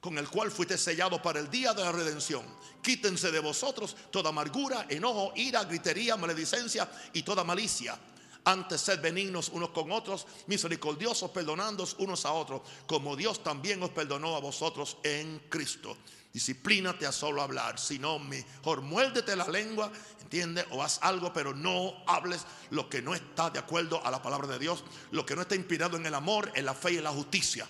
con 0.00 0.16
el 0.16 0.28
cual 0.28 0.50
fuiste 0.50 0.78
sellado 0.78 1.20
para 1.20 1.40
el 1.40 1.50
día 1.50 1.74
de 1.74 1.82
la 1.82 1.92
redención. 1.92 2.44
Quítense 2.82 3.30
de 3.30 3.40
vosotros 3.40 3.96
toda 4.10 4.30
amargura, 4.30 4.86
enojo, 4.88 5.32
ira, 5.36 5.64
gritería, 5.64 6.16
maledicencia 6.16 6.88
y 7.12 7.22
toda 7.22 7.44
malicia. 7.44 7.98
Antes 8.44 8.80
sed 8.80 9.00
benignos 9.00 9.50
unos 9.50 9.70
con 9.70 9.90
otros, 9.92 10.26
misericordiosos, 10.46 11.30
perdonándoos 11.32 11.96
unos 11.98 12.24
a 12.24 12.32
otros, 12.32 12.62
como 12.86 13.16
Dios 13.16 13.42
también 13.42 13.82
os 13.82 13.90
perdonó 13.90 14.36
a 14.36 14.40
vosotros 14.40 14.96
en 15.02 15.38
Cristo. 15.50 15.96
Disciplínate 16.32 17.04
a 17.04 17.12
solo 17.12 17.42
hablar, 17.42 17.78
si 17.78 17.98
no, 17.98 18.18
mejor 18.18 18.80
muérdete 18.80 19.34
la 19.34 19.48
lengua, 19.48 19.90
entiende, 20.22 20.64
o 20.70 20.82
haz 20.82 20.98
algo, 21.02 21.32
pero 21.32 21.52
no 21.52 21.94
hables 22.06 22.46
lo 22.70 22.88
que 22.88 23.02
no 23.02 23.14
está 23.14 23.50
de 23.50 23.58
acuerdo 23.58 24.04
a 24.06 24.10
la 24.10 24.22
palabra 24.22 24.46
de 24.46 24.58
Dios, 24.58 24.84
lo 25.10 25.26
que 25.26 25.34
no 25.34 25.42
está 25.42 25.56
inspirado 25.56 25.96
en 25.96 26.06
el 26.06 26.14
amor, 26.14 26.50
en 26.54 26.64
la 26.64 26.74
fe 26.74 26.92
y 26.92 26.98
en 26.98 27.04
la 27.04 27.10
justicia, 27.10 27.66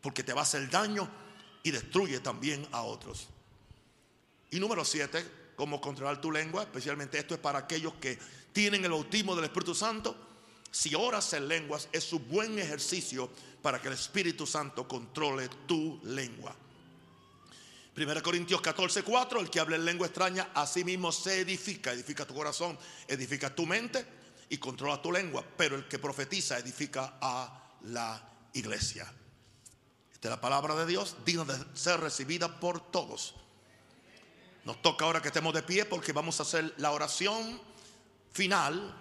porque 0.00 0.22
te 0.22 0.32
va 0.32 0.40
a 0.40 0.44
hacer 0.44 0.70
daño 0.70 1.25
y 1.66 1.72
destruye 1.72 2.20
también 2.20 2.64
a 2.70 2.82
otros. 2.82 3.26
Y 4.52 4.60
número 4.60 4.84
siete, 4.84 5.26
cómo 5.56 5.80
controlar 5.80 6.20
tu 6.20 6.30
lengua, 6.30 6.62
especialmente 6.62 7.18
esto 7.18 7.34
es 7.34 7.40
para 7.40 7.58
aquellos 7.58 7.94
que 7.94 8.16
tienen 8.52 8.84
el 8.84 8.92
bautismo 8.92 9.34
del 9.34 9.46
Espíritu 9.46 9.74
Santo. 9.74 10.16
Si 10.70 10.94
oras 10.94 11.32
en 11.32 11.48
lenguas, 11.48 11.88
es 11.90 12.12
un 12.12 12.28
buen 12.28 12.56
ejercicio 12.60 13.28
para 13.62 13.82
que 13.82 13.88
el 13.88 13.94
Espíritu 13.94 14.46
Santo 14.46 14.86
controle 14.86 15.48
tu 15.66 15.98
lengua. 16.04 16.54
1 17.96 18.22
Corintios 18.22 18.60
14, 18.60 19.02
4, 19.02 19.40
el 19.40 19.50
que 19.50 19.58
habla 19.58 19.74
en 19.74 19.86
lengua 19.86 20.06
extraña, 20.06 20.50
a 20.54 20.68
sí 20.68 20.84
mismo 20.84 21.10
se 21.10 21.40
edifica, 21.40 21.90
edifica 21.90 22.24
tu 22.24 22.34
corazón, 22.34 22.78
edifica 23.08 23.52
tu 23.52 23.66
mente 23.66 24.06
y 24.50 24.58
controla 24.58 25.02
tu 25.02 25.10
lengua, 25.10 25.44
pero 25.56 25.74
el 25.74 25.88
que 25.88 25.98
profetiza 25.98 26.60
edifica 26.60 27.18
a 27.20 27.74
la 27.86 28.22
iglesia 28.52 29.12
de 30.20 30.30
la 30.30 30.40
palabra 30.40 30.74
de 30.74 30.86
Dios, 30.86 31.16
digna 31.24 31.44
de 31.44 31.76
ser 31.76 32.00
recibida 32.00 32.60
por 32.60 32.80
todos. 32.80 33.34
Nos 34.64 34.82
toca 34.82 35.04
ahora 35.04 35.22
que 35.22 35.28
estemos 35.28 35.54
de 35.54 35.62
pie 35.62 35.84
porque 35.84 36.12
vamos 36.12 36.40
a 36.40 36.42
hacer 36.42 36.74
la 36.78 36.90
oración 36.90 37.60
final 38.32 38.94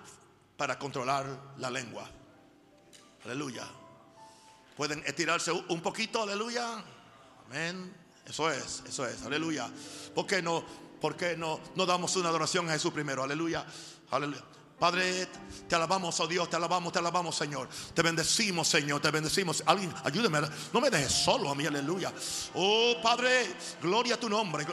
para 0.58 0.78
controlar 0.78 1.26
la 1.58 1.70
lengua. 1.70 2.10
Aleluya. 3.26 3.68
Pueden 4.78 5.04
estirarse 5.06 5.52
un 5.52 5.82
poquito, 5.82 6.22
aleluya. 6.22 6.84
Amén. 7.48 7.94
Eso 8.26 8.50
es, 8.50 8.84
eso 8.88 9.08
es, 9.08 9.24
aleluya. 9.24 9.70
¿Por 10.14 10.26
qué 10.26 10.42
no, 10.42 10.64
por 11.00 11.16
qué 11.16 11.38
no, 11.38 11.60
no 11.76 11.86
damos 11.86 12.16
una 12.16 12.30
adoración 12.30 12.70
a 12.70 12.74
Jesús 12.74 12.92
primero? 12.92 13.24
Aleluya, 13.24 13.66
aleluya. 14.12 14.44
Padre, 14.78 15.30
te 15.70 15.76
alabamos, 15.76 16.20
oh 16.20 16.28
Dios, 16.28 16.50
te 16.50 16.58
alabamos, 16.58 16.92
te 16.92 17.00
alabamos, 17.00 17.34
Señor. 17.34 17.70
Te 17.94 18.02
bendecimos, 18.02 18.68
Señor, 18.68 19.02
te 19.02 19.10
bendecimos. 19.10 19.64
Alguien, 19.66 19.94
ayúdame, 20.04 20.42
no 20.74 20.82
me 20.82 20.90
dejes 20.90 21.14
solo 21.14 21.50
a 21.50 21.56
mí, 21.56 21.66
aleluya. 21.66 22.12
Oh 22.56 22.96
Padre, 23.02 23.56
gloria 23.82 24.16
a 24.16 24.20
tu 24.20 24.28
nombre. 24.28 24.66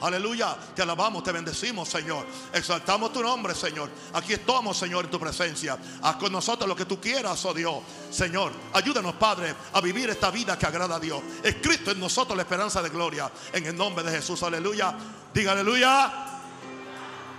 Aleluya, 0.00 0.56
te 0.74 0.82
alabamos, 0.82 1.22
te 1.22 1.32
bendecimos, 1.32 1.88
Señor. 1.88 2.26
Exaltamos 2.52 3.12
tu 3.12 3.22
nombre, 3.22 3.54
Señor. 3.54 3.90
Aquí 4.12 4.34
estamos, 4.34 4.76
Señor, 4.76 5.06
en 5.06 5.10
tu 5.10 5.18
presencia. 5.18 5.78
Haz 6.02 6.16
con 6.16 6.30
nosotros 6.30 6.68
lo 6.68 6.76
que 6.76 6.84
tú 6.84 7.00
quieras, 7.00 7.42
oh 7.46 7.54
Dios. 7.54 7.76
Señor, 8.10 8.52
ayúdanos, 8.74 9.14
Padre, 9.14 9.54
a 9.72 9.80
vivir 9.80 10.10
esta 10.10 10.30
vida 10.30 10.58
que 10.58 10.66
agrada 10.66 10.96
a 10.96 11.00
Dios. 11.00 11.22
Es 11.42 11.56
Cristo 11.56 11.90
en 11.90 12.00
nosotros 12.00 12.36
la 12.36 12.42
esperanza 12.42 12.82
de 12.82 12.90
gloria 12.90 13.32
en 13.52 13.66
el 13.66 13.76
nombre 13.76 14.04
de 14.04 14.10
Jesús. 14.12 14.42
Aleluya. 14.42 14.94
Diga 15.32 15.52
aleluya. 15.52 16.12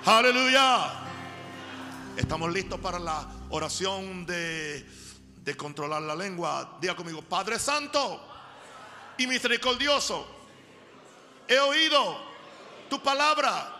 Aleluya. 0.06 0.94
Estamos 2.16 2.52
listos 2.52 2.80
para 2.80 3.00
la 3.00 3.28
oración 3.50 4.26
de, 4.26 4.86
de 5.44 5.58
controlar 5.58 6.02
la 6.02 6.16
lengua. 6.16 6.78
Diga 6.82 6.96
conmigo, 6.96 7.22
Padre 7.22 7.60
Santo 7.60 8.22
y 9.18 9.28
misericordioso, 9.28 10.28
he 11.48 11.60
oído 11.60 12.18
tu 12.90 13.02
palabra 13.02 13.74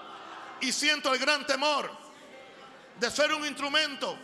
y 0.62 0.72
siento 0.72 1.14
el 1.14 1.20
gran 1.20 1.46
temor 1.46 1.90
de 3.00 3.12
ser 3.12 3.34
un 3.34 3.46
instrumento 3.46 4.18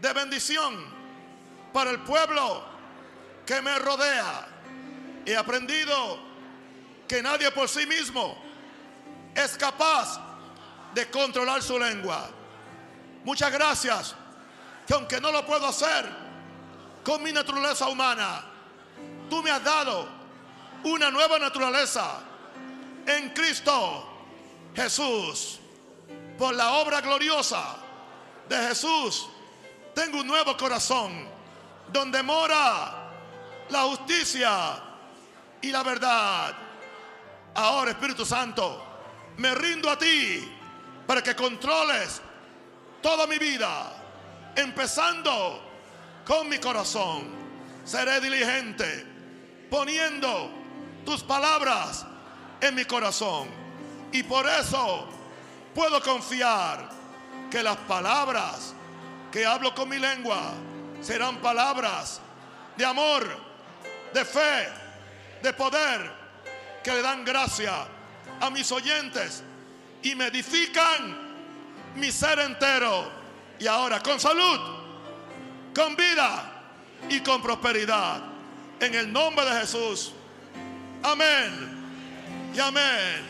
de 0.00 0.12
bendición 0.12 0.84
para 1.72 1.90
el 1.90 2.00
pueblo 2.00 2.64
que 3.46 3.60
me 3.62 3.78
rodea. 3.78 4.48
He 5.26 5.36
aprendido 5.36 6.29
que 7.10 7.20
nadie 7.20 7.50
por 7.50 7.68
sí 7.68 7.86
mismo 7.86 8.38
es 9.34 9.58
capaz 9.58 10.20
de 10.94 11.10
controlar 11.10 11.60
su 11.60 11.76
lengua. 11.76 12.30
Muchas 13.24 13.50
gracias, 13.50 14.14
que 14.86 14.94
aunque 14.94 15.20
no 15.20 15.32
lo 15.32 15.44
puedo 15.44 15.66
hacer 15.66 16.08
con 17.02 17.20
mi 17.20 17.32
naturaleza 17.32 17.88
humana, 17.88 18.44
tú 19.28 19.42
me 19.42 19.50
has 19.50 19.64
dado 19.64 20.08
una 20.84 21.10
nueva 21.10 21.36
naturaleza 21.40 22.20
en 23.04 23.30
Cristo 23.30 24.08
Jesús. 24.76 25.58
Por 26.38 26.54
la 26.54 26.74
obra 26.74 27.00
gloriosa 27.00 27.74
de 28.48 28.56
Jesús, 28.68 29.28
tengo 29.96 30.20
un 30.20 30.28
nuevo 30.28 30.56
corazón 30.56 31.28
donde 31.92 32.22
mora 32.22 33.10
la 33.68 33.82
justicia 33.82 34.80
y 35.60 35.72
la 35.72 35.82
verdad. 35.82 36.69
Ahora, 37.54 37.90
Espíritu 37.90 38.24
Santo, 38.24 38.82
me 39.36 39.54
rindo 39.54 39.90
a 39.90 39.98
ti 39.98 40.48
para 41.06 41.22
que 41.22 41.34
controles 41.34 42.20
toda 43.02 43.26
mi 43.26 43.38
vida, 43.38 43.92
empezando 44.56 45.60
con 46.24 46.48
mi 46.48 46.58
corazón. 46.58 47.40
Seré 47.84 48.20
diligente 48.20 49.06
poniendo 49.70 50.50
tus 51.04 51.22
palabras 51.22 52.06
en 52.60 52.74
mi 52.74 52.84
corazón. 52.84 53.48
Y 54.12 54.22
por 54.22 54.46
eso 54.46 55.08
puedo 55.74 56.00
confiar 56.02 56.90
que 57.50 57.62
las 57.62 57.76
palabras 57.78 58.74
que 59.32 59.46
hablo 59.46 59.74
con 59.74 59.88
mi 59.88 59.98
lengua 59.98 60.52
serán 61.00 61.38
palabras 61.38 62.20
de 62.76 62.84
amor, 62.84 63.26
de 64.12 64.24
fe, 64.24 64.68
de 65.42 65.52
poder 65.52 66.19
que 66.82 66.92
le 66.92 67.02
dan 67.02 67.24
gracia 67.24 67.86
a 68.40 68.50
mis 68.50 68.70
oyentes 68.72 69.42
y 70.02 70.14
me 70.14 70.26
edifican 70.26 71.30
mi 71.96 72.10
ser 72.10 72.38
entero. 72.40 73.20
Y 73.58 73.66
ahora 73.66 74.00
con 74.00 74.18
salud, 74.18 74.58
con 75.74 75.94
vida 75.96 76.62
y 77.08 77.20
con 77.20 77.42
prosperidad. 77.42 78.22
En 78.80 78.94
el 78.94 79.12
nombre 79.12 79.44
de 79.44 79.60
Jesús. 79.60 80.12
Amén. 81.02 82.50
Y 82.54 82.60
amén. 82.60 83.26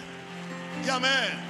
Y 0.86 0.88
amén. 0.88 1.49